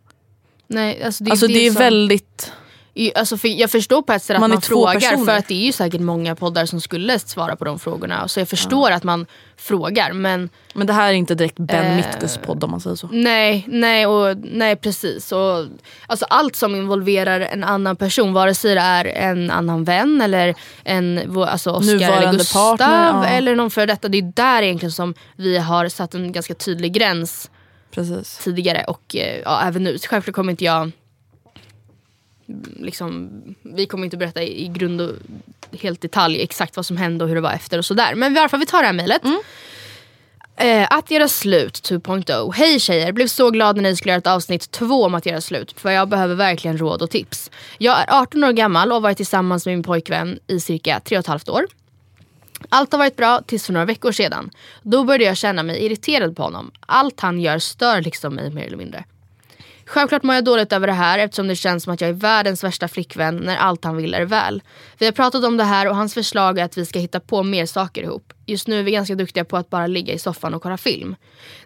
Nej, 0.66 1.02
alltså 1.02 1.24
det, 1.24 1.30
Alltså 1.30 1.46
det 1.46 1.66
är 1.66 1.70
som- 1.70 1.80
väldigt, 1.80 2.52
I- 2.94 3.14
Alltså 3.14 3.36
för 3.36 3.48
jag 3.48 3.70
förstår 3.70 4.02
på 4.02 4.12
ett 4.12 4.22
sätt 4.22 4.34
att 4.34 4.40
Man 4.40 4.50
man, 4.50 4.60
frågar 4.62 4.94
personer. 5.00 5.24
för 5.24 5.32
att 5.38 5.48
det 5.48 5.54
är 5.54 5.66
ju 5.66 5.72
säkert 5.72 6.00
många 6.00 6.34
poddar 6.36 6.66
som 6.66 6.80
skulle 6.80 7.18
svara 7.18 7.56
på 7.56 7.64
de 7.64 7.78
frågorna. 7.78 8.28
Så 8.28 8.40
jag 8.40 8.48
förstår 8.48 8.90
att 8.90 9.02
man 9.04 9.26
frågar 9.56 10.12
men 10.12 10.48
men 10.74 10.86
det 10.86 10.92
här 10.92 11.08
är 11.08 11.12
inte 11.12 11.34
direkt 11.34 11.58
Ben 11.58 11.84
Eh, 11.86 11.96
Mitkus 11.96 12.36
podd 12.36 12.64
om 12.64 12.70
man 12.70 12.80
säger 12.80 12.96
så. 12.96 13.08
nej, 13.12 13.64
nej, 13.68 14.06
och, 14.06 14.36
nej 14.36 14.76
precis. 14.76 15.32
Och, 15.32 15.66
alltså 16.06 16.24
allt 16.30 16.56
som 16.56 16.74
involverar 16.74 17.40
en 17.40 17.64
annan 17.64 17.96
person, 17.96 18.32
vare 18.32 18.54
sig 18.54 18.74
det 18.74 18.80
är 18.80 19.04
en 19.04 19.50
annan 19.50 19.84
vän 19.84 20.20
eller 20.20 20.54
en 20.84 21.36
alltså 21.38 21.70
Oscar 21.70 21.94
eller 21.94 22.06
Nuvarande 22.08 22.38
Gustav 22.38 22.76
partner, 22.76 23.06
ja. 23.12 23.26
eller 23.26 23.56
någon 23.56 23.70
för 23.70 23.86
detta. 23.86 24.08
Det 24.08 24.18
är 24.18 24.32
där 24.36 24.62
egentligen 24.62 24.92
som 24.92 25.14
vi 25.36 25.58
har 25.58 25.88
satt 25.88 26.14
en 26.14 26.32
ganska 26.32 26.54
tydlig 26.54 26.92
gräns 26.92 27.50
Precis. 27.94 28.38
tidigare 28.44 28.84
och 28.88 29.16
eh, 29.16 29.40
ja, 29.44 29.62
även 29.64 29.84
nu. 29.84 29.98
Självklart 30.08 30.34
kommer 30.34 30.50
inte 30.50 30.64
jag 30.64 30.90
liksom, 32.76 33.30
vi 33.62 33.86
kommer 33.86 34.04
inte 34.04 34.16
berätta 34.16 34.42
i, 34.42 34.64
i 34.64 34.68
grund 34.68 35.00
och 35.00 35.12
helt 35.80 36.00
detalj 36.00 36.42
exakt 36.42 36.76
vad 36.76 36.86
som 36.86 36.96
hände 36.96 37.24
och 37.24 37.28
hur 37.28 37.34
det 37.34 37.40
var 37.40 37.52
efter 37.52 37.78
och 37.78 37.84
sådär. 37.84 38.14
Men 38.14 38.34
varför 38.34 38.58
vi 38.58 38.66
tar 38.66 38.80
det 38.80 38.86
här 38.86 38.92
mejlet. 38.92 39.22
Eh, 40.56 40.86
att 40.90 41.10
göra 41.10 41.28
slut 41.28 41.74
2.0. 41.74 42.52
Hej 42.52 42.80
tjejer, 42.80 43.12
blev 43.12 43.26
så 43.26 43.50
glad 43.50 43.76
när 43.76 43.82
ni 43.82 43.96
skulle 43.96 44.12
göra 44.12 44.18
ett 44.18 44.26
avsnitt 44.26 44.70
2 44.70 45.04
om 45.04 45.14
att 45.14 45.26
göra 45.26 45.40
slut. 45.40 45.72
För 45.76 45.90
jag 45.90 46.08
behöver 46.08 46.34
verkligen 46.34 46.78
råd 46.78 47.02
och 47.02 47.10
tips. 47.10 47.50
Jag 47.78 48.00
är 48.00 48.20
18 48.20 48.44
år 48.44 48.52
gammal 48.52 48.88
och 48.88 48.94
har 48.94 49.00
varit 49.00 49.16
tillsammans 49.16 49.66
med 49.66 49.74
min 49.74 49.82
pojkvän 49.82 50.38
i 50.46 50.60
cirka 50.60 50.98
3,5 51.04 51.50
år. 51.50 51.66
Allt 52.68 52.92
har 52.92 52.98
varit 52.98 53.16
bra 53.16 53.40
tills 53.46 53.66
för 53.66 53.72
några 53.72 53.86
veckor 53.86 54.12
sedan. 54.12 54.50
Då 54.82 55.04
började 55.04 55.24
jag 55.24 55.36
känna 55.36 55.62
mig 55.62 55.84
irriterad 55.84 56.36
på 56.36 56.42
honom. 56.42 56.70
Allt 56.80 57.20
han 57.20 57.40
gör 57.40 57.58
stör 57.58 58.00
liksom 58.00 58.34
mig 58.34 58.50
mer 58.50 58.66
eller 58.66 58.76
mindre. 58.76 59.04
Självklart 59.90 60.22
mår 60.22 60.34
jag 60.34 60.44
dåligt 60.44 60.72
över 60.72 60.86
det 60.86 60.92
här 60.92 61.18
eftersom 61.18 61.48
det 61.48 61.56
känns 61.56 61.84
som 61.84 61.92
att 61.92 62.00
jag 62.00 62.10
är 62.10 62.14
världens 62.14 62.64
värsta 62.64 62.88
flickvän 62.88 63.36
när 63.36 63.56
allt 63.56 63.84
han 63.84 63.96
vill 63.96 64.14
är 64.14 64.24
väl. 64.24 64.62
Vi 64.98 65.06
har 65.06 65.12
pratat 65.12 65.44
om 65.44 65.56
det 65.56 65.64
här 65.64 65.88
och 65.88 65.96
hans 65.96 66.14
förslag 66.14 66.58
är 66.58 66.64
att 66.64 66.78
vi 66.78 66.86
ska 66.86 66.98
hitta 66.98 67.20
på 67.20 67.42
mer 67.42 67.66
saker 67.66 68.02
ihop. 68.02 68.32
Just 68.46 68.68
nu 68.68 68.78
är 68.78 68.82
vi 68.82 68.90
ganska 68.90 69.14
duktiga 69.14 69.44
på 69.44 69.56
att 69.56 69.70
bara 69.70 69.86
ligga 69.86 70.14
i 70.14 70.18
soffan 70.18 70.54
och 70.54 70.62
kolla 70.62 70.76
film. 70.76 71.16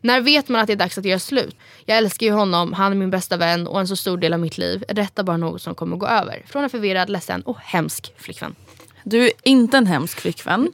När 0.01 0.21
vet 0.21 0.49
man 0.49 0.61
att 0.61 0.67
det 0.67 0.73
är 0.73 0.77
dags 0.77 0.99
att 0.99 1.05
göra 1.05 1.19
slut? 1.19 1.57
Jag 1.85 1.99
älskar 1.99 2.27
ju 2.27 2.33
honom, 2.33 2.73
han 2.73 2.93
är 2.93 2.97
min 2.97 3.11
bästa 3.11 3.37
vän 3.37 3.67
och 3.67 3.81
en 3.81 3.89
så 3.89 3.97
stor 3.97 4.19
del 4.19 4.33
av 4.33 4.41
mitt 4.41 4.59
liv. 4.59 4.85
Är 4.89 4.95
detta 4.95 5.25
bara 5.25 5.37
något 5.37 5.63
som 5.63 5.75
kommer 5.75 5.97
gå 5.97 6.07
över? 6.07 6.43
Från 6.47 6.65
en 6.65 6.71
förvirrad, 6.71 7.11
ledsen 7.11 7.43
och 7.43 7.59
hemsk 7.61 8.13
flickvän. 8.17 8.55
Du 9.03 9.27
är 9.27 9.33
inte 9.43 9.77
en 9.77 9.87
hemsk 9.87 10.21
flickvän. 10.21 10.73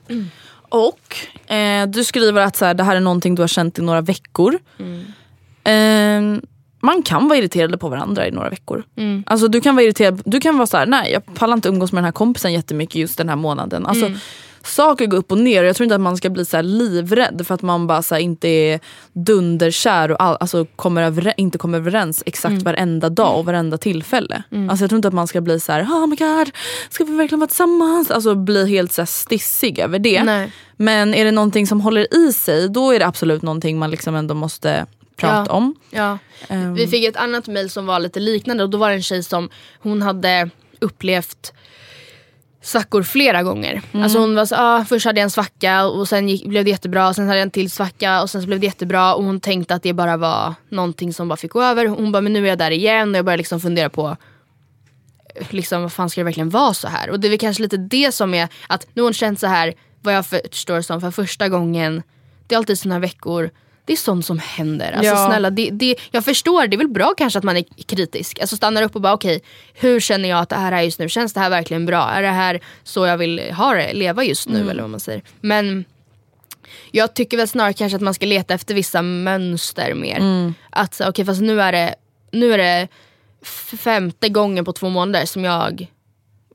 Och 0.69 1.17
eh, 1.53 1.87
du 1.87 2.05
skriver 2.05 2.41
att 2.41 2.57
så 2.57 2.65
här, 2.65 2.75
det 2.75 2.85
här 2.85 2.97
är 2.97 3.01
någonting 3.01 3.35
du 3.35 3.43
har 3.43 3.49
känt 3.49 3.79
i 3.79 3.83
några 3.83 4.01
veckor. 4.01 4.59
Eh, 5.65 6.41
man 6.81 7.03
kan 7.03 7.29
vara 7.29 7.39
irriterade 7.39 7.79
på 7.79 7.89
varandra 7.89 8.29
i 8.29 8.31
några 8.31 8.51
veckor. 8.51 8.85
Alltså, 9.27 9.49
du 9.49 9.61
kan 9.61 9.75
vara 9.75 9.85
irriterad, 9.85 10.23
du 10.25 10.41
kan 10.41 10.59
vara 10.59 10.67
så 10.67 10.77
här, 10.77 10.87
nej 10.87 11.13
jag 11.13 11.35
pallar 11.35 11.55
inte 11.55 11.69
umgås 11.69 11.93
med 11.93 11.99
den 11.99 12.05
här 12.05 12.13
kompisen 12.13 12.53
jättemycket 12.53 12.95
just 12.95 13.19
den 13.19 13.29
här 13.29 13.37
månaden. 13.37 13.87
Alltså, 13.87 14.11
Saker 14.65 15.07
går 15.07 15.19
upp 15.19 15.33
och 15.33 15.39
ner 15.39 15.63
och 15.63 15.69
jag 15.69 15.77
tror 15.77 15.85
inte 15.85 15.95
att 15.95 16.01
man 16.01 16.17
ska 16.17 16.31
bli 16.31 16.45
så 16.45 16.57
här 16.57 16.63
livrädd 16.63 17.43
för 17.47 17.55
att 17.55 17.63
man 17.63 17.87
bara 17.87 18.03
så 18.03 18.17
inte 18.17 18.49
är 18.49 18.81
dunderkär 19.13 20.11
och 20.11 20.23
all, 20.23 20.37
alltså 20.41 20.65
kommer 20.77 21.03
över, 21.03 21.35
inte 21.37 21.59
kommer 21.59 21.79
överens 21.79 22.23
exakt 22.27 22.63
varenda 22.63 23.09
dag 23.09 23.39
och 23.39 23.45
varenda 23.45 23.79
tillfälle. 23.79 24.43
Alltså, 24.69 24.83
jag 24.83 24.91
tror 24.91 24.97
inte 24.97 25.09
att 25.09 25.15
man 25.15 25.27
ska 25.27 25.41
bli 25.41 25.61
så 25.61 25.73
här, 25.73 25.83
oh 25.83 26.07
my 26.07 26.17
god, 26.17 26.51
ska 26.91 27.05
vi 27.05 27.17
verkligen 27.17 27.41
vara 27.41 27.49
tillsammans? 27.49 28.11
Alltså 28.11 28.35
bli 28.35 28.69
helt 28.69 28.93
så 28.93 29.07
stissig 29.07 29.79
över 29.79 29.99
det. 29.99 30.23
Nej. 30.23 30.53
Men 30.77 31.15
är 31.15 31.25
det 31.25 31.31
någonting 31.31 31.67
som 31.67 31.81
håller 31.81 32.15
i 32.15 32.33
sig 32.33 32.69
då 32.69 32.91
är 32.91 32.99
det 32.99 33.07
absolut 33.07 33.43
någonting 33.43 33.79
man 33.79 33.91
liksom 33.91 34.15
ändå 34.15 34.35
måste 34.35 34.87
prata 35.21 35.45
Ja. 35.51 35.55
om. 35.57 35.75
Ja. 35.91 36.19
Ehm. 36.49 36.75
Vi 36.75 36.87
fick 36.87 37.05
ett 37.05 37.17
annat 37.17 37.47
mail 37.49 37.71
som 37.71 37.87
var 37.87 38.01
lite 38.01 38.21
liknande 38.21 38.63
och 38.65 38.71
då 38.71 38.79
var 38.79 38.89
det 38.89 38.95
en 38.95 39.03
tjej 39.03 39.23
som 39.23 39.51
hon 39.81 40.03
hade 40.03 40.51
upplevt 40.81 41.53
svackor 42.63 43.03
flera 43.03 43.43
gånger. 43.43 43.83
Alltså 43.93 44.19
hon 44.19 44.35
var 44.35 44.47
så, 44.47 44.55
ah, 44.59 44.85
först 44.85 45.07
hade 45.07 45.21
jag 45.21 45.25
en 45.25 45.31
svacka 45.31 45.87
och 45.87 46.09
sen 46.09 46.29
gick, 46.29 46.47
blev 46.47 46.65
det 46.65 46.71
jättebra, 46.71 47.09
och 47.09 47.15
sen 47.15 47.27
hade 47.27 47.39
jag 47.39 47.43
en 47.43 47.51
till 47.51 47.71
svacka 47.71 48.23
och 48.23 48.31
sen 48.31 48.41
så 48.41 48.47
blev 48.47 48.61
det 48.61 48.67
jättebra 48.67 49.15
och 49.15 49.25
hon 49.25 49.41
tänkte 49.41 49.75
att 49.75 49.83
det 49.83 49.93
bara 49.93 50.17
var 50.17 50.55
någonting 50.69 51.15
som 51.15 51.29
bara 51.29 51.37
fick 51.37 51.51
gå 51.53 51.63
över. 51.63 51.87
Hon 51.87 52.13
bara, 52.13 52.21
men 52.21 52.33
nu 52.33 52.45
är 52.45 52.49
jag 52.49 52.59
där 52.59 52.71
igen 52.71 53.11
och 53.11 53.17
jag 53.19 53.25
började 53.25 53.39
liksom 53.39 53.61
fundera 53.61 53.91
på 53.91 54.17
liksom, 55.51 55.83
vad 55.83 55.93
fan 55.93 56.11
ska 56.11 56.21
det 56.21 56.25
verkligen 56.25 56.51
vara 56.51 56.75
så 56.75 56.89
här? 56.89 57.11
Och 57.11 57.21
det 57.21 57.29
är 57.29 57.31
väl 57.31 57.39
kanske 57.39 57.63
lite 57.63 57.77
det 57.77 58.15
som 58.15 58.35
är 58.35 58.49
att 58.69 58.87
nu 58.95 59.03
har 59.03 59.07
hon 59.07 59.15
känt 59.15 59.41
så 59.41 59.47
här, 59.47 59.75
vad 60.03 60.15
jag 60.15 60.27
förstår 60.27 60.81
som 60.81 61.01
för 61.01 61.11
första 61.11 61.49
gången. 61.49 62.03
Det 62.47 62.55
är 62.55 62.57
alltid 62.57 62.79
såna 62.79 62.99
veckor, 62.99 63.51
det 63.91 63.95
är 63.95 63.97
sånt 63.97 64.27
som 64.27 64.39
händer. 64.39 64.93
Alltså 64.93 65.13
Ja. 65.15 65.27
snälla, 65.27 65.51
det, 65.51 65.71
det, 65.71 65.95
jag 66.11 66.25
förstår, 66.25 66.67
det 66.67 66.77
är 66.77 66.79
väl 66.79 66.89
bra 66.89 67.15
kanske 67.17 67.39
att 67.39 67.45
man 67.45 67.57
är 67.57 67.65
kritisk. 67.87 68.39
Alltså 68.41 68.57
stannar 68.57 68.83
upp 68.83 68.95
och 68.95 69.01
bara 69.01 69.13
okej, 69.13 69.43
hur 69.75 70.01
känner 70.01 70.29
jag 70.29 70.39
att 70.39 70.49
det 70.49 70.57
här 70.57 70.73
är 70.73 70.81
just 70.83 70.99
nu? 70.99 71.09
Känns 71.09 71.33
det 71.33 71.41
här 71.41 71.51
verkligen 71.51 71.87
bra? 71.87 72.11
Är 72.11 72.23
det 72.23 72.29
här 72.29 72.61
så 72.85 73.07
jag 73.07 73.19
vill 73.19 73.53
ha 73.57 73.75
det, 73.75 73.93
leva 73.93 74.25
just 74.25 74.49
nu 74.49 74.71
eller 74.71 74.83
vad 74.83 74.91
man 74.91 75.01
säger? 75.01 75.23
Men 75.41 75.85
jag 76.91 77.15
tycker 77.15 77.37
väl 77.37 77.49
snarare 77.49 77.73
kanske 77.73 77.97
att 77.97 78.03
man 78.03 78.15
ska 78.15 78.27
leta 78.27 78.55
efter 78.55 78.75
vissa 78.75 79.03
mönster 79.03 79.95
mer. 79.95 80.53
Att 80.71 80.95
så, 80.95 81.09
okej 81.09 81.25
fast 81.25 81.41
nu 81.41 81.61
är 81.63 81.73
det, 81.73 81.95
nu 82.33 82.53
är 82.55 82.59
det 82.59 82.89
femte 83.77 84.29
gången 84.29 84.65
på 84.65 84.73
två 84.73 84.89
månader 84.89 85.27
som 85.27 85.45
jag 85.45 85.87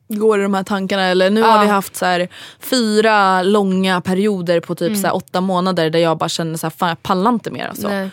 går 0.07 0.39
i 0.39 0.43
de 0.43 0.53
här 0.53 0.63
tankarna. 0.63 1.03
Eller 1.03 1.29
nu 1.29 1.39
Ja. 1.39 1.47
har 1.47 1.61
vi 1.61 1.67
haft 1.67 1.95
så 1.95 2.05
här, 2.05 2.27
fyra 2.59 3.43
långa 3.43 4.01
perioder 4.01 4.59
på 4.59 4.75
Mm. 4.79 4.93
typ 4.93 5.01
så 5.01 5.07
här, 5.07 5.15
åtta 5.15 5.41
månader 5.41 5.89
där 5.89 5.99
jag 5.99 6.17
bara 6.17 6.29
känner 6.29 6.57
så 6.57 6.65
här, 6.65 6.71
fan 6.77 6.89
jag 6.89 7.03
pallar 7.03 7.29
inte 7.31 7.51
mer. 7.51 7.67
Alltså. 7.67 7.87
Nej. 7.89 8.09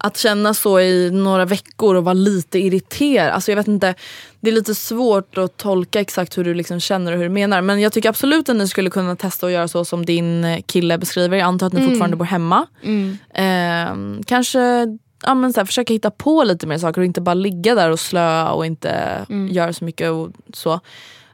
Att 0.00 0.16
känna 0.16 0.54
så 0.54 0.80
i 0.80 1.10
några 1.10 1.44
veckor 1.44 1.94
och 1.94 2.04
vara 2.04 2.12
lite 2.14 2.58
irriterad. 2.58 3.30
Alltså 3.32 3.50
jag 3.50 3.56
vet 3.56 3.68
inte, 3.68 3.94
det 4.40 4.50
är 4.50 4.54
lite 4.54 4.74
svårt 4.74 5.38
att 5.38 5.56
tolka 5.56 6.00
exakt 6.00 6.38
hur 6.38 6.44
du 6.44 6.54
liksom 6.54 6.80
känner 6.80 7.12
och 7.12 7.18
hur 7.18 7.24
du 7.24 7.30
menar. 7.34 7.60
Men 7.60 7.80
jag 7.80 7.92
tycker 7.92 8.08
absolut 8.08 8.48
att 8.48 8.56
ni 8.56 8.68
skulle 8.68 8.90
kunna 8.90 9.16
testa 9.16 9.46
att 9.46 9.52
göra 9.52 9.68
så 9.68 9.84
som 9.84 10.06
din 10.06 10.44
eh, 10.44 10.60
kille 10.66 10.98
beskriver. 10.98 11.36
Jag 11.36 11.46
antar 11.46 11.66
att 11.66 11.72
ni 11.72 11.86
fortfarande 11.88 12.16
bor 12.16 12.24
hemma. 12.24 12.66
Ehm, 13.34 14.22
kanske 14.26 14.86
ja, 15.22 15.34
men 15.34 15.52
så 15.52 15.60
här, 15.60 15.64
försöka 15.64 15.92
hitta 15.92 16.10
på 16.10 16.44
lite 16.44 16.66
mer 16.66 16.78
saker 16.78 17.00
och 17.00 17.04
inte 17.04 17.20
bara 17.20 17.34
ligga 17.34 17.74
där 17.74 17.90
och 17.90 18.00
slöa 18.00 18.50
och 18.50 18.66
inte 18.66 19.20
göra 19.50 19.72
så 19.72 19.84
mycket. 19.84 20.10
och 20.10 20.28
så. 20.54 20.80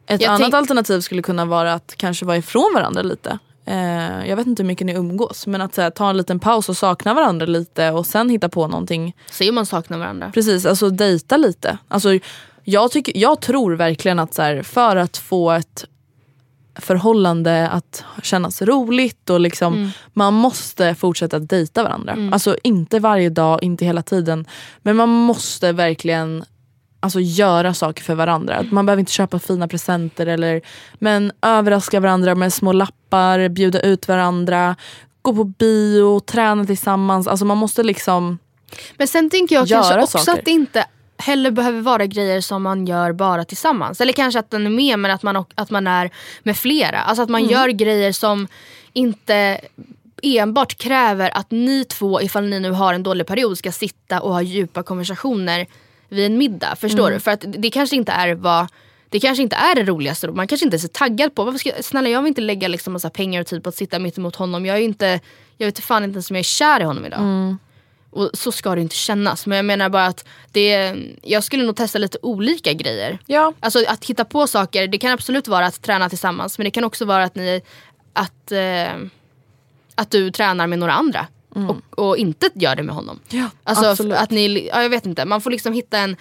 Ett 0.07 0.21
Jag 0.21 0.33
annat 0.33 0.55
alternativ 0.55 1.01
skulle 1.01 1.23
kunna 1.23 1.45
vara 1.45 1.73
att 1.73 1.95
kanske 1.97 2.25
vara 2.25 2.37
ifrån 2.37 2.71
varandra 2.75 3.03
lite. 3.03 3.39
Eh, 3.67 4.29
jag 4.29 4.37
vet 4.37 4.47
inte 4.47 4.63
hur 4.63 4.67
mycket 4.67 4.87
ni 4.87 4.93
umgås 4.93 5.47
men 5.47 5.61
att 5.61 5.77
här, 5.77 5.91
ta 5.91 6.11
en 6.11 6.17
liten 6.17 6.41
paus 6.41 6.69
och 6.69 6.77
sakna 6.77 7.15
varandra 7.15 7.47
lite 7.47 7.91
och 7.91 8.07
sen 8.07 8.31
hitta 8.31 8.49
på 8.49 8.67
någonting. 8.69 9.17
Se 9.31 9.49
om 9.49 9.55
man 9.55 9.67
saknar 9.67 9.99
varandra. 9.99 10.31
Precis, 10.35 10.67
alltså 10.67 10.91
dejta 10.91 11.37
lite. 11.37 11.79
Alltså, 11.89 12.19
jag, 12.65 12.91
tycker, 12.91 13.19
jag 13.19 13.41
tror 13.41 13.73
verkligen 13.73 14.19
att 14.19 14.35
så 14.35 14.43
här, 14.43 14.63
för 14.63 14.97
att 14.97 15.17
få 15.17 15.51
ett 15.51 15.85
förhållande 16.77 17.69
att 17.69 18.05
kännas 18.23 18.63
roligt 18.63 19.31
och 19.31 19.41
liksom 19.41 19.93
man 20.13 20.35
måste 20.35 20.95
fortsätta 20.95 21.39
dejta 21.39 21.83
varandra. 21.83 22.31
Alltså 22.33 22.57
inte 22.63 22.99
varje 22.99 23.31
dag, 23.31 23.63
inte 23.63 23.85
hela 23.85 24.03
tiden. 24.03 24.47
Men 24.83 24.97
man 24.97 25.09
måste 25.09 25.73
verkligen 25.73 26.45
alltså, 27.05 27.21
göra 27.21 27.75
saker 27.75 28.03
för 28.03 28.15
varandra. 28.15 28.65
Man 28.71 28.87
behöver 28.87 29.01
inte 29.01 29.13
köpa 29.13 29.39
fina 29.39 29.69
presenter 29.69 30.27
eller 30.27 30.61
men 30.99 31.33
överraska 31.43 32.01
varandra 32.01 32.35
med 32.35 32.53
små 32.53 32.73
lappar, 32.73 33.49
bjuda 33.49 33.81
ut 33.81 34.09
varandra, 34.09 34.77
gå 35.23 35.35
på 35.35 35.45
bio, 35.45 36.21
träna 36.21 36.65
tillsammans. 36.65 37.27
Alltså 37.27 37.45
man 37.45 37.57
måste 37.57 37.83
liksom 37.83 38.39
Men 38.97 39.09
sen 39.09 39.31
tänker 39.31 39.55
jag 39.55 39.69
kanske 39.69 40.01
också 40.03 40.19
saker. 40.19 40.39
att 40.39 40.45
det 40.45 40.51
inte 40.51 40.85
heller 41.19 41.51
behöver 41.51 41.81
vara 41.81 42.07
grejer 42.07 42.41
som 42.41 42.63
man 42.63 42.87
gör 42.87 43.13
bara 43.13 43.45
tillsammans. 43.45 44.01
Eller 44.01 44.13
kanske 44.13 44.39
att 44.39 44.51
den 44.51 44.67
är 44.67 44.71
med 44.71 44.99
men 44.99 45.11
att 45.11 45.23
man, 45.23 45.45
att 45.55 45.71
man 45.71 45.87
är 45.87 46.11
med 46.43 46.57
flera. 46.57 47.01
Alltså 47.01 47.23
att 47.23 47.29
man 47.29 47.41
Mm. 47.41 47.53
gör 47.53 47.69
grejer 47.69 48.13
som 48.13 48.49
inte 48.93 49.61
enbart 50.23 50.75
kräver 50.79 51.31
att 51.37 51.51
ni 51.51 51.85
två, 51.85 52.21
ifall 52.23 52.45
ni 52.45 52.61
nu 52.61 52.71
har 52.71 52.95
en 52.95 53.03
dålig 53.03 53.27
period, 53.27 53.59
ska 53.59 53.73
sitta 53.73 54.21
och 54.21 54.33
ha 54.33 54.43
djupa 54.43 54.83
konversationer 54.83 55.67
vid 56.15 56.27
en 56.27 56.39
middag. 56.39 56.77
Förstår 56.77 57.01
Mm. 57.07 57.13
du? 57.15 57.21
För 57.21 57.31
att 57.31 57.45
det 57.59 57.71
kanske 57.71 57.97
inte 57.97 58.13
är 58.13 58.35
vad 58.35 58.67
det 59.09 59.21
kanske 59.21 59.43
inte 59.43 59.57
är 59.57 59.75
det 59.75 59.83
roligaste. 59.83 60.29
Man 60.31 60.47
kanske 60.47 60.65
inte 60.65 60.77
är 60.77 60.79
så 60.79 60.89
taggad 60.89 61.35
på. 61.35 61.45
Varför 61.45 61.59
ska, 61.59 61.71
snälla 61.83 62.09
jag 62.09 62.23
vill 62.23 62.29
inte 62.29 62.41
lägga 62.41 62.69
liksom 62.69 62.93
massa 62.93 63.11
pengar 63.11 63.41
och 63.41 63.47
tid 63.47 63.63
på 63.63 63.69
att 63.69 63.75
sitta 63.75 63.99
mitt 63.99 64.19
emot 64.19 64.37
honom. 64.37 64.67
Jag 64.67 64.77
är 64.77 64.81
inte, 64.81 65.21
jag 65.57 65.67
vet 65.67 65.79
fan 65.81 66.05
inte 66.05 66.15
ens 66.15 66.31
om 66.31 66.37
jag 66.37 66.41
är 66.41 66.45
kär 66.45 66.81
i 66.81 66.85
honom 66.85 67.07
idag. 67.07 67.19
Mm. 67.21 67.59
Och 68.11 68.31
så 68.35 68.53
ska 68.53 68.75
det 68.75 68.81
inte 68.81 68.95
kännas. 68.97 69.47
Men 69.47 69.57
jag 69.57 69.65
menar 69.65 69.89
bara 69.89 70.07
att 70.07 70.25
det, 70.53 70.95
jag 71.23 71.45
skulle 71.45 71.65
nog 71.65 71.77
testa 71.77 71.99
lite 71.99 72.19
olika 72.23 72.73
grejer. 72.73 73.19
Ja. 73.27 73.53
Alltså 73.61 73.85
att 73.89 74.05
hitta 74.05 74.25
på 74.25 74.47
saker, 74.47 74.87
det 74.87 74.99
kan 74.99 75.11
absolut 75.13 75.49
vara 75.49 75.67
att 75.67 75.83
träna 75.83 76.09
tillsammans. 76.09 76.59
Men 76.59 76.65
det 76.65 76.71
kan 76.71 76.85
också 76.85 77.05
vara 77.05 77.25
att 77.25 77.35
ni 77.35 77.63
att, 78.13 78.53
eh, 78.53 78.95
att 79.95 80.11
du 80.11 80.31
tränar 80.31 80.67
med 80.67 80.79
några 80.79 80.93
andra. 80.93 81.27
Och, 81.55 82.09
och 82.09 82.17
inte 82.17 82.51
gör 82.55 82.77
det 82.77 82.83
med 82.83 82.95
honom. 82.95 83.21
Ja, 83.29 83.51
alltså 83.65 83.87
absolut. 83.87 84.19
att 84.19 84.31
ni, 84.31 84.69
ja, 84.73 84.83
jag 84.83 84.91
vet 84.91 85.07
inte, 85.07 85.25
man 85.25 85.41
får 85.41 85.51
liksom 85.51 85.73
hitta 85.73 85.99
en 85.99 86.17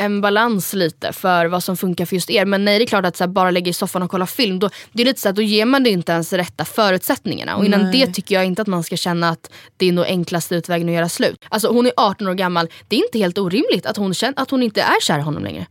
en 0.00 0.20
balans 0.20 0.74
lite 0.74 1.12
för 1.12 1.46
vad 1.46 1.64
som 1.64 1.76
funkar 1.76 2.04
för 2.04 2.16
just 2.16 2.30
er. 2.30 2.44
Men 2.44 2.64
nej 2.64 2.78
det 2.78 2.84
är 2.84 2.86
klart 2.86 3.06
att 3.06 3.16
så 3.16 3.24
här, 3.24 3.28
bara 3.28 3.50
lägga 3.50 3.70
i 3.70 3.72
soffan 3.72 4.02
och 4.02 4.10
kolla 4.10 4.26
film, 4.26 4.58
då, 4.58 4.70
det 4.92 5.02
är 5.02 5.06
lite 5.06 5.20
så 5.20 5.28
att 5.28 5.36
då 5.36 5.42
ger 5.42 5.64
man 5.64 5.82
det 5.82 5.90
inte 5.90 6.12
ens 6.12 6.32
rätta 6.32 6.64
förutsättningarna. 6.64 7.56
Och 7.56 7.64
innan 7.64 7.92
det 7.92 8.06
tycker 8.06 8.34
jag 8.34 8.44
inte 8.44 8.62
att 8.62 8.68
man 8.68 8.82
ska 8.82 8.96
känna 8.96 9.28
att 9.28 9.50
det 9.76 9.88
är 9.88 9.92
nog 9.92 10.04
enklaste 10.04 10.54
utvägen 10.54 10.88
att 10.88 10.94
göra 10.94 11.08
slut. 11.08 11.44
Alltså 11.48 11.72
hon 11.72 11.86
är 11.86 11.92
18 11.96 12.28
år 12.28 12.34
gammal, 12.34 12.68
det 12.88 12.96
är 12.96 13.00
inte 13.04 13.18
helt 13.18 13.38
orimligt 13.38 13.86
att 13.86 13.96
hon, 13.96 14.14
känner, 14.14 14.42
att 14.42 14.50
hon 14.50 14.62
inte 14.62 14.82
är 14.82 15.00
kär 15.02 15.18
i 15.18 15.22
honom 15.22 15.44
längre. 15.44 15.66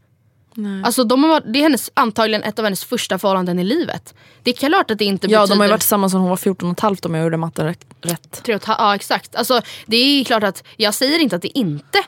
Alltså 0.85 1.03
de 1.03 1.23
har, 1.23 1.29
varit- 1.29 1.53
det 1.53 1.59
är 1.59 1.63
hennes, 1.63 1.91
antagligen 1.93 2.43
ett 2.43 2.59
av 2.59 2.65
hennes 2.65 2.83
första 2.83 3.19
förhållanden 3.19 3.59
i 3.59 3.63
livet. 3.63 4.13
Det 4.43 4.51
är 4.51 4.55
klart 4.55 4.91
att 4.91 4.97
det 4.97 5.05
inte 5.05 5.27
Ja 5.27 5.39
betyder... 5.41 5.55
de 5.55 5.59
har 5.59 5.65
ju 5.65 5.69
varit 5.71 5.81
tillsammans 5.81 6.11
sedan 6.11 6.21
hon 6.21 6.29
var 6.29 6.37
14 6.37 6.69
och 6.69 6.73
ett 6.77 6.79
halvt 6.79 7.05
om 7.05 7.15
jag 7.15 7.23
gjorde 7.23 7.37
matten 7.37 7.75
rätt-. 8.01 8.43
Tre 8.43 8.55
och 8.55 8.61
Ja 8.67 8.95
exakt. 8.95 9.35
Alltså, 9.35 9.61
det 9.85 9.97
är 9.97 10.23
klart 10.23 10.43
att 10.43 10.63
jag 10.77 10.93
säger 10.93 11.19
inte 11.19 11.35
att 11.35 11.41
det 11.41 11.57
inte 11.57 12.03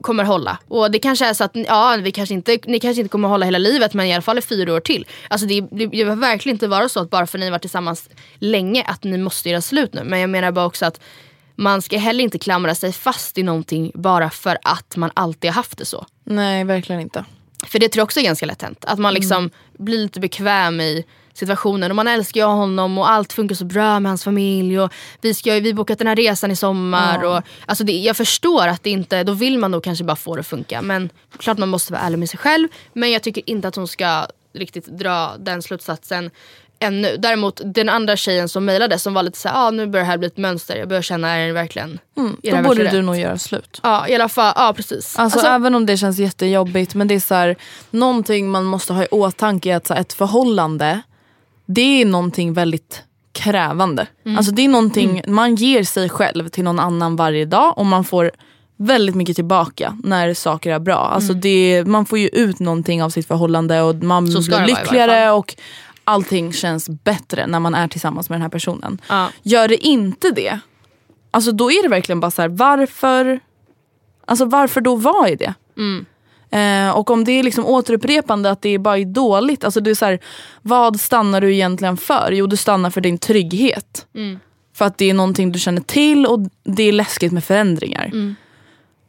kommer 0.00 0.24
hålla. 0.24 0.58
Och 0.68 0.90
det 0.90 0.98
kanske 0.98 1.26
är 1.26 1.34
så 1.34 1.44
att 1.44 1.50
ja, 1.54 1.96
vi 2.02 2.12
kanske 2.12 2.34
inte, 2.34 2.58
ni 2.66 2.80
kanske 2.80 3.00
inte 3.00 3.10
kommer 3.12 3.28
hålla 3.28 3.44
hela 3.44 3.58
livet 3.58 3.94
men 3.94 4.06
i 4.06 4.12
alla 4.14 4.22
fall 4.22 4.38
i 4.38 4.42
fyra 4.42 4.74
år 4.74 4.80
till. 4.80 5.06
Alltså 5.30 5.46
det, 5.46 5.60
det, 5.60 5.66
det 5.70 5.86
behöver 5.88 6.16
verkligen 6.16 6.54
inte 6.56 6.66
vara 6.68 6.88
så 6.88 7.00
att 7.00 7.10
bara 7.10 7.26
för 7.26 7.38
att 7.38 7.40
ni 7.40 7.46
har 7.46 7.50
varit 7.50 7.62
tillsammans 7.62 8.08
länge 8.38 8.82
att 8.82 9.04
ni 9.04 9.18
måste 9.18 9.48
göra 9.50 9.60
slut 9.60 9.92
nu. 9.94 10.04
Men 10.04 10.20
jag 10.20 10.30
menar 10.30 10.50
bara 10.52 10.66
också 10.66 10.86
att 10.86 11.00
man 11.58 11.82
ska 11.82 11.98
heller 11.98 12.24
inte 12.24 12.38
klamra 12.38 12.74
sig 12.74 12.92
fast 12.92 13.38
i 13.38 13.42
någonting 13.42 13.92
bara 13.94 14.30
för 14.30 14.58
att 14.62 14.96
man 14.96 15.10
alltid 15.14 15.50
har 15.50 15.54
haft 15.54 15.78
det 15.78 15.84
så. 15.84 16.06
Nej 16.24 16.64
verkligen 16.64 17.00
inte. 17.00 17.24
För 17.66 17.78
det 17.78 17.88
tror 17.88 18.00
jag 18.00 18.04
också 18.04 18.20
är 18.20 18.24
ganska 18.24 18.46
lätt 18.46 18.62
hänt. 18.62 18.84
Att 18.84 18.98
man 18.98 19.14
liksom 19.14 19.50
blir 19.78 19.98
lite 19.98 20.20
bekväm 20.20 20.80
i 20.80 21.04
situationen. 21.32 21.90
Och 21.90 21.96
man 21.96 22.08
älskar 22.08 22.40
ju 22.40 22.46
honom 22.46 22.98
och 22.98 23.10
allt 23.10 23.32
funkar 23.32 23.54
så 23.54 23.64
bra 23.64 24.00
med 24.00 24.10
hans 24.10 24.24
familj. 24.24 24.80
Och 24.80 24.92
vi 25.20 25.34
ska 25.34 25.54
vi 25.54 25.70
har 25.70 25.76
bokat 25.76 25.98
den 25.98 26.06
här 26.06 26.16
resan 26.16 26.50
i 26.50 26.56
sommar. 26.56 27.24
Och, 27.24 27.42
alltså 27.66 27.84
det, 27.84 27.92
jag 27.92 28.16
förstår 28.16 28.68
att 28.68 28.82
det 28.82 28.90
inte, 28.90 29.24
då 29.24 29.32
vill 29.32 29.58
man 29.58 29.70
nog 29.70 29.84
kanske 29.84 30.04
bara 30.04 30.16
få 30.16 30.34
det 30.34 30.40
att 30.40 30.46
funka. 30.46 30.82
Men 30.82 31.10
klart 31.38 31.58
man 31.58 31.68
måste 31.68 31.92
vara 31.92 32.02
ärlig 32.02 32.18
med 32.18 32.30
sig 32.30 32.38
själv. 32.38 32.68
Men 32.92 33.10
jag 33.10 33.22
tycker 33.22 33.50
inte 33.50 33.68
att 33.68 33.76
hon 33.76 33.88
ska 33.88 34.26
riktigt 34.54 34.86
dra 34.86 35.36
den 35.38 35.62
slutsatsen 35.62 36.30
ännu. 36.78 37.16
Däremot 37.16 37.60
den 37.64 37.88
andra 37.88 38.16
tjejen 38.16 38.48
som 38.48 38.64
mejlade 38.64 38.98
som 38.98 39.14
var 39.14 39.22
lite 39.22 39.38
såhär, 39.38 39.66
ah, 39.66 39.70
nu 39.70 39.86
börjar 39.86 40.04
det 40.04 40.10
här 40.10 40.18
bli 40.18 40.26
ett 40.26 40.36
mönster. 40.36 40.76
Jag 40.76 40.88
börjar 40.88 41.02
känna, 41.02 41.28
är 41.28 41.46
det 41.46 41.52
verkligen, 41.52 41.98
det 42.42 42.50
Då 42.50 42.56
borde 42.56 42.68
verkligen 42.68 42.90
du 42.90 42.96
rätt? 42.98 43.04
nog 43.04 43.16
göra 43.16 43.38
slut. 43.38 43.80
Ja 43.82 44.08
i 44.08 44.14
alla 44.14 44.28
fall, 44.28 44.52
ja 44.56 44.72
precis. 44.76 45.18
Alltså, 45.18 45.46
även 45.46 45.74
om 45.74 45.86
det 45.86 45.96
känns 45.96 46.18
jättejobbigt 46.18 46.94
men 46.94 47.08
det 47.08 47.14
är 47.14 47.20
så 47.20 47.34
här, 47.34 47.56
någonting 47.90 48.50
man 48.50 48.64
måste 48.64 48.92
ha 48.92 49.02
i 49.02 49.06
åtanke 49.10 49.72
är 49.72 49.76
att 49.76 49.86
så 49.86 49.94
här, 49.94 50.00
ett 50.00 50.12
förhållande 50.12 51.00
det 51.66 52.02
är 52.02 52.06
någonting 52.06 52.52
väldigt 52.52 53.02
krävande. 53.32 54.06
Alltså 54.36 54.52
det 54.52 54.64
är 54.64 54.68
någonting, 54.68 55.22
man 55.26 55.54
ger 55.54 55.84
sig 55.84 56.08
själv 56.08 56.48
till 56.48 56.64
någon 56.64 56.78
annan 56.78 57.16
varje 57.16 57.44
dag 57.44 57.78
och 57.78 57.86
man 57.86 58.04
får 58.04 58.30
väldigt 58.76 59.14
mycket 59.14 59.36
tillbaka 59.36 59.98
när 60.04 60.34
saker 60.34 60.72
är 60.72 60.78
bra. 60.78 60.98
Alltså 60.98 61.32
det, 61.32 61.84
man 61.86 62.06
får 62.06 62.18
ju 62.18 62.28
ut 62.28 62.58
någonting 62.58 63.02
av 63.02 63.10
sitt 63.10 63.26
förhållande 63.26 63.82
och 63.82 63.94
man 63.94 64.24
blir 64.24 64.66
lyckligare 64.66 65.30
och 65.30 65.56
allting 66.08 66.52
känns 66.52 66.88
bättre 66.88 67.46
när 67.46 67.60
man 67.60 67.74
är 67.74 67.88
tillsammans 67.88 68.28
med 68.28 68.36
den 68.36 68.42
här 68.42 68.48
personen. 68.48 69.00
Ja. 69.08 69.28
Gör 69.42 69.68
det 69.68 69.86
inte 69.86 70.30
det, 70.30 70.58
alltså 71.30 71.52
då 71.52 71.70
är 71.70 71.82
det 71.82 71.88
verkligen 71.88 72.20
bara 72.20 72.30
så 72.30 72.42
här: 72.42 72.48
varför 72.48 73.40
Alltså 74.26 74.44
varför 74.44 74.80
då 74.80 74.96
vara 74.96 75.28
i 75.28 75.36
det? 75.36 75.54
Eh, 76.50 76.90
och 76.90 77.10
om 77.10 77.24
det 77.24 77.32
är 77.32 77.42
liksom 77.42 77.66
återupprepande 77.66 78.50
att 78.50 78.62
det 78.62 78.68
är 78.68 78.78
bara 78.78 78.98
är 78.98 79.04
dåligt. 79.04 79.64
Alltså 79.64 79.80
det 79.80 79.90
är 79.90 79.94
så 79.94 80.04
här, 80.04 80.18
vad 80.62 81.00
stannar 81.00 81.40
du 81.40 81.54
egentligen 81.54 81.96
för? 81.96 82.32
Jo 82.32 82.46
du 82.46 82.56
stannar 82.56 82.90
för 82.90 83.00
din 83.00 83.18
trygghet. 83.18 84.06
För 84.74 84.84
att 84.84 84.98
det 84.98 85.10
är 85.10 85.14
någonting 85.14 85.52
du 85.52 85.58
känner 85.58 85.80
till 85.80 86.26
och 86.26 86.40
det 86.64 86.82
är 86.82 86.92
läskigt 86.92 87.32
med 87.32 87.44
förändringar. 87.44 88.10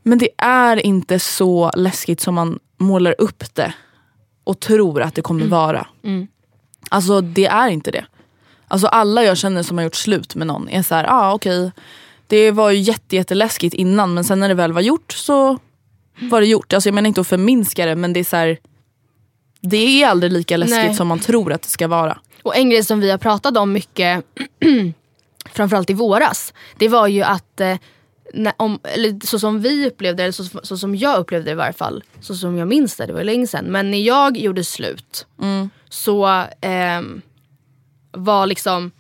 Men 0.04 0.18
det 0.18 0.30
är 0.38 0.86
inte 0.86 1.20
så 1.20 1.72
läskigt 1.76 2.20
som 2.22 2.36
man 2.36 2.60
målar 2.78 3.16
upp 3.18 3.56
det 3.56 3.74
och 4.44 4.60
tror 4.60 5.02
att 5.02 5.16
det 5.16 5.22
kommer 5.22 5.46
vara. 5.52 5.88
Alltså 6.90 7.22
det 7.22 7.46
är 7.46 7.70
inte 7.70 7.92
det. 7.92 8.06
Alltså 8.68 8.88
alla 8.88 9.24
jag 9.24 9.38
känner 9.38 9.64
som 9.64 9.78
har 9.78 9.84
gjort 9.84 9.96
slut 9.96 10.36
med 10.36 10.48
någon 10.48 10.70
är 10.70 10.82
så 10.82 10.96
här, 10.96 11.06
ah, 11.10 11.34
okej. 11.34 11.72
Det 12.28 12.52
var 12.52 12.72
ju 12.72 12.80
jätte, 12.80 13.16
jätteläskigt 13.16 13.74
innan 13.76 14.14
men 14.14 14.24
sen 14.24 14.40
när 14.40 14.48
det 14.50 14.56
väl 14.56 14.74
var 14.74 14.82
gjort 14.82 15.12
så 15.12 15.58
var 16.20 16.42
det 16.42 16.48
gjort. 16.48 16.74
Alltså 16.74 16.90
jag 16.90 16.94
menar 16.94 17.08
inte 17.08 17.22
att 17.22 17.28
förminska 17.28 17.86
det 17.86 17.96
men 17.96 18.14
det 18.14 18.20
är 18.20 18.24
så 18.24 18.36
här, 18.36 18.58
Det 19.62 20.04
är 20.04 20.08
aldrig 20.08 20.32
lika 20.32 20.58
läskigt 20.58 20.86
Nej. 20.86 20.96
som 20.96 21.08
man 21.08 21.20
tror 21.20 21.54
att 21.54 21.62
det 21.62 21.70
ska 21.70 21.88
vara. 21.88 22.18
Och 22.44 22.58
en 22.58 22.70
grej 22.70 22.84
som 22.84 23.00
vi 23.00 23.12
har 23.12 23.18
pratat 23.18 23.58
om 23.58 23.72
mycket, 23.74 24.24
framförallt 25.52 25.90
i 25.90 25.94
våras, 25.94 26.54
det 26.78 26.88
var 26.88 27.08
ju 27.08 27.24
att 27.24 27.62
eh, 27.62 27.78
när, 28.34 28.54
om, 28.58 28.80
eller 28.84 29.26
så 29.26 29.40
som 29.40 29.62
vi 29.62 29.88
upplevde 29.88 30.18
det, 30.18 30.24
eller 30.24 30.32
så, 30.32 30.60
så 30.64 30.78
som 30.78 30.96
jag 30.96 31.20
upplevde 31.20 31.46
det 31.46 31.52
i 31.52 31.56
varje 31.56 31.74
fall, 31.74 32.04
så 32.22 32.36
som 32.36 32.58
jag 32.58 32.68
minns 32.68 32.96
det, 32.96 33.06
det 33.06 33.14
var 33.14 33.24
länge 33.24 33.48
sedan. 33.48 33.66
Men 33.66 33.92
när 33.92 34.02
jag 34.02 34.38
gjorde 34.38 34.64
slut 34.64 35.26
så 35.90 36.44
ehm, 36.62 37.22
var 38.12 38.48
liksom 38.48 38.92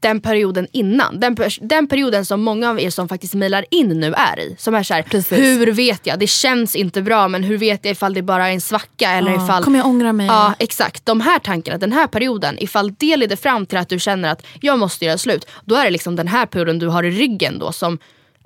den 0.00 0.20
perioden 0.20 0.66
innan, 0.72 1.20
den, 1.20 1.36
den 1.60 1.86
perioden 1.86 2.24
som 2.24 2.40
många 2.40 2.70
av 2.70 2.80
er 2.80 2.90
som 2.90 3.08
faktiskt 3.08 3.34
mejlar 3.34 3.64
in 3.70 3.88
nu 3.88 4.14
är 4.14 4.40
i. 4.40 4.56
Som 4.58 4.74
är 4.74 4.82
såhär, 4.82 5.04
hur 5.36 5.72
vet 5.72 6.06
jag? 6.06 6.18
Det 6.18 6.26
känns 6.26 6.76
inte 6.76 7.02
bra 7.02 7.28
men 7.28 7.42
hur 7.42 7.58
vet 7.58 7.84
jag 7.84 7.92
ifall 7.92 8.14
det 8.14 8.22
bara 8.22 8.48
är 8.48 8.52
en 8.52 8.60
svacka 8.60 9.10
eller 9.10 9.44
ifall 9.44 9.64
Kommer 9.64 9.78
jag 9.78 9.86
ångra 9.86 10.12
mig? 10.12 10.26
Ja 10.26 10.54
exakt, 10.58 11.06
de 11.06 11.20
här 11.20 11.38
tankarna, 11.38 11.78
den 11.78 11.92
här 11.92 12.06
perioden, 12.06 12.58
ifall 12.58 12.94
det 12.98 13.16
leder 13.16 13.36
fram 13.36 13.66
till 13.66 13.78
att 13.78 13.88
du 13.88 13.98
känner 13.98 14.32
att 14.32 14.46
jag 14.60 14.78
måste 14.78 15.04
göra 15.04 15.18
slut, 15.18 15.46
då 15.64 15.74
är 15.74 15.84
det 15.84 15.90
liksom 15.90 16.16
den 16.16 16.28
här 16.28 16.46
perioden 16.46 16.78
du 16.78 16.88
har 16.88 17.02
i 17.02 17.10
ryggen 17.10 17.58
då 17.58 17.72
som 17.72 17.98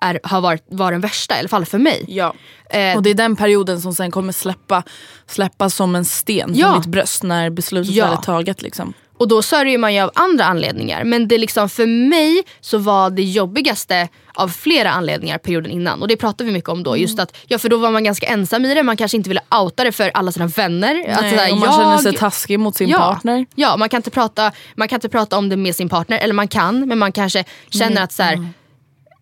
är, 0.03 0.21
har 0.23 0.41
varit, 0.41 0.65
var 0.69 0.93
den 0.93 1.01
värsta, 1.01 1.37
i 1.37 1.39
alla 1.39 1.49
fall 1.49 1.65
för 1.65 1.79
mig. 1.79 2.05
Ja. 2.09 2.35
Eh, 2.71 2.97
Och 2.97 3.03
det 3.03 3.11
är 3.11 3.15
den 3.15 3.37
perioden 3.37 3.81
som 3.81 3.95
sen 3.95 4.11
kommer 4.11 4.33
släppa, 4.33 4.83
släppa 5.27 5.71
som 5.71 5.95
en 5.95 6.05
sten 6.05 6.51
Ja. 6.55 6.67
från 6.67 6.79
mitt 6.79 6.87
bröst 6.87 7.23
när 7.23 7.51
beslutet 7.51 7.95
Ja. 7.95 8.05
väl 8.05 8.13
är 8.15 8.23
taget. 8.23 8.63
Liksom. 8.63 8.93
Och 9.19 9.29
då 9.29 9.43
sörjer 9.43 9.79
man 9.79 9.95
ju 9.95 10.01
av 10.01 10.11
andra 10.15 10.45
anledningar. 10.45 11.05
Men 11.05 11.29
det 11.29 11.39
liksom, 11.39 11.69
för 11.69 11.87
mig 11.87 12.43
så 12.61 12.79
var 12.79 13.11
det 13.11 13.23
jobbigaste 13.23 14.09
av 14.35 14.49
flera 14.49 14.91
anledningar 14.91 15.39
perioden 15.39 15.73
innan. 15.73 16.03
Och 16.03 16.09
det 16.09 16.17
pratade 16.17 16.45
vi 16.45 16.53
mycket 16.53 16.69
om 16.71 16.83
då. 16.83 16.97
Just 16.97 17.19
att, 17.19 17.37
ja, 17.47 17.59
för 17.59 17.69
då 17.69 17.77
var 17.77 17.91
man 17.91 18.05
ganska 18.05 18.27
ensam 18.27 18.65
i 18.65 18.75
det. 18.75 18.83
Man 18.83 18.97
kanske 18.97 19.17
inte 19.17 19.29
ville 19.31 19.41
outa 19.61 19.85
det 19.85 19.93
för 19.93 20.11
alla 20.15 20.33
sina 20.33 20.47
vänner. 20.47 21.11
att, 21.11 21.21
Nej, 21.21 21.31
sådär, 21.31 21.53
och 21.53 21.59
man 21.59 21.73
känner 21.73 21.99
sig 21.99 22.13
taskig 22.15 22.59
mot 22.61 22.77
sin 22.77 22.89
ja, 22.89 22.99
partner. 22.99 23.47
Ja, 23.55 23.77
man 23.77 23.89
kan, 23.89 23.99
inte 23.99 24.11
prata, 24.11 24.53
man 24.75 24.89
kan 24.89 24.97
inte 24.97 25.09
prata 25.09 25.39
om 25.39 25.49
det 25.49 25.57
med 25.57 25.77
sin 25.77 25.89
partner. 25.89 26.19
Eller 26.19 26.35
man 26.35 26.49
kan, 26.49 26.89
men 26.89 26.99
man 26.99 27.13
kanske 27.13 27.45
känner 27.71 27.91
Mm. 27.91 28.05
att 28.05 28.13
så 28.13 28.23
här, 28.23 28.49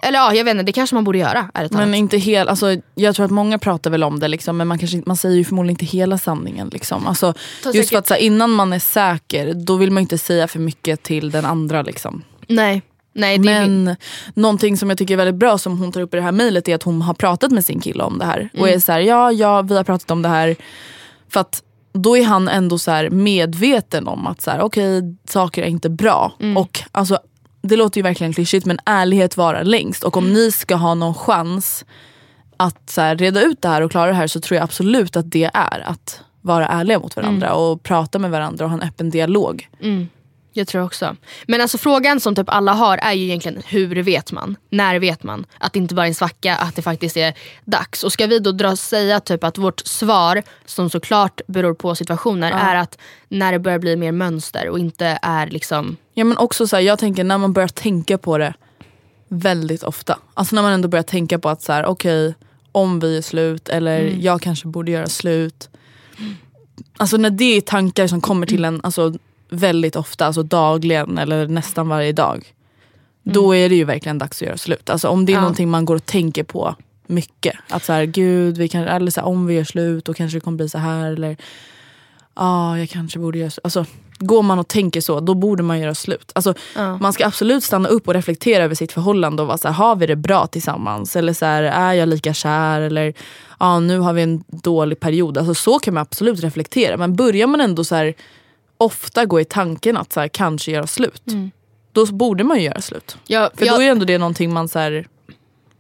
Eller 0.02 0.18
ja, 0.18 0.34
jag 0.34 0.44
vet 0.44 0.50
inte, 0.50 0.62
det 0.64 0.72
kanske 0.72 0.94
man 0.94 1.04
borde 1.04 1.18
göra. 1.18 1.50
Men 1.70 1.94
inte 1.94 2.16
hel, 2.18 2.48
alltså, 2.48 2.76
jag 2.94 3.14
tror 3.14 3.24
att 3.26 3.32
många 3.32 3.58
pratar 3.58 3.90
väl 3.90 4.02
om 4.04 4.20
det 4.20 4.28
liksom, 4.28 4.56
men 4.56 4.68
man, 4.68 4.78
kanske, 4.78 5.02
man 5.06 5.16
säger 5.16 5.36
ju 5.36 5.44
förmodligen 5.44 5.72
inte 5.74 5.96
hela 5.96 6.18
sanningen. 6.18 6.68
Liksom. 6.68 7.06
Alltså, 7.06 7.32
Ta 7.32 7.38
just 7.38 7.64
för 7.64 7.82
säkert- 7.82 7.98
att 7.98 8.08
så 8.08 8.16
innan 8.16 8.50
man 8.50 8.72
är 8.72 8.78
säker, 8.78 9.54
då 9.54 9.76
vill 9.76 9.90
man 9.90 10.00
inte 10.00 10.18
säga 10.18 10.48
för 10.48 10.58
mycket 10.58 11.02
till 11.02 11.30
den 11.30 11.44
andra. 11.44 11.82
Liksom. 11.82 12.22
Nej. 12.48 12.82
Nej, 13.12 13.38
det 13.38 13.52
är 13.52 13.66
Men 13.66 13.96
någonting 14.34 14.76
som 14.76 14.88
jag 14.88 14.98
tycker 14.98 15.14
är 15.14 15.18
väldigt 15.18 15.34
bra 15.34 15.58
som 15.58 15.78
hon 15.78 15.92
tar 15.92 16.00
upp 16.00 16.14
i 16.14 16.16
det 16.16 16.22
här 16.22 16.32
mejlet 16.32 16.68
är 16.68 16.74
att 16.74 16.82
hon 16.82 17.02
har 17.02 17.14
pratat 17.14 17.52
med 17.52 17.64
sin 17.64 17.80
kille 17.80 18.02
om 18.04 18.18
det 18.18 18.24
här. 18.24 18.48
Och 18.58 18.68
är 18.68 18.78
så 18.78 18.92
här, 18.92 19.00
ja, 19.00 19.32
ja 19.32 19.62
vi 19.62 19.76
har 19.76 19.84
pratat 19.84 20.10
om 20.10 20.22
det 20.22 20.28
här. 20.28 20.56
För 21.28 21.40
att 21.40 21.62
då 21.92 22.16
är 22.16 22.24
han 22.24 22.48
ändå 22.48 22.78
så 22.78 23.08
medveten 23.10 24.08
om 24.08 24.26
att 24.26 24.40
så 24.42 24.50
här, 24.50 24.60
okej, 24.60 25.16
saker 25.28 25.62
är 25.62 25.66
inte 25.66 25.90
bra. 25.90 26.32
Och 26.56 26.80
alltså, 26.92 27.18
det 27.62 27.76
låter 27.76 27.98
ju 27.98 28.02
verkligen 28.02 28.32
klyschigt 28.32 28.66
men 28.66 28.78
ärlighet 28.86 29.36
varar 29.36 29.64
längst. 29.64 30.04
Och 30.04 30.16
om 30.16 30.32
ni 30.32 30.52
ska 30.52 30.74
ha 30.74 30.94
någon 30.94 31.14
chans 31.14 31.84
att 32.56 32.90
så 32.90 33.00
här, 33.00 33.16
reda 33.16 33.42
ut 33.42 33.62
det 33.62 33.68
här 33.68 33.82
och 33.82 33.90
klara 33.90 34.06
det 34.06 34.16
här 34.16 34.26
så 34.26 34.40
tror 34.40 34.56
jag 34.56 34.64
absolut 34.64 35.16
att 35.16 35.30
det 35.30 35.50
är 35.54 35.80
att 35.86 36.20
vara 36.40 36.68
ärliga 36.68 36.98
mot 36.98 37.16
varandra 37.16 37.54
och 37.54 37.82
prata 37.82 38.18
med 38.18 38.30
varandra 38.30 38.64
och 38.64 38.70
ha 38.70 38.78
en 38.78 38.88
öppen 38.88 39.10
dialog. 39.10 39.68
Jag 40.52 40.68
tror 40.68 40.82
också. 40.82 41.16
Men 41.46 41.60
alltså 41.60 41.78
frågan 41.78 42.20
som 42.20 42.34
typ 42.34 42.48
alla 42.48 42.72
har 42.72 42.98
är 42.98 43.12
ju 43.12 43.24
egentligen 43.24 43.62
hur 43.66 44.02
vet 44.02 44.32
man? 44.32 44.56
När 44.70 44.98
vet 44.98 45.22
man? 45.22 45.46
Att 45.58 45.72
det 45.72 45.78
inte 45.78 45.94
bara 45.94 46.06
är 46.06 46.08
en 46.08 46.14
svacka, 46.14 46.56
att 46.56 46.76
det 46.76 46.82
faktiskt 46.82 47.16
är 47.16 47.34
dags. 47.64 48.04
Och 48.04 48.12
ska 48.12 48.26
vi 48.26 48.38
då 48.38 48.52
dra 48.52 48.76
säga 48.76 49.20
typ 49.20 49.44
att 49.44 49.58
vårt 49.58 49.80
svar, 49.80 50.42
som 50.64 50.90
såklart 50.90 51.40
beror 51.46 51.74
på 51.74 51.94
situationer, 51.94 52.52
är 52.52 52.76
att 52.76 52.98
när 53.28 53.52
det 53.52 53.58
börjar 53.58 53.78
bli 53.78 53.96
mer 53.96 54.12
mönster 54.12 54.68
och 54.68 54.78
inte 54.78 55.18
är 55.22 55.46
liksom... 55.46 55.96
Ja 56.14 56.24
men 56.24 56.36
också 56.36 56.66
så 56.66 56.76
här, 56.76 56.82
jag 56.82 56.98
tänker 56.98 57.24
när 57.24 57.38
man 57.38 57.52
börjar 57.52 57.68
tänka 57.68 58.18
på 58.18 58.38
det 58.38 58.54
väldigt 59.28 59.82
ofta. 59.82 60.18
Alltså 60.34 60.54
när 60.54 60.62
man 60.62 60.72
ändå 60.72 60.88
börjar 60.88 61.02
tänka 61.02 61.38
på 61.38 61.48
att 61.48 61.62
så 61.62 61.72
här, 61.72 61.84
okej 61.84 62.34
om 62.72 63.00
vi 63.00 63.16
är 63.16 63.22
slut 63.22 63.68
eller 63.68 64.00
jag 64.00 64.42
kanske 64.42 64.68
borde 64.68 64.90
göra 64.90 65.06
slut. 65.06 65.68
Alltså 66.96 67.16
när 67.16 67.30
det 67.30 67.56
är 67.56 67.60
tankar 67.60 68.06
som 68.06 68.20
kommer 68.20 68.46
till 68.46 68.64
en 68.64 68.80
alltså, 68.82 69.14
väldigt 69.50 69.96
ofta, 69.96 70.26
alltså 70.26 70.42
dagligen 70.42 71.18
eller 71.18 71.46
nästan 71.48 71.88
varje 71.88 72.12
dag. 72.12 72.54
Då 73.22 73.54
är 73.56 73.68
det 73.68 73.74
ju 73.74 73.84
verkligen 73.84 74.18
dags 74.18 74.42
att 74.42 74.46
göra 74.48 74.56
slut. 74.56 74.90
Alltså 74.90 75.08
om 75.08 75.26
det 75.26 75.32
är 75.32 75.34
Ja. 75.34 75.40
någonting 75.40 75.68
man 75.70 75.84
går 75.84 75.96
och 75.96 76.06
tänker 76.06 76.44
på 76.44 76.74
mycket. 77.06 77.56
Att 77.68 77.84
så 77.84 77.92
här, 77.92 78.04
gud, 78.04 78.58
vi 78.58 78.68
kan, 78.68 78.82
eller 78.82 79.10
så 79.10 79.20
här, 79.20 79.28
om 79.28 79.46
vi 79.46 79.54
gör 79.54 79.64
slut 79.64 80.04
då 80.04 80.14
kanske 80.14 80.36
det 80.36 80.40
kommer 80.40 80.56
bli 80.56 80.68
så 80.68 80.78
här. 80.78 81.10
Eller 81.12 81.36
ja, 82.36 82.78
jag 82.78 82.88
kanske 82.90 83.18
borde 83.18 83.38
göra 83.38 83.50
slut. 83.50 83.64
Alltså, 83.64 83.84
går 84.18 84.42
man 84.42 84.58
och 84.58 84.68
tänker 84.68 85.00
så, 85.00 85.20
då 85.20 85.34
borde 85.34 85.62
man 85.62 85.80
göra 85.80 85.94
slut. 85.94 86.32
Alltså, 86.34 86.54
Man 87.00 87.12
ska 87.12 87.26
absolut 87.26 87.64
stanna 87.64 87.88
upp 87.88 88.08
och 88.08 88.14
reflektera 88.14 88.64
över 88.64 88.74
sitt 88.74 88.92
förhållande 88.92 89.42
och 89.42 89.48
vara 89.48 89.58
så 89.58 89.68
här, 89.68 89.74
har 89.74 89.96
vi 89.96 90.06
det 90.06 90.16
bra 90.16 90.46
tillsammans? 90.46 91.16
Eller 91.16 91.32
så 91.32 91.44
här, 91.46 91.62
är 91.62 91.92
jag 91.92 92.08
lika 92.08 92.34
kär? 92.34 92.80
Eller 92.80 93.14
ja, 93.60 93.80
nu 93.80 93.98
har 93.98 94.12
vi 94.12 94.22
en 94.22 94.44
dålig 94.48 95.00
period. 95.00 95.38
Alltså, 95.38 95.54
så 95.54 95.78
kan 95.78 95.94
man 95.94 96.00
absolut 96.00 96.40
reflektera. 96.40 96.96
Men 96.96 97.16
börjar 97.16 97.46
man 97.46 97.60
ändå 97.60 97.84
så 97.84 97.94
här, 97.94 98.14
ofta 98.80 99.24
gå 99.24 99.40
i 99.40 99.44
tanken 99.44 99.96
att 99.96 100.12
så 100.12 100.20
här, 100.20 100.28
kanske 100.28 100.70
göra 100.70 100.86
slut. 100.86 101.22
Då 101.92 102.06
borde 102.06 102.44
man 102.44 102.58
ju 102.58 102.64
göra 102.64 102.80
slut. 102.80 103.16
Jag, 103.26 103.50
För 103.54 103.66
jag, 103.66 103.76
då 103.76 103.82
är 103.82 103.90
ändå 103.90 104.04
det 104.04 104.18
någonting 104.18 104.52
man 104.52 104.68
så 104.68 104.78
här, 104.78 105.08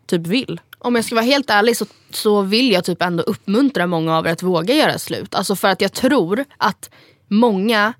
typ 0.06 0.26
vill. 0.26 0.60
om 0.78 0.94
jag 0.94 1.04
ska 1.04 1.14
vara 1.14 1.24
helt 1.24 1.50
ärlig 1.50 1.76
så, 1.76 1.86
så 2.10 2.42
vill 2.42 2.72
jag 2.72 2.84
typ 2.84 3.02
ändå 3.02 3.22
uppmuntra 3.22 3.86
många 3.86 4.18
av 4.18 4.26
er 4.26 4.32
att 4.32 4.42
våga 4.42 4.74
göra 4.74 4.98
slut. 4.98 5.34
Alltså 5.34 5.56
för 5.56 5.68
att 5.68 5.80
jag 5.80 5.92
tror 5.92 6.44
att 6.56 6.90
många 7.28 7.92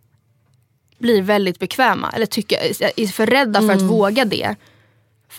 blir 0.99 1.23
väldigt 1.23 1.59
bekväma 1.59 2.11
eller 2.15 2.27
tycker, 2.27 2.59
är 3.01 3.07
för 3.07 3.27
rädda 3.27 3.61
för 3.61 3.73
att 3.73 3.83
våga 3.83 4.25
det. 4.25 4.57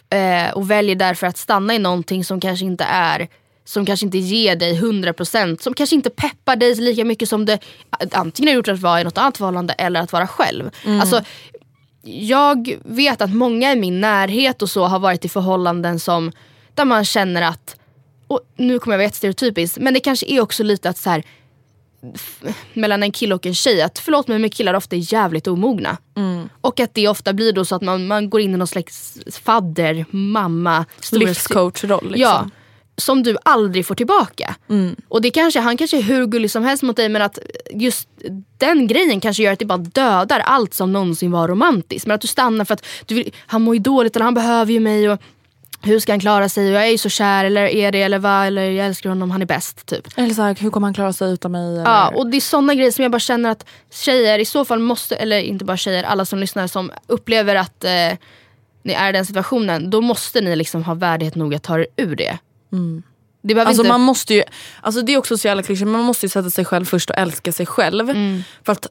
Eh, 0.09 0.53
och 0.53 0.71
väljer 0.71 0.95
därför 0.95 1.27
att 1.27 1.37
stanna 1.37 1.75
i 1.75 1.79
någonting 1.79 2.25
som 2.25 2.39
kanske 2.39 2.65
inte 2.65 2.83
är 2.83 3.27
som 3.71 3.85
kanske 3.85 4.05
inte 4.05 4.17
ger 4.17 4.55
dig 4.55 4.79
100% 4.81 5.61
som 5.61 5.73
kanske 5.73 5.95
inte 5.95 6.09
peppar 6.09 6.55
dig 6.55 6.75
lika 6.75 7.05
mycket 7.05 7.29
som 7.29 7.45
det 7.45 7.59
antingen 8.11 8.47
har 8.47 8.55
gjort 8.55 8.67
att 8.67 8.79
vara 8.79 9.01
i 9.01 9.03
något 9.03 9.17
annat 9.17 9.37
förhållande 9.37 9.73
eller 9.73 10.01
att 10.01 10.13
vara 10.13 10.27
själv. 10.27 10.69
Alltså, 11.01 11.21
jag 12.03 12.77
vet 12.83 13.21
att 13.21 13.33
många 13.33 13.71
i 13.71 13.75
min 13.75 14.01
närhet 14.01 14.61
och 14.61 14.69
så 14.69 14.85
har 14.85 14.99
varit 14.99 15.25
i 15.25 15.29
förhållanden 15.29 15.99
som 15.99 16.31
där 16.75 16.85
man 16.85 17.05
känner 17.05 17.41
att, 17.41 17.75
och 18.27 18.39
nu 18.55 18.79
kommer 18.79 18.93
jag 18.93 18.97
vara 18.97 19.05
jättestereotypisk, 19.05 19.77
men 19.79 19.93
det 19.93 19.99
kanske 19.99 20.25
är 20.31 20.41
också 20.41 20.63
lite 20.63 20.89
att 20.89 20.97
så 20.97 21.09
här, 21.09 21.23
mellan 22.73 23.03
en 23.03 23.11
kille 23.11 23.35
och 23.35 23.45
en 23.45 23.55
tjej, 23.55 23.81
att 23.81 23.99
förlåt 23.99 24.27
mig 24.27 24.39
men 24.39 24.49
killar 24.49 24.73
ofta 24.73 24.95
är 24.95 25.13
jävligt 25.13 25.47
omogna. 25.47 25.97
Och 26.61 26.79
att 26.79 26.93
det 26.93 27.07
ofta 27.07 27.33
blir 27.33 27.53
då 27.53 27.65
så 27.65 27.75
att 27.75 27.81
man, 27.81 28.07
man 28.07 28.29
går 28.29 28.41
in 28.41 28.53
i 28.53 28.57
någon 28.57 28.67
slags 28.67 29.17
fadder, 29.43 30.05
mamma, 30.11 30.85
Livscoachroll. 31.11 32.11
Liksom. 32.11 32.21
Ja, 32.21 32.49
som 32.97 33.23
du 33.23 33.37
aldrig 33.45 33.85
får 33.85 33.95
tillbaka. 33.95 34.55
Och 35.07 35.21
det 35.21 35.31
kanske, 35.31 35.59
han 35.59 35.77
kanske 35.77 35.97
är 35.97 36.01
hur 36.01 36.25
gullig 36.25 36.51
som 36.51 36.63
helst 36.63 36.83
mot 36.83 36.95
dig 36.95 37.09
men 37.09 37.21
att 37.21 37.39
just 37.71 38.09
den 38.57 38.87
grejen 38.87 39.19
kanske 39.19 39.43
gör 39.43 39.53
att 39.53 39.59
det 39.59 39.65
bara 39.65 39.77
dödar 39.77 40.39
allt 40.39 40.73
som 40.73 40.93
någonsin 40.93 41.31
var 41.31 41.47
romantiskt. 41.47 42.07
Men 42.07 42.15
att 42.15 42.21
du 42.21 42.27
stannar 42.27 42.65
för 42.65 42.73
att 42.73 42.85
du 43.05 43.15
vill, 43.15 43.33
han 43.47 43.61
mår 43.61 43.75
ju 43.75 43.81
dåligt 43.81 44.15
eller 44.15 44.23
han 44.23 44.33
behöver 44.33 44.73
ju 44.73 44.79
mig. 44.79 45.09
Och, 45.09 45.21
hur 45.83 45.99
ska 45.99 46.11
han 46.11 46.19
klara 46.19 46.49
sig? 46.49 46.67
Och 46.67 46.75
jag 46.75 46.87
är 46.87 46.91
ju 46.91 46.97
så 46.97 47.09
kär 47.09 47.45
eller 47.45 47.65
är 47.65 47.91
det 47.91 48.01
eller 48.01 48.19
vad? 48.19 48.47
Eller 48.47 48.71
jag 48.71 48.87
älskar 48.87 49.09
honom, 49.09 49.31
han 49.31 49.41
är 49.41 49.45
bäst. 49.45 49.85
Typ. 49.85 50.07
Eller 50.15 50.33
så 50.33 50.41
här, 50.41 50.55
hur 50.59 50.69
kommer 50.69 50.87
han 50.87 50.93
klara 50.93 51.13
sig 51.13 51.33
utan 51.33 51.51
mig? 51.51 51.73
Eller? 51.73 51.83
Ja, 51.83 52.11
och 52.15 52.27
det 52.27 52.37
är 52.37 52.41
såna 52.41 52.75
grejer 52.75 52.91
som 52.91 53.03
jag 53.03 53.11
bara 53.11 53.19
känner 53.19 53.49
att 53.49 53.65
tjejer 53.91 54.39
i 54.39 54.45
så 54.45 54.65
fall 54.65 54.79
måste, 54.79 55.15
eller 55.15 55.39
inte 55.39 55.65
bara 55.65 55.77
tjejer, 55.77 56.03
alla 56.03 56.25
som 56.25 56.39
lyssnar 56.39 56.67
som 56.67 56.91
upplever 57.07 57.55
att 57.55 57.83
eh, 57.83 58.17
ni 58.83 58.93
är 58.93 59.09
i 59.09 59.11
den 59.11 59.25
situationen, 59.25 59.89
då 59.89 60.01
måste 60.01 60.41
ni 60.41 60.55
liksom 60.55 60.83
ha 60.83 60.93
värdighet 60.93 61.35
nog 61.35 61.55
att 61.55 61.63
ta 61.63 61.79
er 61.79 61.87
ur 61.97 62.15
det. 62.15 62.37
Det 63.41 63.53
behöver 63.53 63.69
Alltså 63.69 63.81
inte... 63.83 63.91
man 63.91 64.01
måste 64.01 64.33
ju, 64.33 64.43
alltså 64.81 65.01
det 65.01 65.13
är 65.13 65.17
också 65.17 65.37
så 65.37 65.47
jävla 65.47 65.63
klyschigt, 65.63 65.87
man 65.87 66.03
måste 66.03 66.25
ju 66.25 66.29
sätta 66.29 66.49
sig 66.49 66.65
själv 66.65 66.85
först 66.85 67.09
och 67.09 67.17
älska 67.17 67.51
sig 67.51 67.65
själv. 67.65 68.09
Mm. 68.09 68.41
För 68.63 68.71
att, 68.71 68.87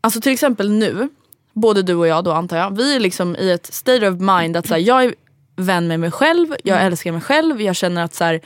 alltså 0.00 0.20
till 0.20 0.32
exempel 0.32 0.70
nu, 0.70 1.08
både 1.52 1.82
du 1.82 1.94
och 1.94 2.06
jag 2.06 2.24
då 2.24 2.32
antar 2.32 2.56
jag, 2.56 2.76
vi 2.76 2.96
är 2.96 3.00
liksom 3.00 3.36
i 3.36 3.50
ett 3.50 3.74
state 3.74 4.08
of 4.08 4.20
mind 4.20 4.56
att 4.56 4.66
så 4.66 4.74
här, 4.74 4.80
jag 4.80 5.04
är 5.04 5.14
vän 5.56 5.88
med 5.88 6.00
mig 6.00 6.10
själv, 6.10 6.48
jag 6.64 6.76
Mm. 6.76 6.86
älskar 6.86 7.12
mig 7.12 7.20
själv, 7.20 7.62
jag 7.62 7.76
känner 7.76 8.04
att 8.04 8.14
så 8.14 8.24
här, 8.24 8.40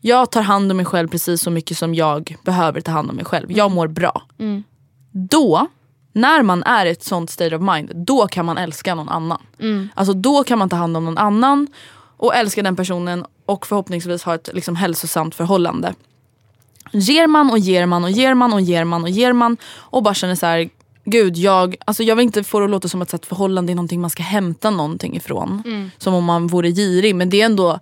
jag 0.00 0.30
tar 0.30 0.42
hand 0.42 0.70
om 0.70 0.76
mig 0.76 0.86
själv 0.86 1.08
precis 1.08 1.42
så 1.42 1.50
mycket 1.50 1.78
som 1.78 1.94
jag 1.94 2.36
behöver 2.44 2.80
ta 2.80 2.90
hand 2.90 3.10
om 3.10 3.16
mig 3.16 3.24
själv. 3.24 3.52
Jag 3.52 3.70
mår 3.70 3.86
bra. 3.88 4.22
Mm. 4.38 4.64
Då, 5.12 5.66
när 6.12 6.42
man 6.42 6.62
är 6.62 6.86
i 6.86 6.90
ett 6.90 7.04
sånt 7.04 7.30
state 7.30 7.56
of 7.56 7.62
mind, 7.62 7.92
då 7.94 8.26
kan 8.26 8.44
man 8.46 8.58
älska 8.58 8.94
någon 8.94 9.08
annan. 9.08 9.42
Mm. 9.58 9.88
Alltså 9.94 10.12
då 10.12 10.44
kan 10.44 10.58
man 10.58 10.68
ta 10.68 10.76
hand 10.76 10.96
om 10.96 11.04
någon 11.04 11.18
annan 11.18 11.66
och 12.16 12.34
älska 12.34 12.62
den 12.62 12.76
personen 12.76 13.24
och 13.46 13.66
förhoppningsvis 13.66 14.22
ha 14.22 14.34
ett 14.34 14.50
liksom, 14.52 14.76
hälsosamt 14.76 15.34
förhållande. 15.34 15.94
Ger 16.92 17.26
man 17.26 17.50
och 17.50 17.58
ger 17.58 17.86
man 17.86 18.04
och 18.04 18.10
ger 18.10 18.34
man 18.34 18.52
och 18.52 18.60
ger 18.60 18.84
man 18.84 19.02
och 19.02 19.10
ger 19.10 19.32
man 19.32 19.56
och 19.74 20.02
bara 20.02 20.14
känner 20.14 20.34
så 20.34 20.46
här, 20.46 20.68
gud 21.04 21.36
jag, 21.36 21.76
alltså 21.84 22.02
jag 22.02 22.16
vill 22.16 22.22
inte 22.22 22.44
få 22.44 22.58
det 22.58 22.64
att 22.64 22.70
låta 22.70 22.88
som 22.88 23.02
att 23.02 23.14
ett 23.14 23.26
förhållande 23.26 23.72
är 23.72 23.74
någonting 23.74 24.00
man 24.00 24.10
ska 24.10 24.22
hämta 24.22 24.70
någonting 24.70 25.16
ifrån. 25.16 25.62
Som 25.98 26.14
om 26.14 26.24
man 26.24 26.46
vore 26.46 26.70
girig 26.70 27.14
men 27.14 27.30
det 27.30 27.40
är 27.40 27.46
ändå 27.46 27.78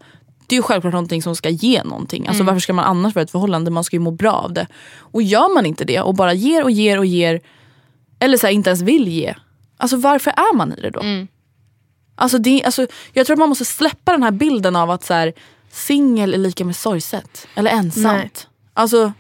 det 0.47 0.55
är 0.55 0.57
ju 0.57 0.63
självklart 0.63 0.93
någonting 0.93 1.23
som 1.23 1.37
ska 1.37 1.49
ge 1.49 1.83
någonting. 1.85 2.27
Alltså 2.27 2.45
varför 2.45 2.61
ska 2.61 2.73
man 2.73 2.85
annars 2.85 3.15
vara 3.15 3.23
ett 3.23 3.31
förhållande? 3.31 3.71
Man 3.71 3.85
ska 3.85 3.97
ju 3.97 4.01
må 4.01 4.11
bra 4.11 4.33
av 4.33 4.53
det. 4.53 4.67
Och 4.99 5.23
gör 5.23 5.55
man 5.55 5.67
inte 5.67 5.85
det 5.85 6.01
och 6.01 6.15
bara 6.15 6.33
ger 6.33 6.63
och 6.65 6.71
ger 6.71 6.99
och 6.99 7.07
ger 7.07 7.41
eller 8.19 8.39
så 8.39 8.47
här, 8.47 8.55
inte 8.55 8.71
ens 8.71 8.81
vill 8.83 9.09
ge. 9.09 9.35
Alltså 9.77 9.97
varför 9.97 10.31
är 10.31 10.57
man 10.57 10.73
i 10.73 10.81
det 10.81 10.91
då? 10.91 11.01
Alltså, 12.17 12.39
det, 12.39 12.65
alltså, 12.65 12.87
jag 13.13 13.27
tror 13.27 13.35
att 13.35 13.39
man 13.39 13.49
måste 13.49 13.65
släppa 13.65 14.13
den 14.13 14.23
här 14.23 14.31
bilden 14.31 14.77
av 14.77 14.91
att 14.91 15.05
så 15.05 15.15
här, 15.15 15.33
singel 15.71 16.35
är 16.35 16.39
lika 16.39 16.65
med 16.65 16.77
sorgset. 16.77 17.47
Eller 17.55 17.71
ensamt. 17.71 18.05
Nej. 18.05 18.31
Alltså 18.75 19.13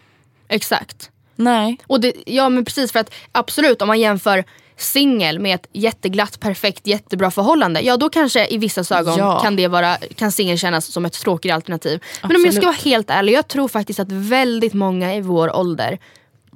Exakt. 0.48 1.10
nej. 1.36 1.78
Och 1.86 2.00
det, 2.00 2.12
ja 2.26 2.48
men 2.48 2.64
precis 2.64 2.92
för 2.92 2.98
att 3.00 3.10
absolut 3.32 3.82
om 3.82 3.88
man 3.88 4.00
jämför 4.00 4.44
singel 4.76 5.38
med 5.38 5.54
ett 5.54 5.66
jätteglatt, 5.72 6.40
perfekt, 6.40 6.86
jättebra 6.86 7.30
förhållande. 7.30 7.80
Ja 7.80 7.96
då 7.96 8.08
kanske 8.10 8.46
i 8.46 8.58
vissa 8.58 8.96
ögon 8.98 9.18
Ja. 9.18 9.40
kan, 9.40 9.56
det 9.56 9.68
vara, 9.68 9.96
kan 9.96 10.32
singel 10.32 10.58
kännas 10.58 10.86
som 10.86 11.04
ett 11.04 11.12
tråkigare 11.12 11.54
alternativ. 11.54 12.02
Men 12.22 12.36
om 12.36 12.44
jag 12.44 12.54
ska 12.54 12.62
vara 12.66 12.76
helt 12.84 13.10
ärlig, 13.10 13.32
jag 13.32 13.48
tror 13.48 13.68
faktiskt 13.68 14.00
att 14.00 14.12
väldigt 14.12 14.74
många 14.74 15.14
i 15.14 15.20
vår 15.20 15.56
ålder, 15.56 15.98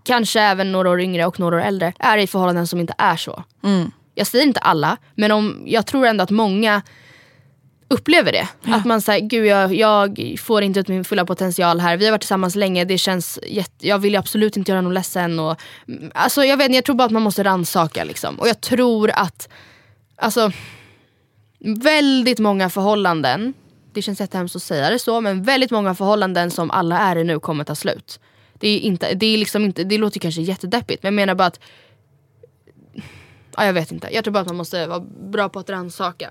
kanske 0.04 0.40
även 0.40 0.72
några 0.72 0.90
år 0.90 1.00
yngre 1.00 1.26
och 1.26 1.40
några 1.40 1.56
år 1.56 1.62
äldre, 1.62 1.92
är 1.98 2.18
i 2.18 2.26
förhållanden 2.26 2.66
som 2.66 2.80
inte 2.80 2.94
är 2.98 3.16
så. 3.16 3.44
Jag 4.18 4.26
säger 4.26 4.46
inte 4.46 4.60
alla, 4.60 4.96
men 5.14 5.30
om, 5.30 5.62
jag 5.66 5.86
tror 5.86 6.06
ändå 6.06 6.24
att 6.24 6.30
många 6.30 6.82
upplever 7.88 8.32
det. 8.32 8.48
Att 8.62 8.84
man 8.84 9.00
säger, 9.00 9.28
gud 9.28 9.46
jag, 9.46 9.74
jag 9.74 10.36
får 10.40 10.62
inte 10.62 10.80
ut 10.80 10.88
min 10.88 11.04
fulla 11.04 11.24
potential 11.24 11.80
här. 11.80 11.96
Vi 11.96 12.04
har 12.04 12.12
varit 12.12 12.20
tillsammans 12.20 12.54
länge, 12.54 12.84
det 12.84 12.98
känns 12.98 13.38
jätte, 13.46 13.88
jag 13.88 13.98
vill 13.98 14.16
absolut 14.16 14.56
inte 14.56 14.72
göra 14.72 14.80
någon 14.80 14.94
ledsen. 14.94 15.38
Och, 15.38 15.60
mm, 15.88 16.10
alltså, 16.14 16.44
jag, 16.44 16.56
vet, 16.56 16.74
jag 16.74 16.84
tror 16.84 16.96
bara 16.96 17.04
att 17.04 17.10
man 17.10 17.22
måste 17.22 17.44
rannsaka. 17.44 18.04
Liksom. 18.04 18.40
Och 18.40 18.48
jag 18.48 18.60
tror 18.60 19.10
att 19.10 19.48
alltså, 20.16 20.52
väldigt 21.60 22.38
många 22.38 22.70
förhållanden, 22.70 23.54
det 23.92 24.02
känns 24.02 24.20
jättehemskt 24.20 24.56
att 24.56 24.62
säga 24.62 24.90
det 24.90 24.98
så, 24.98 25.20
men 25.20 25.42
väldigt 25.42 25.70
många 25.70 25.94
förhållanden 25.94 26.50
som 26.50 26.70
alla 26.70 26.98
är 26.98 27.16
i 27.16 27.24
nu 27.24 27.40
kommer 27.40 27.64
ta 27.64 27.74
slut. 27.74 28.20
Det, 28.58 28.68
är 28.68 28.78
inte, 28.78 29.14
det, 29.14 29.26
är 29.26 29.38
liksom 29.38 29.64
inte, 29.64 29.84
det 29.84 29.98
låter 29.98 30.20
kanske 30.20 30.42
jättedeppigt 30.42 31.02
men 31.02 31.08
jag 31.08 31.16
menar 31.16 31.34
bara 31.34 31.46
att 31.46 31.60
ja, 33.58 33.64
jag 33.66 33.72
vet 33.72 33.92
inte. 33.92 34.08
Jag 34.14 34.24
tror 34.24 34.32
bara 34.34 34.40
att 34.40 34.46
man 34.46 34.56
måste 34.56 34.86
vara 34.86 35.00
bra 35.30 35.48
på 35.48 35.58
att 35.58 35.70
rannsaka. 35.70 36.30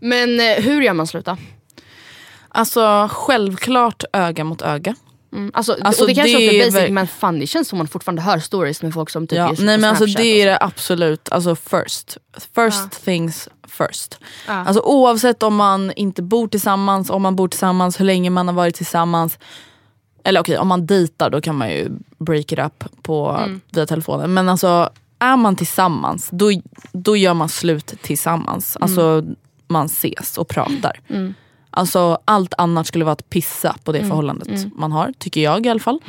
Men 0.00 0.40
eh, 0.40 0.62
hur 0.64 0.82
gör 0.82 0.92
man 0.92 1.06
slut 1.06 1.24
då? 1.26 1.36
Alltså 2.48 3.08
självklart 3.12 4.04
öga 4.12 4.44
mot 4.44 4.62
öga. 4.62 4.94
Mm. 5.32 5.50
Alltså, 5.54 5.76
Alltså, 5.82 6.02
och 6.02 6.08
det 6.08 6.14
kanske 6.14 6.38
det 6.38 6.44
låter 6.46 6.56
är 6.60 6.64
basic 6.64 6.74
väl- 6.82 6.92
men 6.92 7.06
fan 7.06 7.38
det 7.38 7.46
känns 7.46 7.68
som 7.68 7.78
man 7.78 7.88
fortfarande 7.88 8.22
hör 8.22 8.38
stories 8.38 8.82
med 8.82 8.94
folk 8.94 9.10
som 9.10 9.26
typ 9.26 9.36
Ja, 9.38 9.54
nej 9.58 9.78
men 9.78 9.84
alltså 9.90 10.06
det 10.06 10.42
är 10.42 10.46
det 10.46 10.58
absolut, 10.60 11.28
alltså 11.32 11.54
first. 11.56 12.18
First 12.54 13.04
things 13.04 13.48
first. 13.68 14.18
Ja. 14.46 14.52
Alltså 14.52 14.82
oavsett 14.82 15.42
om 15.42 15.56
man 15.56 15.92
inte 15.92 16.22
bor 16.22 16.48
tillsammans, 16.48 17.10
om 17.10 17.22
man 17.22 17.36
bor 17.36 17.48
tillsammans, 17.48 18.00
hur 18.00 18.04
länge 18.04 18.30
man 18.30 18.48
har 18.48 18.54
varit 18.54 18.74
tillsammans. 18.74 19.38
Eller 20.24 20.40
okej, 20.40 20.58
om 20.58 20.68
man 20.68 20.86
dejtar 20.86 21.30
då 21.30 21.40
kan 21.40 21.56
man 21.56 21.70
ju 21.70 21.88
break 22.18 22.52
it 22.52 22.58
up 22.58 22.84
på, 23.02 23.30
Mm. 23.44 23.60
via 23.70 23.86
telefonen. 23.86 24.34
Men 24.34 24.48
alltså 24.48 24.90
är 25.24 25.36
man 25.36 25.56
tillsammans, 25.56 26.28
då, 26.32 26.50
då 26.92 27.16
gör 27.16 27.34
man 27.34 27.48
slut 27.48 27.94
tillsammans. 28.02 28.76
Alltså 28.80 29.00
Mm. 29.02 29.36
man 29.68 29.86
ses 29.86 30.38
och 30.38 30.48
pratar. 30.48 31.00
Alltså 31.70 32.18
allt 32.24 32.54
annat 32.58 32.86
skulle 32.86 33.04
vara 33.04 33.12
att 33.12 33.30
pissa 33.30 33.76
på 33.84 33.92
det 33.92 33.98
Mm. 33.98 34.08
förhållandet 34.10 34.66
man 34.76 34.92
har, 34.92 35.12
tycker 35.18 35.40
jag 35.40 35.66
i 35.66 35.68
alla 35.68 35.80
fall. 35.80 36.00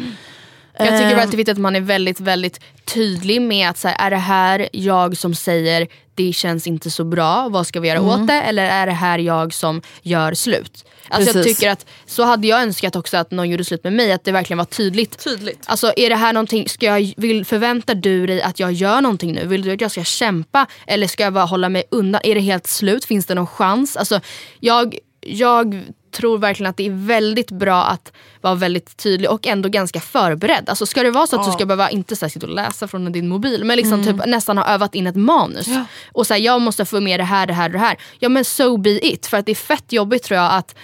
Jag 0.78 0.88
tycker 0.88 1.16
väl 1.16 1.20
att 1.20 1.32
det 1.32 1.36
är 1.36 1.38
viktigt 1.38 1.50
att 1.50 1.58
man 1.62 1.76
är 1.76 1.82
väldigt, 1.82 2.20
väldigt 2.20 2.60
tydlig 2.94 3.42
med 3.42 3.70
att 3.70 3.78
så 3.78 3.88
här, 3.88 3.96
är 4.06 4.10
det 4.10 4.18
här 4.18 4.70
jag 4.72 5.18
som 5.18 5.36
säger 5.36 5.88
det 6.16 6.34
känns 6.34 6.68
inte 6.68 6.90
så 6.90 7.04
bra, 7.04 7.50
vad 7.50 7.68
ska 7.68 7.80
vi 7.80 7.88
göra 7.88 8.02
åt 8.02 8.28
det? 8.28 8.42
Eller 8.42 8.66
är 8.66 8.86
det 8.86 8.92
här 8.92 9.20
jag 9.20 9.54
som 9.54 9.82
gör 10.02 10.34
slut? 10.34 10.86
Alltså 11.10 11.38
jag 11.38 11.46
tycker 11.46 11.70
att 11.70 11.86
så 12.06 12.24
hade 12.24 12.48
jag 12.48 12.62
önskat 12.62 12.96
också 12.96 13.18
att 13.18 13.32
någon 13.32 13.50
gjorde 13.50 13.64
slut 13.66 13.84
med 13.84 13.94
mig, 13.94 14.12
att 14.12 14.24
det 14.24 14.32
verkligen 14.32 14.58
var 14.58 14.66
tydligt. 14.66 15.24
Tydligt. 15.24 15.64
Alltså 15.66 15.94
är 15.96 16.10
det 16.10 16.16
här 16.16 16.34
någonting, 16.34 16.70
ska 16.70 16.86
jag, 16.86 17.14
vill, 17.18 17.46
förväntar 17.46 17.96
du 17.96 18.28
dig 18.28 18.42
att 18.42 18.60
jag 18.60 18.72
gör 18.72 19.02
någonting 19.02 19.34
nu? 19.34 19.48
Vill 19.48 19.62
du 19.62 19.72
att 19.74 19.82
jag 19.82 19.92
ska 19.92 20.04
kämpa? 20.04 20.68
Eller 20.88 21.08
ska 21.08 21.24
jag 21.24 21.34
bara 21.34 21.46
hålla 21.46 21.70
mig 21.70 21.84
undan? 21.92 22.22
Är 22.24 22.36
det 22.36 22.42
helt 22.42 22.68
slut? 22.68 23.06
Finns 23.06 23.26
det 23.26 23.36
någon 23.36 23.48
chans? 23.48 23.98
Alltså 23.98 24.20
jag, 24.60 24.98
jag 25.22 25.84
tror 26.16 26.38
verkligen 26.38 26.70
att 26.70 26.78
det 26.78 26.86
är 26.86 27.08
väldigt 27.08 27.52
bra 27.52 27.84
att 27.84 28.12
vara 28.42 28.56
väldigt 28.56 28.98
tydlig 28.98 29.30
och 29.32 29.48
ändå 29.48 29.70
ganska 29.70 30.00
förberedd. 30.00 30.70
Alltså 30.70 30.86
ska 30.86 31.04
det 31.04 31.12
vara 31.12 31.28
så 31.28 31.40
att 31.40 31.46
du 31.46 31.52
ska 31.52 31.66
behöva, 31.66 31.90
inte 31.90 32.16
så 32.16 32.26
här, 32.26 32.30
sitta 32.30 32.48
och 32.48 32.54
läsa 32.54 32.88
från 32.88 33.12
din 33.12 33.28
mobil, 33.28 33.64
men 33.64 33.78
liksom 33.78 34.04
typ 34.04 34.26
nästan 34.26 34.58
ha 34.58 34.66
övat 34.66 34.96
in 34.96 35.08
ett 35.08 35.16
manus. 35.16 35.68
Och 36.12 36.28
säga 36.28 36.38
jag 36.38 36.62
måste 36.62 36.86
få 36.86 37.00
med 37.00 37.20
det 37.20 37.24
här, 37.24 37.48
det 37.48 37.54
här 37.54 37.70
och 37.70 37.74
det 37.74 37.80
här. 37.80 37.98
Ja 38.20 38.30
men 38.30 38.46
so 38.46 38.78
be 38.78 39.08
it. 39.08 39.28
För 39.28 39.38
att 39.38 39.46
det 39.46 39.52
är 39.52 39.56
fett 39.56 39.92
jobbigt 39.94 40.24
tror 40.24 40.40
jag 40.40 40.54
att 40.54 40.76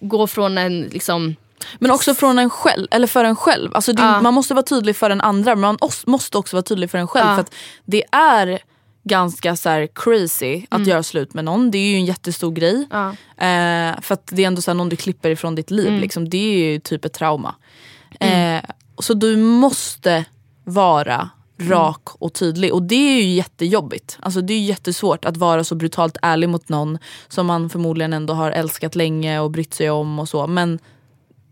gå 0.00 0.26
från 0.26 0.58
en 0.58 0.82
liksom 0.82 1.36
Men 1.78 1.90
också 1.90 2.14
från 2.14 2.38
en 2.38 2.50
själv, 2.50 2.86
eller 2.90 3.06
för 3.06 3.24
en 3.24 3.36
själv. 3.36 3.74
Alltså 3.74 3.92
det, 3.92 4.02
Ja. 4.02 4.20
Man 4.20 4.34
måste 4.34 4.54
vara 4.54 4.64
tydlig 4.64 4.96
för 4.96 5.08
den 5.08 5.20
andra 5.20 5.54
men 5.54 5.60
man 5.60 5.90
måste 6.06 6.38
också 6.38 6.56
vara 6.56 6.62
tydlig 6.62 6.90
för 6.90 6.98
en 6.98 7.08
själv. 7.08 7.26
Ja. 7.28 7.34
För 7.34 7.40
att 7.40 7.54
det 7.84 8.04
är 8.12 8.58
ganska 9.08 9.56
så 9.56 9.68
här 9.68 9.88
crazy 9.94 10.66
att 10.68 10.86
göra 10.86 11.02
slut 11.02 11.34
med 11.34 11.44
någon. 11.44 11.70
Det 11.70 11.78
är 11.78 11.90
ju 11.90 11.96
en 11.96 12.04
jättestor 12.04 12.52
grej. 12.52 12.86
Ja. 12.90 13.08
Eh, 13.46 14.00
för 14.00 14.12
att 14.12 14.26
det 14.26 14.42
är 14.42 14.46
ändå 14.46 14.62
så 14.62 14.70
här 14.70 14.76
någon 14.76 14.88
du 14.88 14.96
klipper 14.96 15.30
ifrån 15.30 15.54
ditt 15.54 15.70
liv. 15.70 16.00
Liksom. 16.00 16.28
Det 16.28 16.38
är 16.38 16.72
ju 16.72 16.80
typ 16.80 17.04
ett 17.04 17.12
trauma. 17.12 17.54
Eh, 18.20 18.60
så 18.98 19.14
du 19.14 19.36
måste 19.36 20.24
vara 20.64 21.30
rak 21.58 22.02
och 22.18 22.32
tydlig. 22.32 22.74
Och 22.74 22.82
det 22.82 23.18
är 23.18 23.22
ju 23.22 23.34
jättejobbigt. 23.34 24.18
Alltså 24.20 24.40
det 24.40 24.54
är 24.54 24.60
jättesvårt 24.60 25.24
att 25.24 25.36
vara 25.36 25.64
så 25.64 25.74
brutalt 25.74 26.16
ärlig 26.22 26.48
mot 26.48 26.68
någon 26.68 26.98
som 27.28 27.46
man 27.46 27.70
förmodligen 27.70 28.12
ändå 28.12 28.34
har 28.34 28.50
älskat 28.50 28.94
länge 28.94 29.40
och 29.40 29.50
brytt 29.50 29.74
sig 29.74 29.90
om 29.90 30.18
och 30.18 30.28
så. 30.28 30.46
Men 30.46 30.78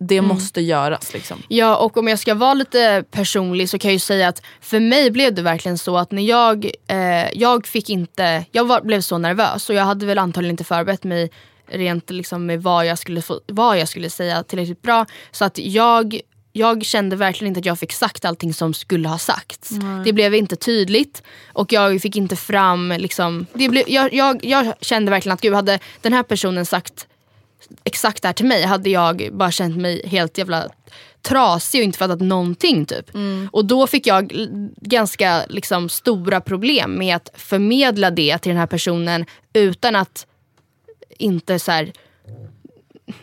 det 0.06 0.22
måste 0.22 0.60
göras 0.60 1.12
liksom. 1.12 1.42
Ja 1.48 1.76
och 1.76 1.96
om 1.96 2.08
jag 2.08 2.18
ska 2.18 2.34
vara 2.34 2.54
lite 2.54 3.04
personlig 3.10 3.68
så 3.68 3.78
kan 3.78 3.88
jag 3.88 3.92
ju 3.92 3.98
säga 3.98 4.28
att 4.28 4.42
för 4.60 4.80
mig 4.80 5.10
blev 5.10 5.34
det 5.34 5.42
verkligen 5.42 5.78
så 5.78 5.96
att 5.96 6.10
när 6.10 6.22
jag, 6.22 6.70
eh, 6.86 7.32
jag 7.32 7.66
fick 7.66 7.90
inte, 7.90 8.44
jag 8.52 8.64
var, 8.64 8.80
blev 8.80 9.00
så 9.00 9.18
nervös 9.18 9.68
och 9.68 9.74
jag 9.74 9.84
hade 9.84 10.06
väl 10.06 10.18
antagligen 10.18 10.52
inte 10.52 10.64
förberett 10.64 11.04
mig 11.04 11.30
rent 11.66 12.10
liksom 12.10 12.46
med 12.46 12.62
vad 12.62 12.86
jag 12.86 12.98
skulle, 12.98 13.22
få, 13.22 13.40
vad 13.46 13.78
jag 13.78 13.88
skulle 13.88 14.10
säga 14.10 14.42
tillräckligt 14.42 14.82
bra. 14.82 15.06
Så 15.30 15.44
att 15.44 15.58
jag 15.58 16.20
jag 16.56 16.84
kände 16.84 17.16
verkligen 17.16 17.48
inte 17.48 17.60
att 17.60 17.66
jag 17.66 17.78
fick 17.78 17.92
sagt 17.92 18.24
allting 18.24 18.54
som 18.54 18.74
skulle 18.74 19.08
ha 19.08 19.18
sagts. 19.18 19.70
Det 20.04 20.12
blev 20.12 20.34
inte 20.34 20.56
tydligt 20.56 21.22
och 21.52 21.72
jag 21.72 22.00
fick 22.00 22.16
inte 22.16 22.36
fram, 22.36 22.94
liksom, 22.98 23.46
det 23.52 23.68
blev, 23.68 23.84
jag, 23.88 24.14
jag, 24.14 24.44
jag 24.44 24.74
kände 24.80 25.10
verkligen 25.10 25.34
att 25.34 25.40
gud 25.40 25.54
hade 25.54 25.78
den 26.02 26.12
här 26.12 26.22
personen 26.22 26.66
sagt 26.66 27.06
exakt 27.84 28.22
det 28.22 28.28
här 28.28 28.32
till 28.32 28.46
mig 28.46 28.62
hade 28.62 28.90
jag 28.90 29.28
bara 29.32 29.50
känt 29.50 29.76
mig 29.76 30.06
helt 30.06 30.38
jävla 30.38 30.68
trasig 31.22 31.80
och 31.80 31.84
inte 31.84 31.98
fattat 31.98 32.20
någonting. 32.20 32.86
typ. 32.86 33.10
Och 33.50 33.64
då 33.64 33.86
fick 33.86 34.06
jag 34.06 34.32
ganska 34.76 35.46
liksom, 35.48 35.88
stora 35.88 36.40
problem 36.40 36.98
med 36.98 37.16
att 37.16 37.30
förmedla 37.34 38.10
det 38.10 38.38
till 38.38 38.50
den 38.50 38.58
här 38.58 38.66
personen 38.66 39.24
utan 39.52 39.96
att 39.96 40.26
inte 41.18 41.58
så 41.58 41.72
här, 41.72 41.92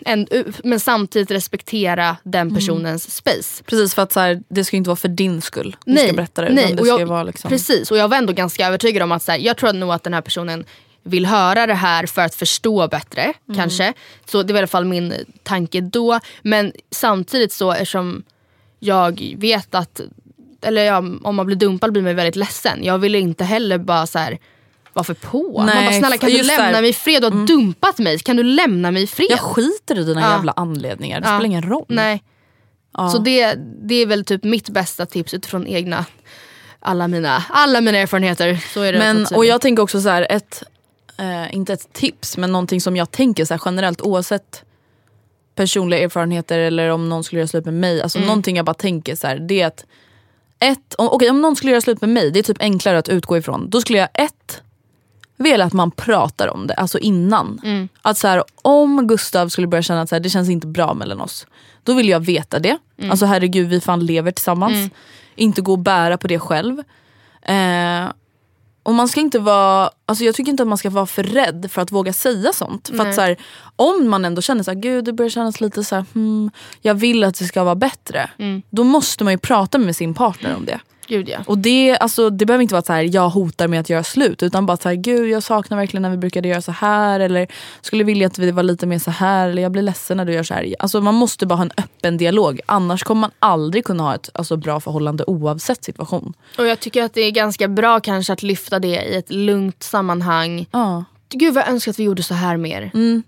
en, 0.05 0.27
men 0.63 0.79
samtidigt 0.79 1.31
respektera 1.31 2.17
den 2.23 2.55
personens 2.55 3.15
space. 3.15 3.63
Precis 3.63 3.95
för 3.95 4.01
att 4.01 4.11
så 4.11 4.19
här, 4.19 4.43
det 4.49 4.63
ska 4.63 4.77
inte 4.77 4.87
vara 4.87 4.95
för 4.95 5.07
din 5.07 5.41
skull 5.41 5.75
du 5.85 5.97
ska 5.97 6.13
berätta 6.13 6.41
det. 6.41 6.53
nej. 6.53 6.77
Och 6.79 6.87
jag, 6.87 7.05
vara 7.05 7.23
liksom... 7.23 7.49
Precis, 7.49 7.91
och 7.91 7.97
jag 7.97 8.07
var 8.07 8.17
ändå 8.17 8.33
ganska 8.33 8.67
övertygad 8.67 9.03
om 9.03 9.11
att 9.11 9.23
så 9.23 9.31
här, 9.31 9.39
jag 9.39 9.57
tror 9.57 9.73
nog 9.73 9.91
att 9.91 10.03
den 10.03 10.13
här 10.13 10.21
personen 10.21 10.65
vill 11.03 11.25
höra 11.25 11.67
det 11.67 11.73
här 11.73 12.05
för 12.05 12.21
att 12.21 12.35
förstå 12.35 12.87
bättre. 12.87 13.21
Mm. 13.21 13.57
kanske. 13.57 13.93
Så 14.25 14.43
det 14.43 14.53
var 14.53 14.57
i 14.57 14.61
alla 14.61 14.67
fall 14.67 14.85
min 14.85 15.13
tanke 15.43 15.81
då. 15.81 16.19
Men 16.41 16.71
samtidigt 16.91 17.53
så 17.53 17.71
eftersom 17.71 18.23
jag 18.79 19.35
vet 19.37 19.75
att, 19.75 20.01
eller 20.61 20.83
ja, 20.83 20.97
om 21.23 21.35
man 21.35 21.45
blir 21.45 21.55
dumpad 21.55 21.91
blir 21.91 22.03
man 22.03 22.15
väldigt 22.15 22.35
ledsen. 22.35 22.83
Jag 22.83 22.97
ville 22.97 23.19
inte 23.19 23.43
heller 23.43 23.77
bara 23.77 24.07
så 24.07 24.19
här 24.19 24.39
varför 24.93 25.13
på? 25.13 25.53
man 25.57 25.65
Nej, 25.65 25.85
bara 25.85 25.99
snälla 25.99 26.17
kan 26.17 26.29
du 26.29 26.43
lämna 26.43 26.63
där. 26.63 26.69
Mm. 26.69 26.81
mig 26.81 26.89
i 26.89 26.93
fred? 26.93 27.21
Du 27.21 27.25
har 27.27 27.47
dumpat 27.47 27.97
mig, 27.99 28.19
kan 28.19 28.35
du 28.35 28.43
lämna 28.43 28.91
mig 28.91 29.03
i 29.03 29.07
fred? 29.07 29.27
Jag 29.29 29.39
skiter 29.39 29.99
i 29.99 30.03
dina 30.03 30.21
Ja. 30.21 30.31
jävla 30.31 30.51
anledningar, 30.55 31.21
det 31.21 31.27
Ja. 31.27 31.29
spelar 31.29 31.45
ingen 31.45 31.63
roll. 31.63 31.85
Nej. 31.87 32.23
Så 33.11 33.17
det, 33.17 33.55
det 33.83 33.95
är 33.95 34.05
väl 34.05 34.25
typ 34.25 34.43
mitt 34.43 34.69
bästa 34.69 35.05
tips 35.05 35.33
utifrån 35.33 35.67
egna 35.67 36.05
alla 36.79 37.07
mina, 37.07 37.43
alla 37.49 37.81
mina 37.81 37.97
erfarenheter. 37.97 38.59
Så 38.73 38.81
är 38.81 38.93
det 38.93 38.99
Men, 38.99 39.23
vara 39.23 39.37
och 39.37 39.45
jag 39.45 39.61
tänker 39.61 39.83
också 39.83 40.01
så 40.01 40.09
här, 40.09 40.27
ett, 40.29 40.63
eh, 41.17 41.55
inte 41.55 41.73
ett 41.73 41.93
tips 41.93 42.37
men 42.37 42.51
någonting 42.51 42.81
som 42.81 42.97
jag 42.97 43.11
tänker 43.11 43.45
så 43.45 43.57
generellt 43.65 44.01
oavsett 44.01 44.63
personliga 45.55 45.99
erfarenheter 45.99 46.59
eller 46.59 46.89
om 46.89 47.09
någon 47.09 47.23
skulle 47.23 47.39
göra 47.39 47.47
slut 47.47 47.65
med 47.65 47.73
mig. 47.73 48.01
Alltså 48.01 48.19
någonting 48.19 48.55
jag 48.55 48.65
bara 48.65 48.73
tänker 48.73 49.15
så 49.15 49.27
här, 49.27 49.39
det 49.39 49.61
är 49.61 49.67
att 49.67 49.85
ett, 50.59 50.95
om, 50.97 51.09
okej, 51.11 51.29
om 51.29 51.41
någon 51.41 51.55
skulle 51.55 51.71
göra 51.71 51.81
slut 51.81 52.01
med 52.01 52.09
mig, 52.09 52.31
det 52.31 52.39
är 52.39 52.43
typ 52.43 52.61
enklare 52.61 52.97
att 52.97 53.09
utgå 53.09 53.37
ifrån. 53.37 53.69
Då 53.69 53.81
skulle 53.81 53.99
jag 53.99 54.09
ett, 54.13 54.61
vilja 55.37 55.65
att 55.65 55.73
man 55.73 55.91
pratar 55.91 56.47
om 56.47 56.67
det, 56.67 56.73
alltså 56.73 56.99
innan. 56.99 57.59
Att 58.01 58.17
så 58.17 58.27
här, 58.27 58.43
om 58.61 59.07
Gustav 59.07 59.49
skulle 59.49 59.67
börja 59.67 59.81
känna 59.81 60.01
att 60.01 60.09
så 60.09 60.15
här, 60.15 60.19
det 60.19 60.29
känns 60.29 60.49
inte 60.49 60.67
bra 60.67 60.93
mellan 60.93 61.21
oss. 61.21 61.47
Då 61.83 61.93
vill 61.93 62.09
jag 62.09 62.19
veta 62.19 62.59
det. 62.59 62.77
Alltså 63.09 63.25
herregud 63.25 63.67
vi 63.69 63.81
fan 63.81 64.05
lever 64.05 64.31
tillsammans. 64.31 64.73
Inte 65.35 65.61
gå 65.61 65.71
och 65.71 65.79
bära 65.79 66.17
på 66.17 66.27
det 66.27 66.39
själv. 66.39 66.79
Eh, 67.41 68.05
och 68.83 68.93
man 68.93 69.07
ska 69.07 69.19
inte 69.19 69.39
vara, 69.39 69.89
alltså 70.05 70.23
jag 70.23 70.35
tycker 70.35 70.51
inte 70.51 70.63
att 70.63 70.69
man 70.69 70.77
ska 70.77 70.89
vara 70.89 71.05
för 71.05 71.23
rädd 71.23 71.67
för 71.71 71.81
att 71.81 71.91
våga 71.91 72.13
säga 72.13 72.53
sånt. 72.53 72.87
För 72.87 72.97
att 73.09 73.15
så 73.15 73.21
här, 73.21 73.37
om 73.75 74.09
man 74.09 74.25
ändå 74.25 74.41
känner 74.41 74.63
så 74.63 74.71
här, 74.71 74.79
gud 74.79 75.05
det 75.05 75.13
börjar 75.13 75.29
kännas 75.29 75.61
lite 75.61 75.83
så 75.83 75.95
här, 75.95 76.05
hmm, 76.13 76.51
jag 76.81 76.95
vill 76.95 77.23
att 77.23 77.39
det 77.39 77.45
ska 77.45 77.63
vara 77.63 77.75
bättre. 77.75 78.29
Då 78.69 78.83
måste 78.83 79.23
man 79.23 79.33
ju 79.33 79.37
prata 79.37 79.77
med 79.77 79.95
sin 79.95 80.13
partner 80.13 80.55
om 80.55 80.65
det. 80.65 80.79
Gud 81.11 81.29
ja. 81.29 81.39
Och 81.45 81.57
det, 81.57 81.97
alltså, 81.97 82.29
det 82.29 82.45
behöver 82.45 82.61
inte 82.61 82.73
vara 82.73 82.83
så 82.83 82.93
här, 82.93 83.15
jag 83.15 83.29
hotar 83.29 83.67
med 83.67 83.79
att 83.79 83.89
göra 83.89 84.03
slut. 84.03 84.43
Utan 84.43 84.65
bara 84.65 84.77
så 84.77 84.89
här, 84.89 84.95
gud 84.95 85.29
jag 85.29 85.43
saknar 85.43 85.77
verkligen 85.77 86.01
när 86.01 86.09
vi 86.09 86.17
brukade 86.17 86.47
göra 86.47 86.61
så 86.61 86.71
här. 86.71 87.19
Eller 87.19 87.47
skulle 87.81 88.03
vilja 88.03 88.27
att 88.27 88.39
vi 88.39 88.51
var 88.51 88.63
lite 88.63 88.85
mer 88.85 88.99
så 88.99 89.11
här. 89.11 89.49
Eller 89.49 89.61
jag 89.61 89.71
blir 89.71 89.81
ledsen 89.81 90.17
när 90.17 90.25
du 90.25 90.33
gör 90.33 90.43
så 90.43 90.53
här. 90.53 90.75
Alltså, 90.79 91.01
man 91.01 91.15
måste 91.15 91.45
bara 91.45 91.55
ha 91.55 91.63
en 91.63 91.71
öppen 91.77 92.17
dialog. 92.17 92.61
Annars 92.65 93.03
kommer 93.03 93.21
man 93.21 93.31
aldrig 93.39 93.85
kunna 93.85 94.03
ha 94.03 94.15
ett 94.15 94.29
alltså, 94.33 94.57
bra 94.57 94.79
förhållande 94.79 95.23
oavsett 95.27 95.83
situation. 95.83 96.33
Och 96.57 96.67
jag 96.67 96.79
tycker 96.79 97.03
att 97.03 97.13
det 97.13 97.21
är 97.21 97.31
ganska 97.31 97.67
bra 97.67 97.99
kanske 97.99 98.33
att 98.33 98.43
lyfta 98.43 98.79
det 98.79 98.87
i 98.87 99.15
ett 99.15 99.31
lugnt 99.31 99.83
sammanhang. 99.83 100.65
Ja. 100.71 101.03
Gud 101.29 101.53
vad 101.53 101.63
jag 101.63 101.69
önskar 101.69 101.91
att 101.91 101.99
vi 101.99 102.03
gjorde 102.03 102.23
så 102.23 102.33
här 102.33 102.57
mer. 102.57 102.91
Mm. 102.93 103.23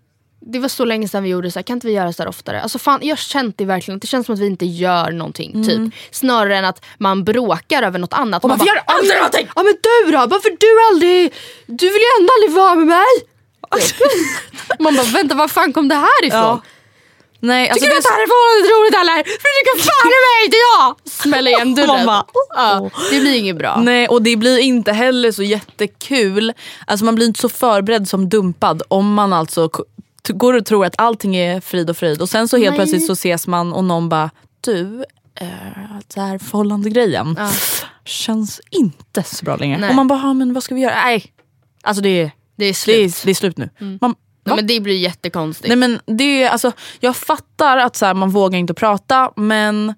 Det 0.46 0.60
var 0.60 0.68
så 0.68 0.86
länge 0.86 1.08
sedan 1.08 1.24
vi 1.24 1.30
gjorde 1.30 1.52
så 1.52 1.60
här, 1.60 1.64
kan 1.64 1.78
inte 1.78 1.88
vi 1.88 1.94
göra 1.94 2.14
så 2.14 2.24
här 2.24 2.30
oftare? 2.30 2.62
Alltså 2.62 2.80
fan, 2.80 3.00
jag 3.04 3.12
har 3.12 3.18
känt 3.18 3.58
det 3.58 3.66
verkligen, 3.66 4.00
det 4.00 4.08
känns 4.08 4.26
som 4.26 4.36
att 4.36 4.42
vi 4.42 4.48
inte 4.48 4.66
gör 4.66 5.12
någonting. 5.12 5.64
Typ. 5.66 5.94
Snarare 6.12 6.58
än 6.58 6.66
att 6.66 6.86
man 6.98 7.24
bråkar 7.24 7.84
över 7.84 8.00
något 8.00 8.14
annat. 8.14 8.44
Mm. 8.44 8.52
Och 8.54 8.58
man 8.58 8.60
får 8.60 8.68
göra 8.68 8.84
aldrig 8.86 9.18
någonting! 9.18 9.48
Ja 9.56 9.64
men 9.64 9.74
du 9.84 10.12
då? 10.12 10.18
Varför 10.18 10.50
du 10.60 10.88
aldrig, 10.92 11.34
du 11.66 11.86
vill 11.86 12.02
ju 12.02 12.22
ändå 12.22 12.34
aldrig 12.34 12.52
vara 12.62 12.76
med 12.76 12.88
mig! 12.88 13.28
Man 14.80 14.96
bara 14.96 15.06
vänta 15.06 15.36
var 15.36 15.48
fan 15.48 15.74
kom 15.74 15.88
det 15.88 15.96
här 15.96 16.26
ifrån? 16.26 16.40
Ja. 16.40 16.62
Nej, 17.40 17.70
alltså 17.70 17.86
Tycker 17.86 17.96
du 17.96 17.96
det 17.96 17.98
att 17.98 18.04
det 18.04 18.14
här 18.14 18.24
är 18.24 18.28
förhållandet 18.28 18.72
roligt 18.76 18.96
eller? 19.02 19.24
Försöker 19.24 19.84
fan 19.90 20.08
mig 20.28 20.46
inte 20.46 20.58
jag! 20.58 21.12
Smäller 21.12 21.52
igen 21.52 21.76
dörren. 21.88 22.06
Bara, 22.06 22.26
ja, 22.50 22.90
det 23.12 23.20
blir 23.20 23.36
inget 23.36 23.58
bra. 23.58 23.80
Nej 23.82 24.08
och 24.08 24.22
det 24.22 24.36
blir 24.36 24.58
inte 24.58 24.92
heller 24.92 25.32
så 25.32 25.44
jättekul. 25.44 26.54
Alltså 26.88 27.06
man 27.06 27.16
blir 27.16 27.28
inte 27.28 27.42
så 27.42 27.50
förberedd 27.50 28.10
som 28.10 28.30
dumpad 28.30 28.84
om 28.88 29.14
man 29.14 29.34
alltså 29.34 29.70
går 30.30 30.54
och 30.54 30.66
tror 30.66 30.86
att 30.86 30.96
allting 30.98 31.36
är 31.36 31.62
frid 31.62 31.90
och 31.90 31.98
fröjd 31.98 32.22
och 32.22 32.30
sen 32.30 32.48
så 32.48 32.58
helt 32.58 32.70
Nej. 32.70 32.78
plötsligt 32.78 33.06
så 33.06 33.14
ses 33.14 33.48
man 33.48 33.74
och 33.74 33.84
någon 33.84 34.10
bara 34.10 34.30
du, 34.62 35.06
eh, 35.36 35.48
det 36.16 36.22
här 36.22 36.38
förhållande 36.38 36.90
grejen 36.90 37.38
känns 38.06 38.62
inte 38.70 39.24
så 39.24 39.46
bra 39.46 39.56
längre. 39.56 39.78
Nej. 39.78 39.90
Och 39.90 39.96
man 39.96 40.08
bara, 40.08 40.20
"Ja, 40.20 40.34
men 40.34 40.54
vad 40.54 40.64
ska 40.64 40.76
vi 40.76 40.82
göra? 40.82 40.96
Nej, 41.06 41.26
alltså 41.84 42.04
det 42.04 42.10
är, 42.22 42.32
Det 42.56 42.66
är 42.66 42.70
det 42.70 42.74
slut. 42.74 42.96
är, 43.22 43.26
det 43.26 43.32
är 43.32 43.36
slut 43.36 43.58
nu. 43.58 43.70
Man, 44.02 44.16
Nej, 44.46 44.56
men 44.56 44.68
det 44.68 44.80
blir 44.80 44.98
jättekonstigt. 44.98 45.68
Nej 45.68 45.78
men 45.78 46.00
det 46.06 46.44
är, 46.44 46.50
alltså, 46.50 46.72
jag 47.00 47.16
fattar 47.16 47.78
att 47.78 47.96
så 47.96 48.06
här, 48.06 48.14
man 48.14 48.30
vågar 48.30 48.60
inte 48.60 48.74
prata 48.74 49.32
men 49.36 49.94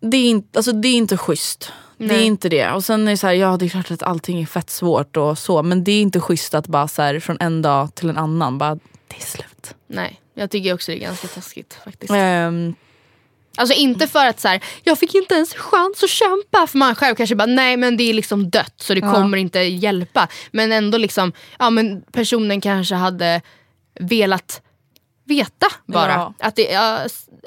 det 0.00 0.16
är 0.16 0.30
inte, 0.30 0.58
alltså, 0.58 0.72
det 0.72 0.88
är 0.88 0.94
inte 0.96 1.16
schysst. 1.16 1.72
Det 1.98 2.04
är 2.04 2.08
Nej. 2.08 2.24
inte 2.24 2.48
det. 2.48 2.70
Och 2.70 2.84
sen 2.84 3.08
är 3.08 3.10
det 3.10 3.16
så 3.16 3.26
här, 3.26 3.34
ja 3.34 3.56
det 3.56 3.64
är 3.64 3.68
klart 3.68 3.90
att 3.90 4.02
allting 4.02 4.42
är 4.42 4.46
fett 4.46 4.70
svårt 4.70 5.16
och 5.16 5.38
så 5.38 5.62
men 5.62 5.84
det 5.84 5.92
är 5.92 6.02
inte 6.02 6.20
schysst 6.20 6.54
att 6.54 6.66
bara 6.66 6.88
så 6.88 7.02
här, 7.02 7.20
från 7.20 7.36
en 7.40 7.62
dag 7.62 7.94
till 7.94 8.08
en 8.08 8.18
annan 8.18 8.58
bara 8.58 8.74
det 9.08 9.16
är 9.16 9.20
slut. 9.20 9.74
Nej, 9.86 10.20
jag 10.34 10.50
tycker 10.50 10.74
också 10.74 10.92
det 10.92 10.98
är 10.98 11.00
ganska 11.00 11.28
taskigt 11.28 11.78
faktiskt. 11.84 12.12
Ehm, 12.12 12.74
Alltså 13.56 13.74
inte 13.74 14.06
för 14.06 14.26
att 14.26 14.40
så 14.40 14.48
här, 14.48 14.64
jag 14.82 14.98
fick 14.98 15.14
inte 15.14 15.34
ens 15.34 15.54
chans 15.54 16.02
att 16.02 16.10
kämpa. 16.10 16.66
För 16.66 16.78
man 16.78 16.94
själv 16.94 17.14
kanske 17.14 17.36
bara, 17.36 17.46
nej 17.46 17.76
men 17.76 17.96
det 17.96 18.10
är 18.10 18.14
liksom 18.14 18.50
dött 18.50 18.74
så 18.76 18.94
det 18.94 19.00
kommer 19.00 19.38
inte 19.38 19.60
hjälpa. 19.60 20.28
Men 20.50 20.72
ändå 20.72 20.98
liksom, 20.98 21.32
ja 21.58 21.70
men 21.70 22.02
personen 22.12 22.60
kanske 22.60 22.94
hade 22.94 23.42
velat 24.00 24.62
veta 25.24 25.66
bara. 25.86 26.12
Ja. 26.12 26.34
Att 26.38 26.56
det, 26.56 26.76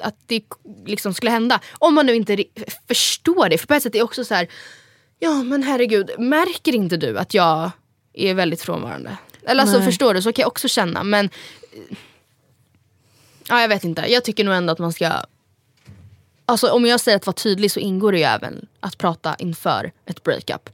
att 0.02 0.16
det 0.26 0.42
liksom 0.86 1.14
skulle 1.14 1.30
hända. 1.30 1.60
Om 1.72 1.94
man 1.94 2.06
nu 2.06 2.14
inte 2.14 2.44
förstår 2.88 3.48
det. 3.48 3.58
För 3.58 3.66
på 3.66 3.74
ett 3.74 3.82
sätt 3.82 3.94
är 3.94 3.98
det 3.98 4.04
också 4.04 4.24
så 4.24 4.34
här, 4.34 4.48
ja 5.18 5.42
men 5.42 5.62
herregud, 5.62 6.10
märker 6.18 6.74
inte 6.74 6.96
du 6.96 7.18
att 7.18 7.34
jag 7.34 7.70
är 8.12 8.34
väldigt 8.34 8.62
frånvarande? 8.62 9.16
Eller 9.46 9.62
alltså 9.62 9.76
Nej. 9.76 9.86
förstår 9.86 10.14
du, 10.14 10.22
så 10.22 10.32
kan 10.32 10.42
jag 10.42 10.48
också 10.48 10.68
känna. 10.68 11.02
Men 11.02 11.30
ja, 13.48 13.60
jag 13.60 13.68
vet 13.68 13.84
inte, 13.84 14.04
jag 14.08 14.24
tycker 14.24 14.44
nog 14.44 14.54
ändå 14.54 14.72
att 14.72 14.78
man 14.78 14.92
ska 14.92 15.12
Alltså 16.50 16.70
om 16.70 16.86
jag 16.86 17.00
säger 17.00 17.16
att 17.16 17.26
vara 17.26 17.34
tydlig 17.34 17.70
så 17.70 17.80
ingår 17.80 18.12
det 18.12 18.18
ju 18.18 18.24
även 18.24 18.66
att 18.80 18.98
prata 18.98 19.34
inför 19.38 19.92
ett 20.06 20.22
breakup. 20.22 20.70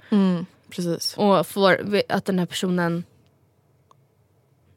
precis. 0.71 1.15
Och 1.17 1.47
får, 1.47 2.03
att 2.09 2.25
den 2.25 2.39
här 2.39 2.47
personen 2.47 3.05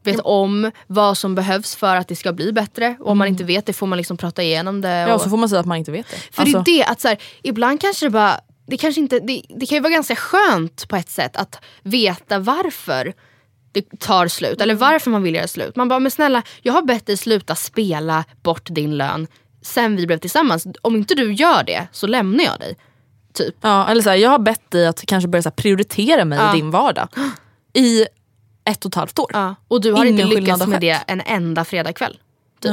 vet 0.08 0.20
om 0.20 0.72
vad 0.88 1.18
som 1.18 1.36
behövs 1.36 1.76
för 1.76 1.96
att 1.96 2.08
det 2.08 2.16
ska 2.16 2.34
bli 2.34 2.54
bättre. 2.54 2.98
Och 3.00 3.12
om 3.12 3.18
man 3.18 3.28
inte 3.28 3.44
vet 3.44 3.66
det 3.66 3.74
får 3.74 3.88
man 3.88 3.98
liksom 3.98 4.18
prata 4.18 4.44
igenom 4.44 4.82
det. 4.82 4.90
Ja 4.90 5.14
och, 5.14 5.22
så 5.22 5.30
får 5.30 5.38
man 5.38 5.50
säga 5.50 5.60
att 5.60 5.66
man 5.66 5.78
inte 5.78 5.92
vet 5.92 6.10
det. 6.10 6.18
för 6.32 6.42
Alltså, 6.42 6.62
det 6.62 6.72
är 6.72 6.78
det 6.78 6.92
att 6.92 7.02
så 7.02 7.08
här, 7.08 7.18
ibland 7.44 7.82
kanske 7.82 8.06
det 8.06 8.10
bara 8.10 8.40
det, 8.68 8.78
kanske 8.78 9.02
inte, 9.02 9.20
det, 9.20 9.42
det 9.50 9.66
kan 9.66 9.76
ju 9.76 9.82
vara 9.82 9.94
ganska 9.94 10.16
skönt 10.16 10.88
på 10.88 10.96
ett 10.96 11.10
sätt 11.10 11.38
att 11.38 11.62
veta 11.84 12.40
varför 12.40 13.14
det 13.72 14.00
tar 14.00 14.28
slut. 14.28 14.62
Eller 14.62 14.76
varför 14.76 15.12
man 15.12 15.24
vill 15.24 15.36
göra 15.36 15.48
slut. 15.48 15.76
Man 15.76 15.88
bara, 15.88 16.00
men 16.00 16.12
snälla 16.12 16.44
jag 16.62 16.74
har 16.74 16.82
bett 16.82 17.06
dig 17.06 17.18
sluta 17.18 17.56
spela 17.56 18.24
bort 18.42 18.68
din 18.70 18.98
lön 18.98 19.28
sen 19.62 19.96
vi 19.96 20.08
blev 20.08 20.18
tillsammans. 20.18 20.68
Om 20.82 20.96
inte 20.96 21.16
du 21.16 21.34
gör 21.34 21.64
det 21.64 21.88
så 21.92 22.08
lämnar 22.08 22.44
jag 22.44 22.60
dig. 22.60 22.78
Typ. 23.34 23.56
ja, 23.62 23.88
eller 23.88 24.02
så 24.02 24.10
här, 24.10 24.18
jag 24.18 24.30
har 24.30 24.40
bett 24.40 24.72
dig 24.72 24.88
att 24.88 25.06
kanske 25.06 25.28
börja 25.28 25.44
så 25.44 25.52
prioritera 25.52 26.26
mig 26.26 26.40
Ja. 26.40 26.54
i 26.54 26.60
din 26.60 26.72
vardag. 26.72 27.08
I 27.74 28.06
ett 28.68 28.86
och 28.86 28.90
ett 28.90 28.96
halvt 28.96 29.20
år. 29.20 29.30
Ja. 29.34 29.56
Och 29.68 29.82
du 29.82 29.92
har 29.92 30.06
inte 30.06 30.22
Ingen 30.22 30.36
skillnad 30.36 30.60
lyckats 30.60 30.68
med 30.68 30.82
det 30.82 31.04
en 31.08 31.22
enda 31.22 31.66
fredagkväll. 31.66 32.18
Typ. 32.60 32.72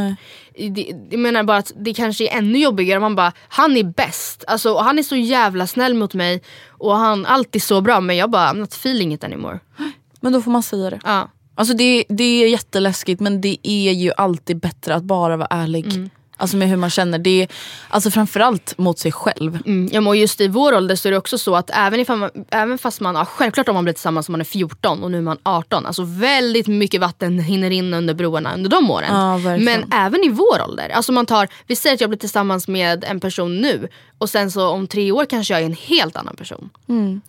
Det, 0.75 0.95
jag 1.11 1.21
menar 1.21 1.43
bara 1.43 1.57
att 1.57 1.73
det 1.77 1.95
kanske 1.95 2.25
är 2.29 2.39
ännu 2.39 2.59
jobbigare 2.59 2.97
om 2.97 3.03
man 3.03 3.17
bara, 3.17 3.33
han 3.49 3.77
är 3.77 3.85
bäst. 3.85 4.45
Alltså, 4.47 4.79
han 4.79 4.99
är 4.99 5.03
så 5.03 5.17
jävla 5.17 5.67
snäll 5.67 5.95
mot 5.95 6.15
mig 6.15 6.43
och 6.69 6.97
han 6.97 7.27
alltid 7.27 7.63
så 7.63 7.81
bra 7.81 8.01
men 8.01 8.17
jag 8.17 8.31
bara, 8.31 8.53
I'm 8.53 8.57
not 8.57 8.73
feeling 8.73 9.15
it 9.15 9.25
anymore. 9.25 9.61
Men 10.21 10.33
då 10.33 10.43
får 10.43 10.51
man 10.51 10.63
säga 10.63 10.91
det. 10.91 11.01
Ja. 11.05 11.31
Alltså 11.55 11.75
det, 11.75 12.05
det 12.09 12.25
är 12.25 12.49
jätteläskigt 12.49 13.21
men 13.21 13.41
det 13.41 13.57
är 13.63 13.93
ju 13.93 14.13
alltid 14.17 14.61
bättre 14.61 14.95
att 14.95 15.03
bara 15.03 15.37
vara 15.37 15.49
ärlig. 15.51 15.87
Mm. 15.87 16.11
Alltså 16.37 16.57
med 16.57 16.69
hur 16.69 16.77
man 16.77 16.91
känner. 16.91 17.19
Det 17.19 17.43
är, 17.43 17.49
alltså 17.89 18.11
framförallt 18.11 18.79
mot 18.79 18.99
sig 18.99 19.13
själv. 19.13 19.59
Mm, 19.67 19.89
ja, 19.93 20.09
och 20.09 20.17
just 20.17 20.41
i 20.41 20.49
vår 20.49 20.75
ålder 20.75 20.97
så 20.97 21.09
är 21.09 21.13
det 21.13 21.19
också 21.19 21.39
så 21.39 21.57
att 21.57 21.71
även, 21.75 22.01
ifall 22.01 22.19
man, 22.19 22.31
även 22.51 22.79
fast 22.79 23.01
man, 23.01 23.15
ja, 23.15 23.25
självklart 23.25 23.69
om 23.69 23.75
man 23.75 23.85
blir 23.85 23.95
tillsammans 23.95 24.29
om 24.29 24.33
man 24.33 24.41
är 24.41 24.45
14 24.45 25.03
och 25.03 25.11
nu 25.11 25.19
är 25.19 25.23
man 25.23 25.39
18. 25.43 25.87
Alltså 25.87 26.03
väldigt 26.03 26.67
mycket 26.67 27.01
vatten 27.01 27.39
hinner 27.39 27.71
in 27.71 27.95
under 27.95 28.15
broarna 28.15 28.55
under 28.55 28.71
de 28.71 28.91
åren. 28.91 29.09
Ja, 29.11 29.39
men 29.39 29.93
även 29.93 30.25
i 30.25 30.29
vår 30.29 30.63
ålder. 30.69 30.89
Alltså 30.89 31.13
man 31.13 31.27
tar, 31.27 31.49
vi 31.67 31.77
säger 31.77 31.95
att 31.95 32.01
jag 32.01 32.11
blir 32.11 32.19
tillsammans 32.19 32.69
med 32.69 33.05
en 33.05 33.21
person 33.21 33.61
nu 33.61 33.89
och 34.19 34.31
sen 34.31 34.51
så 34.51 34.69
om 34.69 34.87
tre 34.87 35.13
år 35.13 35.25
kanske 35.25 35.55
jag 35.55 35.61
är 35.61 35.67
en 35.67 35.73
helt 35.73 36.17
annan 36.17 36.37
person. 36.37 36.71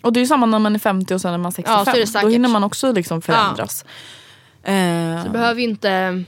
Och 0.02 0.14
det 0.14 0.20
är 0.20 0.22
ju 0.22 0.28
samma 0.28 0.46
när 0.46 0.60
man 0.60 0.76
är 0.76 0.80
50 0.80 1.14
och 1.14 1.22
sen 1.22 1.32
när 1.32 1.38
man 1.38 1.46
är 1.50 1.52
65. 1.52 1.74
Ja, 1.96 2.06
så 2.06 2.18
är. 2.18 2.22
Då 2.22 2.28
hinner 2.30 2.50
man 2.50 2.64
också 2.64 2.92
liksom 2.92 3.22
förändras. 3.22 3.86
Eh, 4.64 4.74
Det 5.24 5.30
behöver 5.32 5.62
inte... 5.62 6.24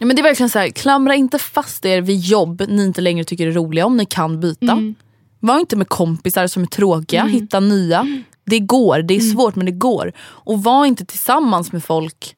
ja, 0.00 0.06
men 0.06 0.16
det 0.16 0.20
är 0.20 0.22
verkligen 0.22 0.50
så 0.50 0.58
här, 0.58 0.68
klamra 0.70 1.14
inte 1.14 1.38
fast 1.38 1.84
er 1.84 2.00
vid 2.00 2.20
jobb 2.20 2.62
ni 2.68 2.84
inte 2.84 3.00
längre 3.00 3.24
tycker 3.24 3.46
är 3.46 3.52
roliga 3.52 3.86
om 3.86 3.96
ni 3.96 4.04
kan 4.06 4.40
byta. 4.40 4.72
Mm. 4.72 4.94
Var 5.40 5.58
inte 5.60 5.76
med 5.76 5.88
kompisar 5.88 6.46
som 6.46 6.62
är 6.62 6.66
tråkiga, 6.66 7.24
hitta 7.24 7.60
nya. 7.60 8.22
Det 8.44 8.58
går, 8.58 9.02
det 9.02 9.14
är 9.14 9.20
Mm. 9.20 9.32
svårt 9.32 9.56
men 9.56 9.66
det 9.66 9.72
går. 9.72 10.12
Och 10.20 10.62
var 10.62 10.86
inte 10.86 11.04
tillsammans 11.04 11.72
med 11.72 11.84
folk, 11.84 12.34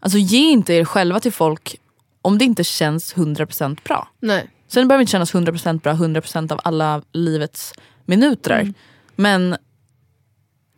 alltså 0.00 0.18
ge 0.18 0.38
inte 0.50 0.74
er 0.74 0.84
själva 0.84 1.20
till 1.20 1.32
folk 1.32 1.76
om 2.22 2.38
det 2.38 2.44
inte 2.44 2.64
känns 2.64 3.14
100% 3.14 3.78
bra. 3.84 4.08
Nej. 4.20 4.50
Sen 4.68 4.82
det 4.82 4.86
behöver 4.88 5.00
inte 5.02 5.10
kännas 5.12 5.34
100% 5.34 5.82
bra 5.82 5.92
100% 5.92 6.52
av 6.52 6.60
alla 6.64 7.02
livets 7.12 7.72
minuter. 8.04 8.60
Mm. 8.60 8.74
Men 9.16 9.56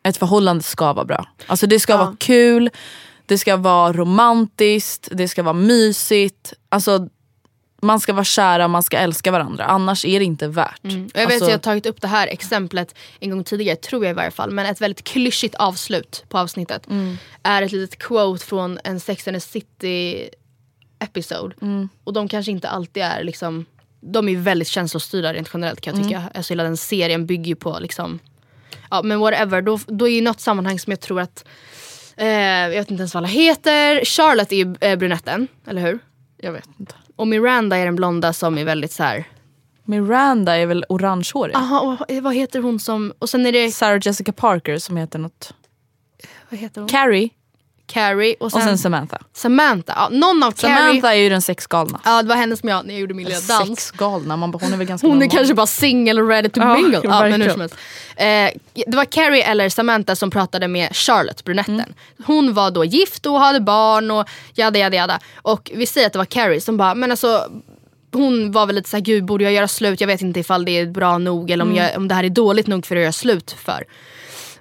ett 0.02 0.16
förhållande 0.16 0.62
ska 0.62 0.92
vara 0.92 1.04
bra. 1.04 1.28
Alltså 1.46 1.66
det 1.66 1.80
ska 1.80 1.92
Ja. 1.92 1.96
vara 1.98 2.16
kul, 2.18 2.70
det 3.28 3.38
ska 3.38 3.56
vara 3.56 3.92
romantiskt, 3.92 5.08
det 5.12 5.28
ska 5.28 5.42
vara 5.42 5.54
mysigt. 5.54 6.52
Alltså 6.68 7.08
man 7.82 8.00
ska 8.00 8.12
vara 8.12 8.24
kära, 8.24 8.68
man 8.68 8.82
ska 8.82 8.98
älska 8.98 9.30
varandra. 9.30 9.64
Annars 9.64 10.04
är 10.04 10.18
det 10.18 10.24
inte 10.24 10.48
värt. 10.48 10.84
Och 10.84 10.90
jag 10.90 10.98
vet 10.98 11.16
Alltså, 11.16 11.44
att 11.44 11.50
jag 11.50 11.56
har 11.56 11.58
tagit 11.58 11.86
upp 11.86 12.00
det 12.00 12.08
här 12.08 12.26
exemplet 12.26 12.94
en 13.20 13.30
gång 13.30 13.44
tidigare, 13.44 13.76
tror 13.76 14.04
jag 14.04 14.10
i 14.10 14.14
varje 14.14 14.30
fall. 14.30 14.50
Men 14.50 14.66
ett 14.66 14.80
väldigt 14.80 15.04
klyschigt 15.04 15.54
avslut 15.54 16.24
på 16.28 16.38
avsnittet 16.38 16.88
är 17.42 17.62
ett 17.62 17.72
litet 17.72 17.98
quote 17.98 18.44
från 18.44 18.78
en 18.84 19.00
Sex 19.00 19.28
and 19.28 19.36
the 19.36 19.40
City 19.40 20.28
episode. 20.98 21.56
Och 22.04 22.12
de 22.12 22.28
kanske 22.28 22.52
inte 22.52 22.68
alltid 22.68 23.02
är 23.02 23.24
liksom 23.24 23.66
de 24.00 24.28
är 24.28 24.36
väldigt 24.36 24.68
känslostyrda 24.68 25.32
rent 25.34 25.50
generellt 25.54 25.80
kan 25.80 25.94
jag 25.94 26.04
tycka. 26.04 26.22
Alltså 26.34 26.52
hela 26.52 26.62
den 26.62 26.76
serien 26.76 27.26
bygger 27.26 27.48
ju 27.48 27.56
på 27.56 27.78
liksom 27.80 28.18
Ja 28.90 29.02
men 29.02 29.18
whatever, 29.20 29.62
då, 29.62 29.78
då 29.86 30.08
är 30.08 30.12
ju 30.12 30.20
något 30.20 30.40
sammanhang 30.40 30.78
som 30.78 30.90
jag 30.90 31.00
tror 31.00 31.20
att 31.20 31.44
eh, 32.18 32.26
Jag 32.28 32.68
vet 32.70 32.90
inte 32.90 33.00
ens 33.00 33.14
vad 33.14 33.20
alla 33.20 33.28
heter. 33.28 34.04
Charlotte 34.04 34.52
är 34.52 34.56
ju 34.56 34.76
eh, 34.80 34.96
brunetten, 34.98 35.48
eller 35.66 35.82
hur? 35.82 35.98
jag 36.40 36.52
vet 36.52 36.68
inte. 36.78 36.94
Och 37.16 37.28
Miranda 37.28 37.76
är 37.76 37.84
den 37.84 37.96
blonda 37.96 38.32
som 38.32 38.58
är 38.58 38.64
väldigt 38.64 38.92
så 38.92 39.02
här. 39.02 39.24
Miranda 39.84 40.56
är 40.56 40.66
väl 40.66 40.84
orangehårig? 40.88 41.56
Aha, 41.56 41.80
och 42.08 42.22
vad 42.22 42.34
heter 42.34 42.60
hon 42.60 42.80
som... 42.80 43.12
Och 43.18 43.28
sen 43.28 43.46
är 43.46 43.52
det... 43.52 43.70
Sarah 43.70 44.00
Jessica 44.02 44.32
Parker 44.32 44.78
som 44.78 44.96
heter 44.96 45.18
något. 45.18 45.54
Vad 46.50 46.60
heter 46.60 46.80
hon? 46.80 46.88
Carrie 46.88 47.30
Carrie 47.92 48.34
och 48.40 48.52
sen, 48.52 48.60
och 48.60 48.66
sen 48.68 48.78
Samantha. 48.78 49.18
Samantha. 49.32 49.92
Ja, 49.96 50.08
någon 50.18 50.42
av 50.42 50.52
Carrie. 50.52 50.76
Samantha 50.76 51.14
är 51.14 51.18
ju 51.18 51.28
den 51.28 51.42
sexgalna. 51.42 52.00
Ja, 52.04 52.22
det 52.22 52.28
var 52.28 52.36
hennes 52.36 52.60
som 52.60 52.68
jag 52.68 52.86
när 52.86 52.94
jag 52.94 53.00
gjorde 53.00 53.14
min 53.14 53.26
lilla 53.26 53.40
dans. 53.40 53.68
Sexgalna, 53.68 54.36
man 54.36 54.50
bara, 54.50 54.58
hon 54.64 54.72
är 54.72 54.76
väl 54.76 54.86
ganska 54.86 55.06
Hon 55.06 55.16
är 55.16 55.20
normal. 55.20 55.36
kanske 55.36 55.54
bara 55.54 55.66
single 55.66 56.22
och 56.22 56.28
ready 56.28 56.48
to 56.48 56.60
Ja, 56.60 56.74
mingle. 56.74 57.00
Ja, 57.04 57.22
men 57.28 57.42
hur 57.42 57.50
som 57.50 57.60
helst. 57.60 57.76
Eh, 58.16 58.50
det 58.86 58.96
var 58.96 59.04
Carrie 59.04 59.42
eller 59.44 59.68
Samantha 59.68 60.16
som 60.16 60.30
pratade 60.30 60.68
med 60.68 60.96
Charlotte, 60.96 61.44
brunetten. 61.44 61.74
Mm. 61.74 61.92
Hon 62.24 62.54
var 62.54 62.70
då 62.70 62.84
gift 62.84 63.26
och 63.26 63.40
hade 63.40 63.60
barn 63.60 64.10
och 64.10 64.28
jada 64.54 64.78
jada 64.78 64.96
jada. 64.96 65.20
Och 65.42 65.70
vi 65.74 65.86
säger 65.86 66.06
att 66.06 66.12
det 66.12 66.18
var 66.18 66.26
Carrie 66.26 66.60
som 66.60 66.76
bara, 66.76 66.94
men 66.94 67.10
alltså 67.10 67.48
hon 68.12 68.52
var 68.52 68.66
väl 68.66 68.74
lite 68.76 68.88
såhär, 68.88 69.02
gud 69.04 69.24
borde 69.24 69.44
jag 69.44 69.52
göra 69.52 69.68
slut? 69.68 70.00
Jag 70.00 70.08
vet 70.08 70.22
inte 70.22 70.40
ifall 70.40 70.64
det 70.64 70.72
är 70.78 70.86
bra 70.86 71.18
nog 71.18 71.50
eller 71.50 71.64
om, 71.64 71.70
Mm. 71.70 71.84
jag, 71.84 71.96
om 71.96 72.08
det 72.08 72.14
här 72.14 72.24
är 72.24 72.28
dåligt 72.28 72.66
nog 72.66 72.86
för 72.86 72.96
att 72.96 73.02
göra 73.02 73.12
slut 73.12 73.56
för. 73.64 73.84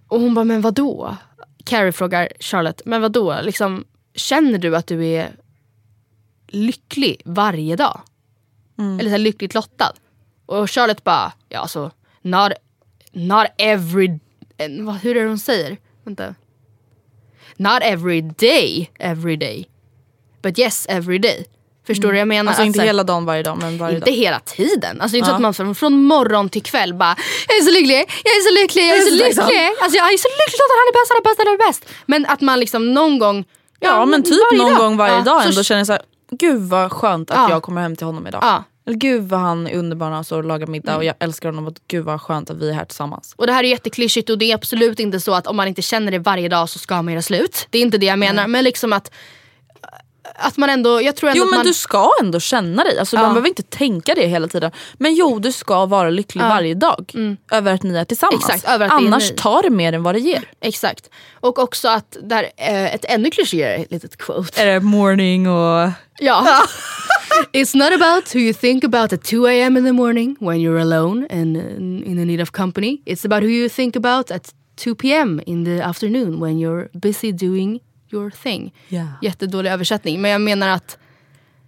Och 0.07 0.19
hon 0.19 0.33
bara, 0.33 0.45
men 0.45 0.61
vad 0.61 0.73
då? 0.73 1.15
Carrie 1.67 1.91
frågar 1.91 2.29
Charlotte, 2.39 2.81
men 2.85 3.01
vad 3.01 3.11
då? 3.11 3.39
Liksom, 3.41 3.85
känner 4.15 4.57
du 4.57 4.75
att 4.75 4.87
du 4.87 5.05
är 5.05 5.35
lycklig 6.47 7.21
varje 7.25 7.75
dag? 7.75 8.01
Eller 8.77 9.03
så 9.03 9.09
här, 9.09 9.17
lyckligt 9.17 9.53
lottad? 9.53 9.93
Och 10.45 10.71
Charlotte 10.71 11.03
bara, 11.03 11.33
ja 11.49 11.59
alltså, 11.59 11.91
not, 12.21 12.51
not 13.11 13.47
every... 13.57 14.19
Hur 15.01 15.17
är 15.17 15.21
det 15.21 15.27
hon 15.27 15.39
säger? 15.39 15.77
Vänta. 16.03 16.35
Not 17.57 17.79
every 17.81 18.21
day, 18.21 18.91
every 18.99 19.37
day. 19.37 19.69
But 20.41 20.59
yes, 20.59 20.85
every 20.89 21.19
day. 21.19 21.45
Förstår 21.87 22.07
du 22.07 22.13
vad 22.13 22.19
jag 22.19 22.27
menar? 22.27 22.49
Alltså 22.51 22.63
inte 22.63 22.77
så 22.77 22.81
här- 22.81 22.87
hela 22.87 23.03
dagen 23.03 23.25
varje 23.25 23.43
dag 23.43 23.57
men 23.57 23.77
varje 23.77 23.95
inte 23.95 24.09
dag. 24.09 24.15
hela 24.17 24.39
tiden. 24.39 25.01
Alltså 25.01 25.13
det 25.13 25.17
är 25.17 25.19
inte 25.19 25.27
så 25.27 25.31
Ja. 25.31 25.35
att 25.35 25.41
man 25.41 25.53
från, 25.53 25.75
från 25.75 26.03
morgon 26.03 26.49
till 26.49 26.63
kväll 26.63 26.93
bara 26.93 27.15
Jag 27.47 27.57
är 27.57 27.61
så 27.61 27.71
lycklig, 27.71 27.95
jag 28.23 28.33
är 28.37 28.41
så 28.49 28.61
lycklig, 28.61 28.83
jag 28.89 28.97
är 28.97 29.01
så 29.01 29.17
så 29.17 29.23
tacksam." 29.23 29.45
lycklig. 29.47 29.67
Alltså 29.81 29.97
jag 29.97 30.13
är 30.13 30.17
så 30.17 30.27
lycklig 30.41 30.61
att 30.67 30.73
han 30.79 30.87
är 30.89 30.93
bäst, 30.99 31.09
han 31.11 31.17
är 31.17 31.23
bäst, 31.29 31.37
han 31.39 31.47
är 31.53 31.67
bäst. 31.67 31.85
Men 32.05 32.25
att 32.25 32.41
man 32.41 32.59
liksom 32.59 32.93
någon 32.93 33.19
gång 33.19 33.45
Ja, 33.79 34.05
men 34.05 34.23
typ 34.23 34.33
någon 34.57 34.69
dag. 34.71 34.77
gång 34.77 34.97
varje 34.97 35.13
Ja, 35.15 35.21
dag 35.21 35.41
så- 35.43 35.49
ändå 35.49 35.63
känner 35.63 35.79
jag 35.79 35.87
så 35.87 35.93
här, 35.93 36.01
gud 36.31 36.61
vad 36.61 36.91
skönt 36.91 37.31
att 37.31 37.37
Ja. 37.37 37.49
jag 37.49 37.63
kommer 37.63 37.81
hem 37.81 37.95
till 37.95 38.05
honom 38.05 38.27
idag. 38.27 38.39
Ja. 38.43 38.63
Eller 38.87 38.97
gud 38.97 39.23
vad 39.29 39.39
han 39.39 39.67
är 39.67 39.75
underbar 39.77 40.05
när 40.07 40.15
han 40.15 40.23
står 40.23 40.37
och 40.37 40.43
lagar 40.43 40.67
middag 40.67 40.91
Mm. 40.91 40.97
och 40.99 41.03
jag 41.05 41.15
älskar 41.19 41.49
honom 41.49 41.67
och 41.67 41.73
gud 41.87 42.05
vad 42.05 42.21
skönt 42.21 42.49
att 42.49 42.57
vi 42.57 42.69
är 42.69 42.73
här 42.73 42.85
tillsammans. 42.85 43.33
Och 43.37 43.47
det 43.47 43.53
här 43.53 43.63
är 43.63 43.67
jätteklyschigt 43.67 44.29
och 44.29 44.37
det 44.37 44.51
är 44.51 44.55
absolut 44.55 44.99
inte 44.99 45.19
så 45.19 45.33
att 45.33 45.47
om 45.47 45.55
man 45.55 45.67
inte 45.67 45.81
känner 45.81 46.11
det 46.11 46.19
varje 46.19 46.49
dag 46.49 46.69
så 46.69 46.79
ska 46.79 47.01
man 47.01 47.13
göra 47.13 47.21
slut. 47.21 47.67
Det 47.69 47.77
är 47.77 47.81
inte 47.81 47.97
det 47.97 48.05
jag 48.05 48.19
menar. 48.19 48.47
Men 48.47 48.63
liksom 48.63 48.93
att, 48.93 49.11
att 50.35 50.57
man 50.57 50.69
ändå, 50.69 51.01
jag 51.01 51.15
tror 51.15 51.29
ändå 51.29 51.39
Jo 51.39 51.45
men 51.45 51.55
man... 51.57 51.65
du 51.65 51.73
ska 51.73 52.11
ändå 52.21 52.39
känna 52.39 52.83
dig, 52.83 52.99
alltså, 52.99 53.15
man 53.15 53.25
Ja. 53.25 53.29
behöver 53.29 53.47
inte 53.47 53.63
tänka 53.63 54.15
det 54.15 54.27
hela 54.27 54.47
tiden. 54.47 54.71
Men 54.97 55.15
jo 55.15 55.39
du 55.39 55.51
ska 55.51 55.85
vara 55.85 56.09
lycklig 56.09 56.41
varje 56.41 56.73
dag 56.73 57.13
över 57.51 57.73
att 57.73 57.83
ni 57.83 57.97
är 57.97 58.05
tillsammans. 58.05 58.49
Mm. 58.49 58.55
Exakt, 58.55 58.93
Annars 58.93 59.35
tar 59.35 59.63
det 59.63 59.69
mer 59.69 59.93
än 59.93 60.03
vad 60.03 60.15
det 60.15 60.19
ger. 60.19 60.43
Exakt. 60.61 61.09
Och 61.39 61.59
också 61.59 61.87
att, 61.87 62.17
där, 62.21 62.43
eh, 62.57 62.95
ett 62.95 63.05
ännu 63.05 63.29
klyschigare 63.31 63.85
litet 63.89 64.17
quote. 64.17 64.61
Är 64.61 64.65
det 64.65 64.79
morning 64.79 65.47
och... 65.49 65.89
Ja. 66.19 66.47
It's 67.53 67.75
not 67.77 68.01
about 68.01 68.35
who 68.35 68.39
you 68.39 68.53
think 68.53 68.83
about 68.83 69.13
at 69.13 69.23
2 69.23 69.45
a.m. 69.47 69.77
in 69.77 69.85
the 69.85 69.91
morning 69.91 70.37
when 70.39 70.57
you're 70.57 70.81
alone 70.81 71.27
and 71.29 71.57
in 71.57 72.03
in 72.03 72.17
the 72.17 72.25
need 72.25 72.41
of 72.41 72.51
company. 72.51 73.01
It's 73.05 73.25
about 73.25 73.43
who 73.43 73.49
you 73.49 73.69
think 73.69 73.95
about 73.95 74.31
at 74.31 74.53
2 74.85 74.95
p.m. 74.95 75.41
in 75.45 75.65
the 75.65 75.81
afternoon 75.83 76.39
when 76.39 76.57
you're 76.59 76.89
busy 76.93 77.31
doing 77.31 77.79
your 78.13 78.29
thing. 78.43 78.73
Ja. 78.87 79.05
Jättedålig 79.21 79.71
översättning 79.71 80.21
men 80.21 80.31
jag 80.31 80.41
menar 80.41 80.67
att 80.69 80.97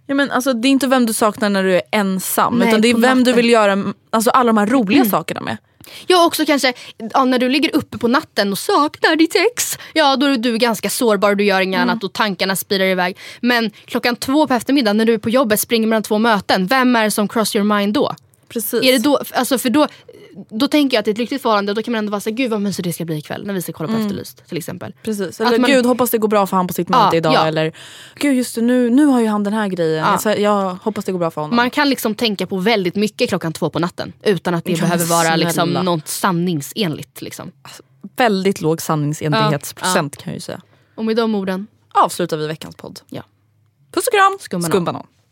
Ja, 0.06 0.14
men 0.14 0.30
alltså, 0.30 0.52
det 0.52 0.68
är 0.68 0.70
inte 0.70 0.86
vem 0.86 1.06
du 1.06 1.12
saknar 1.12 1.50
när 1.50 1.62
du 1.62 1.74
är 1.74 1.82
ensam 1.92 2.58
Nej, 2.58 2.68
utan 2.68 2.80
det 2.80 2.88
är 2.88 2.94
vem 2.94 3.18
du 3.18 3.18
natten. 3.18 3.36
vill 3.36 3.50
göra 3.50 3.84
alltså, 4.10 4.30
alla 4.30 4.46
de 4.48 4.58
här 4.58 4.66
roliga 4.66 5.04
sakerna 5.04 5.40
med. 5.40 5.56
jag 6.06 6.26
också 6.26 6.46
kanske, 6.46 6.72
ja, 7.12 7.24
när 7.24 7.38
du 7.38 7.48
ligger 7.48 7.76
uppe 7.76 7.98
på 7.98 8.08
natten 8.08 8.52
och 8.52 8.58
saknar 8.58 9.16
ditt 9.16 9.34
ex, 9.36 9.78
ja 9.92 10.16
då 10.16 10.26
är 10.26 10.36
du 10.36 10.58
ganska 10.58 10.90
sårbar, 10.90 11.34
du 11.34 11.44
gör 11.44 11.60
inget 11.60 11.80
annat 11.80 12.04
och 12.04 12.12
tankarna 12.12 12.56
spirar 12.56 12.84
iväg. 12.84 13.18
Men 13.40 13.70
klockan 13.84 14.16
två 14.16 14.46
på 14.46 14.54
eftermiddagen 14.54 14.96
när 14.96 15.04
du 15.04 15.14
är 15.14 15.18
på 15.18 15.30
jobbet 15.30 15.60
springer 15.60 15.86
mellan 15.88 16.02
två 16.02 16.18
möten, 16.18 16.66
vem 16.66 16.96
är 16.96 17.04
det 17.04 17.10
som 17.10 17.28
cross 17.28 17.56
your 17.56 17.64
mind 17.64 17.94
då? 17.94 18.14
Precis. 18.50 18.82
Är 18.82 18.92
det 18.92 18.98
då, 18.98 19.20
alltså 19.34 19.58
för 19.58 19.70
då, 19.70 19.86
då 20.48 20.68
tänker 20.68 20.96
jag 20.96 20.98
att 20.98 21.04
det 21.04 21.08
är 21.10 21.12
ett 21.12 21.18
lyckligt 21.18 21.42
förhållande 21.42 21.74
då 21.74 21.82
kan 21.82 21.92
man 21.92 21.98
ändå 21.98 22.10
vara 22.10 22.20
såhär, 22.20 22.36
gud 22.36 22.50
vad 22.50 22.60
mysigt 22.60 22.84
det 22.84 22.92
ska 22.92 23.04
bli 23.04 23.16
ikväll 23.18 23.46
när 23.46 23.54
vi 23.54 23.62
ska 23.62 23.72
kolla 23.72 23.88
på 23.88 23.98
Efterlyst 24.00 24.46
till 24.48 24.58
exempel. 24.58 24.94
Precis. 25.02 25.40
Att 25.40 25.46
Eller 25.48 25.58
man- 25.58 25.70
gud 25.70 25.86
hoppas 25.86 26.10
det 26.10 26.18
går 26.18 26.28
bra 26.28 26.46
för 26.46 26.56
han 26.56 26.66
på 26.66 26.72
sitt 26.74 26.88
möte 26.88 27.02
Ja, 27.12 27.14
idag. 27.16 27.32
ja. 27.34 27.46
Eller 27.46 27.72
gud 28.14 28.36
just 28.36 28.54
det, 28.54 28.60
nu, 28.62 28.90
nu 28.90 29.04
har 29.04 29.20
ju 29.20 29.26
han 29.26 29.44
den 29.44 29.52
här 29.52 29.68
grejen. 29.68 30.04
Ja. 30.06 30.18
Så 30.18 30.28
jag 30.38 30.74
hoppas 30.82 31.04
det 31.04 31.12
går 31.12 31.18
bra 31.18 31.30
för 31.30 31.40
honom. 31.40 31.56
Man 31.56 31.70
kan 31.70 31.90
liksom 31.90 32.14
tänka 32.14 32.46
på 32.46 32.56
väldigt 32.56 32.94
mycket 32.96 33.28
klockan 33.28 33.52
två 33.52 33.70
på 33.70 33.78
natten 33.78 34.12
utan 34.22 34.54
att 34.54 34.64
det 34.64 34.72
Ja, 34.72 34.78
men 34.80 34.88
behöver 34.88 35.04
vara 35.06 35.36
liksom 35.36 35.70
något 35.70 36.08
sanningsenligt. 36.08 37.22
Liksom. 37.22 37.50
Väldigt 38.16 38.60
låg 38.60 38.82
sanningsenlighetsprocent 38.82 40.16
kan 40.16 40.30
jag 40.30 40.34
ju 40.36 40.40
säga. 40.40 40.60
Och 40.94 41.04
med 41.04 41.16
de 41.16 41.34
orden, 41.34 41.66
Avslutar 41.94 42.36
vi 42.36 42.46
veckans 42.46 42.76
podd. 42.76 43.00
ja. 43.08 43.22
Puss 43.92 44.06
och 44.06 44.12
kram! 44.12 44.38
Skumbanan. 44.40 44.70
Skumbanan. 44.70 45.06